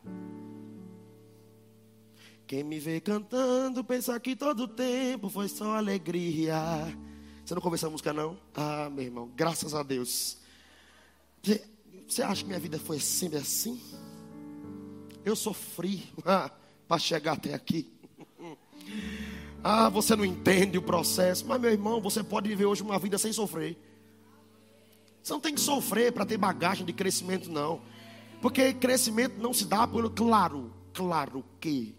Quem 2.45 2.63
me 2.63 2.79
vê 2.79 3.01
cantando 3.01 3.83
pensa 3.83 4.17
que 4.17 4.33
todo 4.33 4.65
tempo 4.65 5.29
foi 5.29 5.49
só 5.49 5.75
alegria. 5.75 6.57
Você 7.43 7.53
não 7.53 7.61
conhece 7.61 7.83
essa 7.83 7.89
música 7.89 8.13
não? 8.13 8.39
Ah, 8.55 8.89
meu 8.89 9.03
irmão, 9.03 9.29
graças 9.35 9.73
a 9.73 9.83
Deus. 9.83 10.37
Você 12.07 12.21
acha 12.21 12.43
que 12.43 12.47
minha 12.47 12.59
vida 12.59 12.79
foi 12.79 12.99
sempre 12.99 13.39
assim? 13.39 13.81
Eu 15.27 15.35
sofri 15.35 16.03
ah, 16.25 16.49
para 16.87 16.99
chegar 16.99 17.33
até 17.33 17.53
aqui. 17.53 17.91
Ah, 19.63 19.89
você 19.89 20.15
não 20.15 20.23
entende 20.23 20.77
o 20.77 20.81
processo. 20.81 21.45
Mas, 21.45 21.59
meu 21.59 21.71
irmão, 21.71 21.99
você 21.99 22.23
pode 22.23 22.47
viver 22.47 22.65
hoje 22.65 22.83
uma 22.83 22.97
vida 22.97 23.17
sem 23.17 23.33
sofrer. 23.33 23.75
Você 25.21 25.33
não 25.33 25.41
tem 25.41 25.53
que 25.53 25.59
sofrer 25.59 26.13
para 26.13 26.25
ter 26.25 26.37
bagagem 26.37 26.85
de 26.85 26.93
crescimento, 26.93 27.51
não. 27.51 27.81
Porque 28.39 28.71
crescimento 28.71 29.41
não 29.41 29.53
se 29.53 29.65
dá 29.65 29.85
pelo. 29.85 30.09
Claro, 30.11 30.71
claro 30.93 31.43
que 31.59 31.93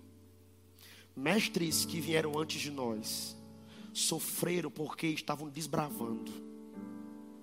mestres 1.14 1.84
que 1.84 2.00
vieram 2.00 2.38
antes 2.38 2.62
de 2.62 2.70
nós 2.70 3.36
sofreram 3.92 4.70
porque 4.70 5.08
estavam 5.08 5.50
desbravando. 5.50 6.32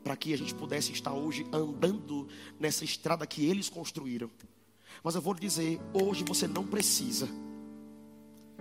Para 0.04 0.16
que 0.16 0.34
a 0.34 0.38
gente 0.38 0.56
pudesse 0.56 0.92
estar 0.92 1.14
hoje 1.14 1.46
andando 1.52 2.28
nessa 2.60 2.84
estrada 2.84 3.28
que 3.28 3.46
eles 3.46 3.70
construíram. 3.70 4.32
Mas 5.04 5.16
eu 5.16 5.22
vou 5.22 5.34
lhe 5.34 5.40
dizer: 5.40 5.80
hoje 5.94 6.24
você 6.28 6.48
não 6.48 6.66
precisa 6.66 7.28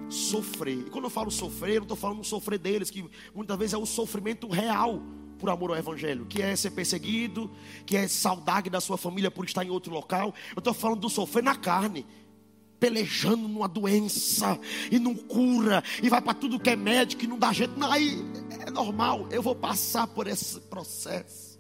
sofrer. 0.09 0.78
E 0.87 0.91
quando 0.91 1.05
eu 1.05 1.11
falo 1.11 1.30
sofrer, 1.30 1.76
eu 1.76 1.80
não 1.80 1.85
estou 1.85 1.97
falando 1.97 2.18
do 2.18 2.26
sofrer 2.26 2.59
deles, 2.59 2.91
que 2.91 3.05
muitas 3.35 3.57
vezes 3.59 3.74
é 3.74 3.78
o 3.78 3.87
sofrimento 3.87 4.49
real 4.49 5.03
por 5.39 5.51
amor 5.51 5.70
ao 5.70 5.76
Evangelho, 5.76 6.26
que 6.26 6.41
é 6.41 6.55
ser 6.57 6.70
perseguido, 6.70 7.51
que 7.85 7.97
é 7.97 8.09
saudade 8.09 8.70
da 8.70 8.80
sua 8.80 8.97
família 8.97 9.30
por 9.30 9.45
estar 9.45 9.64
em 9.64 9.70
outro 9.70 9.93
local. 9.93 10.35
Eu 10.55 10.61
estou 10.61 10.72
falando 10.72 11.01
do 11.01 11.11
sofrer 11.11 11.43
na 11.43 11.57
carne, 11.57 12.07
pelejando 12.78 13.49
numa 13.49 13.68
doença 13.68 14.59
e 14.91 14.99
não 14.99 15.14
cura, 15.14 15.82
e 16.03 16.09
vai 16.09 16.20
para 16.20 16.35
tudo 16.35 16.61
que 16.61 16.70
é 16.70 16.76
médico 16.76 17.24
e 17.24 17.26
não 17.26 17.39
dá 17.39 17.53
jeito. 17.53 17.78
Não, 17.78 17.91
aí 17.91 18.22
é 18.66 18.70
normal, 18.70 19.26
eu 19.30 19.43
vou 19.43 19.55
passar 19.55 20.07
por 20.07 20.26
esse 20.26 20.61
processo 20.61 21.53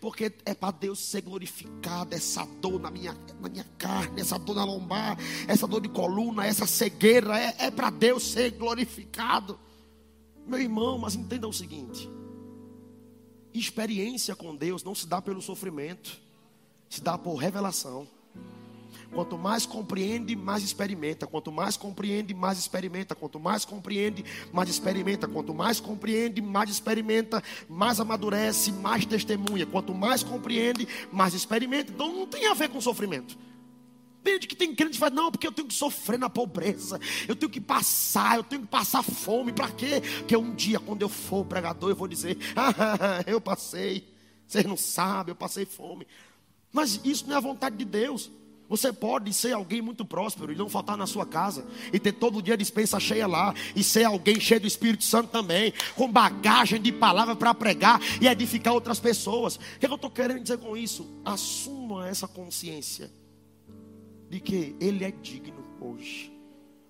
porque 0.00 0.32
é 0.44 0.54
para 0.54 0.70
Deus 0.72 0.98
ser 0.98 1.22
glorificado. 1.22 2.14
Essa 2.14 2.44
dor 2.60 2.80
na 2.80 2.90
minha, 2.90 3.16
na 3.40 3.48
minha 3.48 3.66
carne, 3.76 4.20
essa 4.20 4.38
dor 4.38 4.56
na 4.56 4.64
lombar, 4.64 5.18
essa 5.46 5.66
dor 5.66 5.80
de 5.80 5.88
coluna, 5.88 6.46
essa 6.46 6.66
cegueira, 6.66 7.38
é, 7.38 7.66
é 7.66 7.70
para 7.70 7.90
Deus 7.90 8.22
ser 8.22 8.52
glorificado. 8.52 9.58
Meu 10.46 10.60
irmão, 10.60 10.98
mas 10.98 11.14
entenda 11.14 11.46
o 11.46 11.52
seguinte: 11.52 12.08
experiência 13.52 14.34
com 14.34 14.54
Deus 14.54 14.82
não 14.82 14.94
se 14.94 15.06
dá 15.06 15.20
pelo 15.20 15.42
sofrimento, 15.42 16.18
se 16.88 17.02
dá 17.02 17.18
por 17.18 17.36
revelação. 17.36 18.08
Quanto 19.12 19.38
mais 19.38 19.66
compreende, 19.66 20.36
mais 20.36 20.62
experimenta. 20.62 21.26
Quanto 21.26 21.50
mais 21.50 21.76
compreende, 21.76 22.34
mais 22.34 22.58
experimenta. 22.58 23.14
Quanto 23.14 23.40
mais 23.40 23.64
compreende, 23.64 24.24
mais 24.52 24.68
experimenta. 24.68 25.26
Quanto 25.26 25.54
mais 25.54 25.80
compreende, 25.80 26.42
mais 26.42 26.70
experimenta, 26.70 27.42
mais 27.68 28.00
amadurece, 28.00 28.72
mais 28.72 29.06
testemunha. 29.06 29.66
Quanto 29.66 29.94
mais 29.94 30.22
compreende, 30.22 30.86
mais 31.12 31.34
experimenta. 31.34 31.92
Então 31.92 32.12
não 32.12 32.26
tem 32.26 32.46
a 32.46 32.54
ver 32.54 32.68
com 32.68 32.80
sofrimento. 32.80 33.36
Desde 34.22 34.46
que 34.46 34.56
tem 34.56 34.74
crente 34.74 34.92
que 34.92 34.98
fala, 34.98 35.14
não, 35.14 35.30
porque 35.30 35.46
eu 35.46 35.52
tenho 35.52 35.68
que 35.68 35.74
sofrer 35.74 36.18
na 36.18 36.28
pobreza, 36.28 37.00
eu 37.26 37.36
tenho 37.36 37.50
que 37.50 37.60
passar, 37.60 38.36
eu 38.36 38.44
tenho 38.44 38.62
que 38.62 38.68
passar 38.68 39.02
fome, 39.02 39.52
para 39.52 39.70
quê? 39.70 40.02
Porque 40.18 40.36
um 40.36 40.54
dia, 40.54 40.78
quando 40.80 41.02
eu 41.02 41.08
for 41.08 41.44
pregador, 41.46 41.90
eu 41.90 41.96
vou 41.96 42.08
dizer, 42.08 42.36
ah, 42.54 43.22
eu 43.26 43.40
passei, 43.40 44.06
vocês 44.46 44.64
não 44.66 44.76
sabem, 44.76 45.32
eu 45.32 45.36
passei 45.36 45.64
fome. 45.64 46.06
Mas 46.72 47.00
isso 47.04 47.26
não 47.26 47.34
é 47.34 47.38
a 47.38 47.40
vontade 47.40 47.76
de 47.76 47.84
Deus. 47.84 48.30
Você 48.68 48.92
pode 48.92 49.32
ser 49.32 49.52
alguém 49.52 49.80
muito 49.80 50.04
próspero 50.04 50.52
e 50.52 50.56
não 50.56 50.68
faltar 50.68 50.96
na 50.96 51.06
sua 51.06 51.24
casa, 51.24 51.66
e 51.92 51.98
ter 51.98 52.12
todo 52.12 52.42
dia 52.42 52.56
dispensa 52.56 53.00
cheia 53.00 53.26
lá, 53.26 53.54
e 53.74 53.82
ser 53.82 54.04
alguém 54.04 54.38
cheio 54.38 54.60
do 54.60 54.66
Espírito 54.66 55.04
Santo 55.04 55.30
também, 55.30 55.72
com 55.96 56.10
bagagem 56.10 56.80
de 56.80 56.92
palavra 56.92 57.34
para 57.34 57.54
pregar 57.54 58.00
e 58.20 58.26
edificar 58.26 58.74
outras 58.74 59.00
pessoas. 59.00 59.56
O 59.56 59.58
que, 59.58 59.86
é 59.86 59.88
que 59.88 59.92
eu 59.92 59.96
estou 59.96 60.10
querendo 60.10 60.42
dizer 60.42 60.58
com 60.58 60.76
isso? 60.76 61.08
Assuma 61.24 62.06
essa 62.06 62.28
consciência 62.28 63.10
de 64.28 64.40
que 64.40 64.76
Ele 64.78 65.04
é 65.04 65.10
digno 65.10 65.64
hoje 65.80 66.32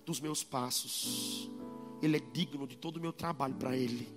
dos 0.05 0.19
meus 0.19 0.43
passos, 0.43 1.49
Ele 2.01 2.17
é 2.17 2.21
digno 2.33 2.67
de 2.67 2.75
todo 2.75 2.97
o 2.97 3.01
meu 3.01 3.13
trabalho 3.13 3.53
para 3.55 3.77
Ele, 3.77 4.07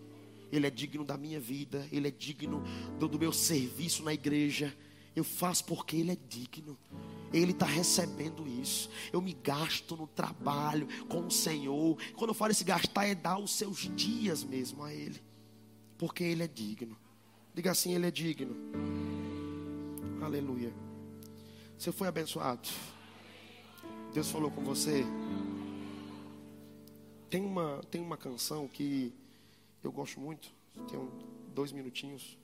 Ele 0.51 0.67
é 0.67 0.71
digno 0.71 1.05
da 1.05 1.17
minha 1.17 1.39
vida, 1.39 1.87
Ele 1.93 2.09
é 2.09 2.11
digno 2.11 2.63
do, 2.99 3.07
do 3.07 3.19
meu 3.19 3.33
serviço 3.33 4.03
na 4.03 4.13
igreja. 4.13 4.75
Eu 5.15 5.23
faço 5.23 5.65
porque 5.65 5.97
Ele 5.97 6.13
é 6.13 6.17
digno. 6.29 6.77
Ele 7.33 7.53
está 7.53 7.67
recebendo 7.67 8.47
isso. 8.47 8.91
Eu 9.13 9.21
me 9.21 9.33
gasto 9.33 9.97
no 9.97 10.07
trabalho 10.07 10.87
com 11.09 11.27
o 11.27 11.31
Senhor. 11.31 11.97
Quando 12.15 12.31
eu 12.31 12.35
falo 12.35 12.53
esse 12.53 12.65
gastar, 12.65 13.07
é 13.07 13.15
dar 13.15 13.39
os 13.39 13.53
seus 13.53 13.91
dias 13.97 14.45
mesmo 14.45 14.83
a 14.83 14.93
Ele, 14.93 15.21
porque 15.97 16.23
Ele 16.23 16.43
é 16.43 16.49
digno. 16.49 16.97
Diga 17.55 17.71
assim: 17.71 17.95
Ele 17.95 18.07
é 18.07 18.11
digno. 18.11 18.55
Aleluia. 20.23 20.73
Você 21.79 21.91
foi 21.91 22.07
abençoado. 22.07 22.69
Deus 24.13 24.31
falou 24.31 24.51
com 24.51 24.63
você. 24.63 25.05
Tem 27.31 27.43
uma, 27.43 27.81
tem 27.91 28.01
uma 28.01 28.17
canção 28.17 28.69
que 28.69 29.13
eu 29.83 29.91
gosto 29.91 30.21
muito. 30.21 30.55
Tem 30.89 30.99
um, 30.99 31.11
dois 31.55 31.73
minutinhos. 31.73 32.39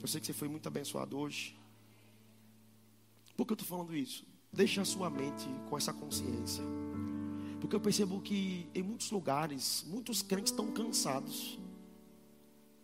Eu 0.00 0.08
sei 0.08 0.20
que 0.20 0.26
você 0.26 0.32
foi 0.32 0.48
muito 0.48 0.66
abençoado 0.66 1.18
hoje. 1.18 1.56
Por 3.36 3.46
que 3.46 3.52
eu 3.52 3.54
estou 3.54 3.68
falando 3.68 3.94
isso? 3.94 4.24
Deixe 4.52 4.80
a 4.80 4.84
sua 4.84 5.08
mente 5.08 5.46
com 5.68 5.76
essa 5.76 5.92
consciência. 5.92 6.62
Porque 7.60 7.76
eu 7.76 7.80
percebo 7.80 8.20
que 8.20 8.68
em 8.74 8.82
muitos 8.82 9.10
lugares, 9.10 9.84
muitos 9.88 10.20
crentes 10.20 10.52
estão 10.52 10.70
cansados. 10.72 11.58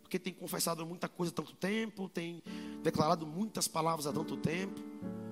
Porque 0.01 0.17
tem 0.17 0.33
confessado 0.33 0.85
muita 0.85 1.07
coisa 1.07 1.31
há 1.31 1.35
tanto 1.35 1.53
tempo, 1.55 2.09
tem 2.09 2.41
declarado 2.81 3.27
muitas 3.27 3.67
palavras 3.67 4.07
há 4.07 4.13
tanto 4.13 4.37
tempo. 4.37 4.79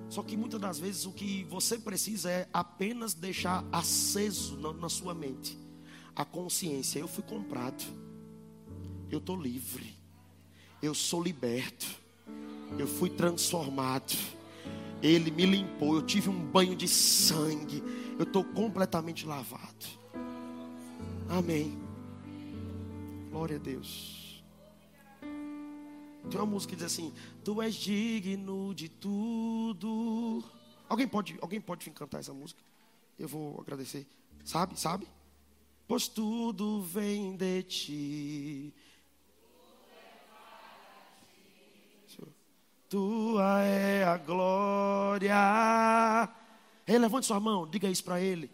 Só 0.08 0.22
que 0.22 0.36
muitas 0.36 0.60
das 0.60 0.78
vezes 0.78 1.04
o 1.04 1.12
que 1.12 1.44
você 1.44 1.78
precisa 1.78 2.30
é 2.30 2.48
apenas 2.52 3.14
deixar 3.14 3.64
aceso 3.72 4.56
na, 4.58 4.72
na 4.72 4.88
sua 4.88 5.14
mente 5.14 5.58
a 6.18 6.24
consciência. 6.24 6.98
Eu 6.98 7.08
fui 7.08 7.22
comprado, 7.22 7.84
eu 9.10 9.18
estou 9.18 9.40
livre, 9.40 9.94
eu 10.82 10.94
sou 10.94 11.22
liberto, 11.22 11.86
eu 12.78 12.86
fui 12.86 13.08
transformado. 13.08 14.16
Ele 15.02 15.30
me 15.30 15.46
limpou, 15.46 15.94
eu 15.94 16.02
tive 16.02 16.28
um 16.28 16.44
banho 16.44 16.74
de 16.74 16.88
sangue, 16.88 17.82
eu 18.18 18.24
estou 18.24 18.42
completamente 18.44 19.24
lavado. 19.24 19.86
Amém. 21.28 21.78
Glória 23.30 23.56
a 23.56 23.60
Deus. 23.60 24.42
Tem 26.30 26.40
uma 26.40 26.46
música 26.46 26.70
que 26.70 26.76
diz 26.76 26.86
assim: 26.86 27.12
Tu 27.44 27.62
és 27.62 27.74
digno 27.74 28.74
de 28.74 28.88
tudo. 28.88 30.42
Alguém 30.88 31.06
pode, 31.06 31.38
alguém 31.40 31.60
pode 31.60 31.84
vir 31.84 31.92
cantar 31.92 32.18
essa 32.18 32.32
música? 32.32 32.60
Eu 33.18 33.28
vou 33.28 33.60
agradecer. 33.60 34.06
Sabe, 34.44 34.78
sabe? 34.78 35.06
Pois 35.86 36.08
tudo 36.08 36.82
vem 36.82 37.36
de 37.36 37.62
ti. 37.62 38.74
Tua 42.88 43.62
é 43.64 44.02
a 44.02 44.16
glória. 45.18 46.30
Ei, 46.86 46.96
levante 46.98 47.26
sua 47.26 47.40
mão, 47.40 47.66
diga 47.66 47.88
isso 47.88 48.04
para 48.04 48.20
ele. 48.20 48.48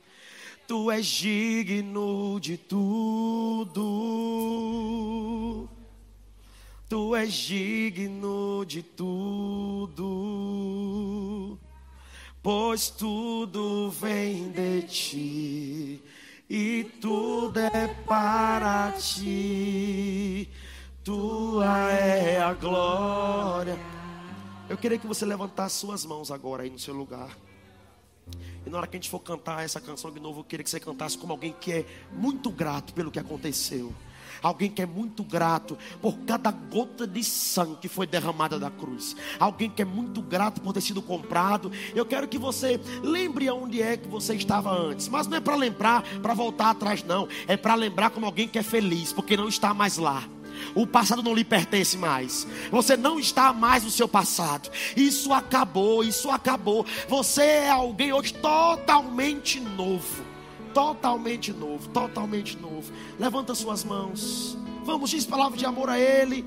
Tu 0.66 0.90
és 0.90 1.06
digno 1.06 2.40
de 2.40 2.56
tudo. 2.56 3.82
Tu 6.88 7.16
és 7.16 7.34
digno 7.34 8.64
de 8.64 8.82
tudo. 8.82 10.08
Pois 12.42 12.88
tudo 12.88 13.90
vem 13.90 14.50
de 14.50 14.82
ti 14.82 16.02
e 16.48 16.84
tudo 17.00 17.58
é 17.58 17.88
para 18.06 18.92
ti. 18.92 20.48
Tua 21.02 21.90
é 21.90 22.40
a 22.40 22.54
glória. 22.54 23.93
Eu 24.68 24.78
queria 24.78 24.98
que 24.98 25.06
você 25.06 25.26
levantasse 25.26 25.76
suas 25.76 26.06
mãos 26.06 26.30
agora 26.30 26.62
aí 26.62 26.70
no 26.70 26.78
seu 26.78 26.94
lugar. 26.94 27.36
E 28.66 28.70
na 28.70 28.78
hora 28.78 28.86
que 28.86 28.96
a 28.96 28.98
gente 28.98 29.10
for 29.10 29.20
cantar 29.20 29.62
essa 29.62 29.78
canção 29.78 30.10
de 30.10 30.18
novo, 30.18 30.40
eu 30.40 30.44
queria 30.44 30.64
que 30.64 30.70
você 30.70 30.80
cantasse 30.80 31.18
como 31.18 31.32
alguém 31.32 31.54
que 31.60 31.70
é 31.70 31.86
muito 32.12 32.50
grato 32.50 32.94
pelo 32.94 33.10
que 33.10 33.18
aconteceu. 33.18 33.92
Alguém 34.42 34.70
que 34.70 34.80
é 34.80 34.86
muito 34.86 35.22
grato 35.22 35.76
por 36.00 36.16
cada 36.20 36.50
gota 36.50 37.06
de 37.06 37.22
sangue 37.22 37.76
que 37.76 37.88
foi 37.88 38.06
derramada 38.06 38.58
da 38.58 38.70
cruz. 38.70 39.14
Alguém 39.38 39.70
que 39.70 39.82
é 39.82 39.84
muito 39.84 40.22
grato 40.22 40.60
por 40.62 40.72
ter 40.72 40.80
sido 40.80 41.02
comprado. 41.02 41.70
Eu 41.94 42.06
quero 42.06 42.26
que 42.26 42.38
você 42.38 42.80
lembre 43.02 43.48
aonde 43.48 43.82
é 43.82 43.96
que 43.98 44.08
você 44.08 44.34
estava 44.34 44.70
antes. 44.70 45.08
Mas 45.08 45.26
não 45.26 45.36
é 45.36 45.40
para 45.40 45.56
lembrar, 45.56 46.02
para 46.20 46.34
voltar 46.34 46.70
atrás, 46.70 47.02
não. 47.02 47.28
É 47.46 47.56
para 47.56 47.74
lembrar 47.74 48.10
como 48.10 48.26
alguém 48.26 48.48
que 48.48 48.58
é 48.58 48.62
feliz, 48.62 49.12
porque 49.12 49.36
não 49.36 49.48
está 49.48 49.74
mais 49.74 49.98
lá. 49.98 50.26
O 50.74 50.86
passado 50.86 51.22
não 51.22 51.34
lhe 51.34 51.44
pertence 51.44 51.96
mais. 51.96 52.46
Você 52.70 52.96
não 52.96 53.18
está 53.18 53.52
mais 53.52 53.84
no 53.84 53.90
seu 53.90 54.08
passado. 54.08 54.70
Isso 54.96 55.32
acabou, 55.32 56.02
isso 56.04 56.30
acabou. 56.30 56.86
Você 57.08 57.42
é 57.42 57.70
alguém 57.70 58.12
hoje 58.12 58.34
totalmente 58.34 59.60
novo. 59.60 60.24
Totalmente 60.72 61.52
novo, 61.52 61.88
totalmente 61.90 62.56
novo. 62.56 62.92
Levanta 63.18 63.54
suas 63.54 63.84
mãos. 63.84 64.58
Vamos, 64.84 65.10
diz 65.10 65.24
palavra 65.24 65.56
de 65.56 65.64
amor 65.64 65.88
a 65.88 65.98
Ele. 65.98 66.44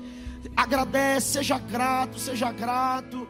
Agradece, 0.56 1.32
seja 1.32 1.58
grato, 1.58 2.18
seja 2.18 2.52
grato. 2.52 3.26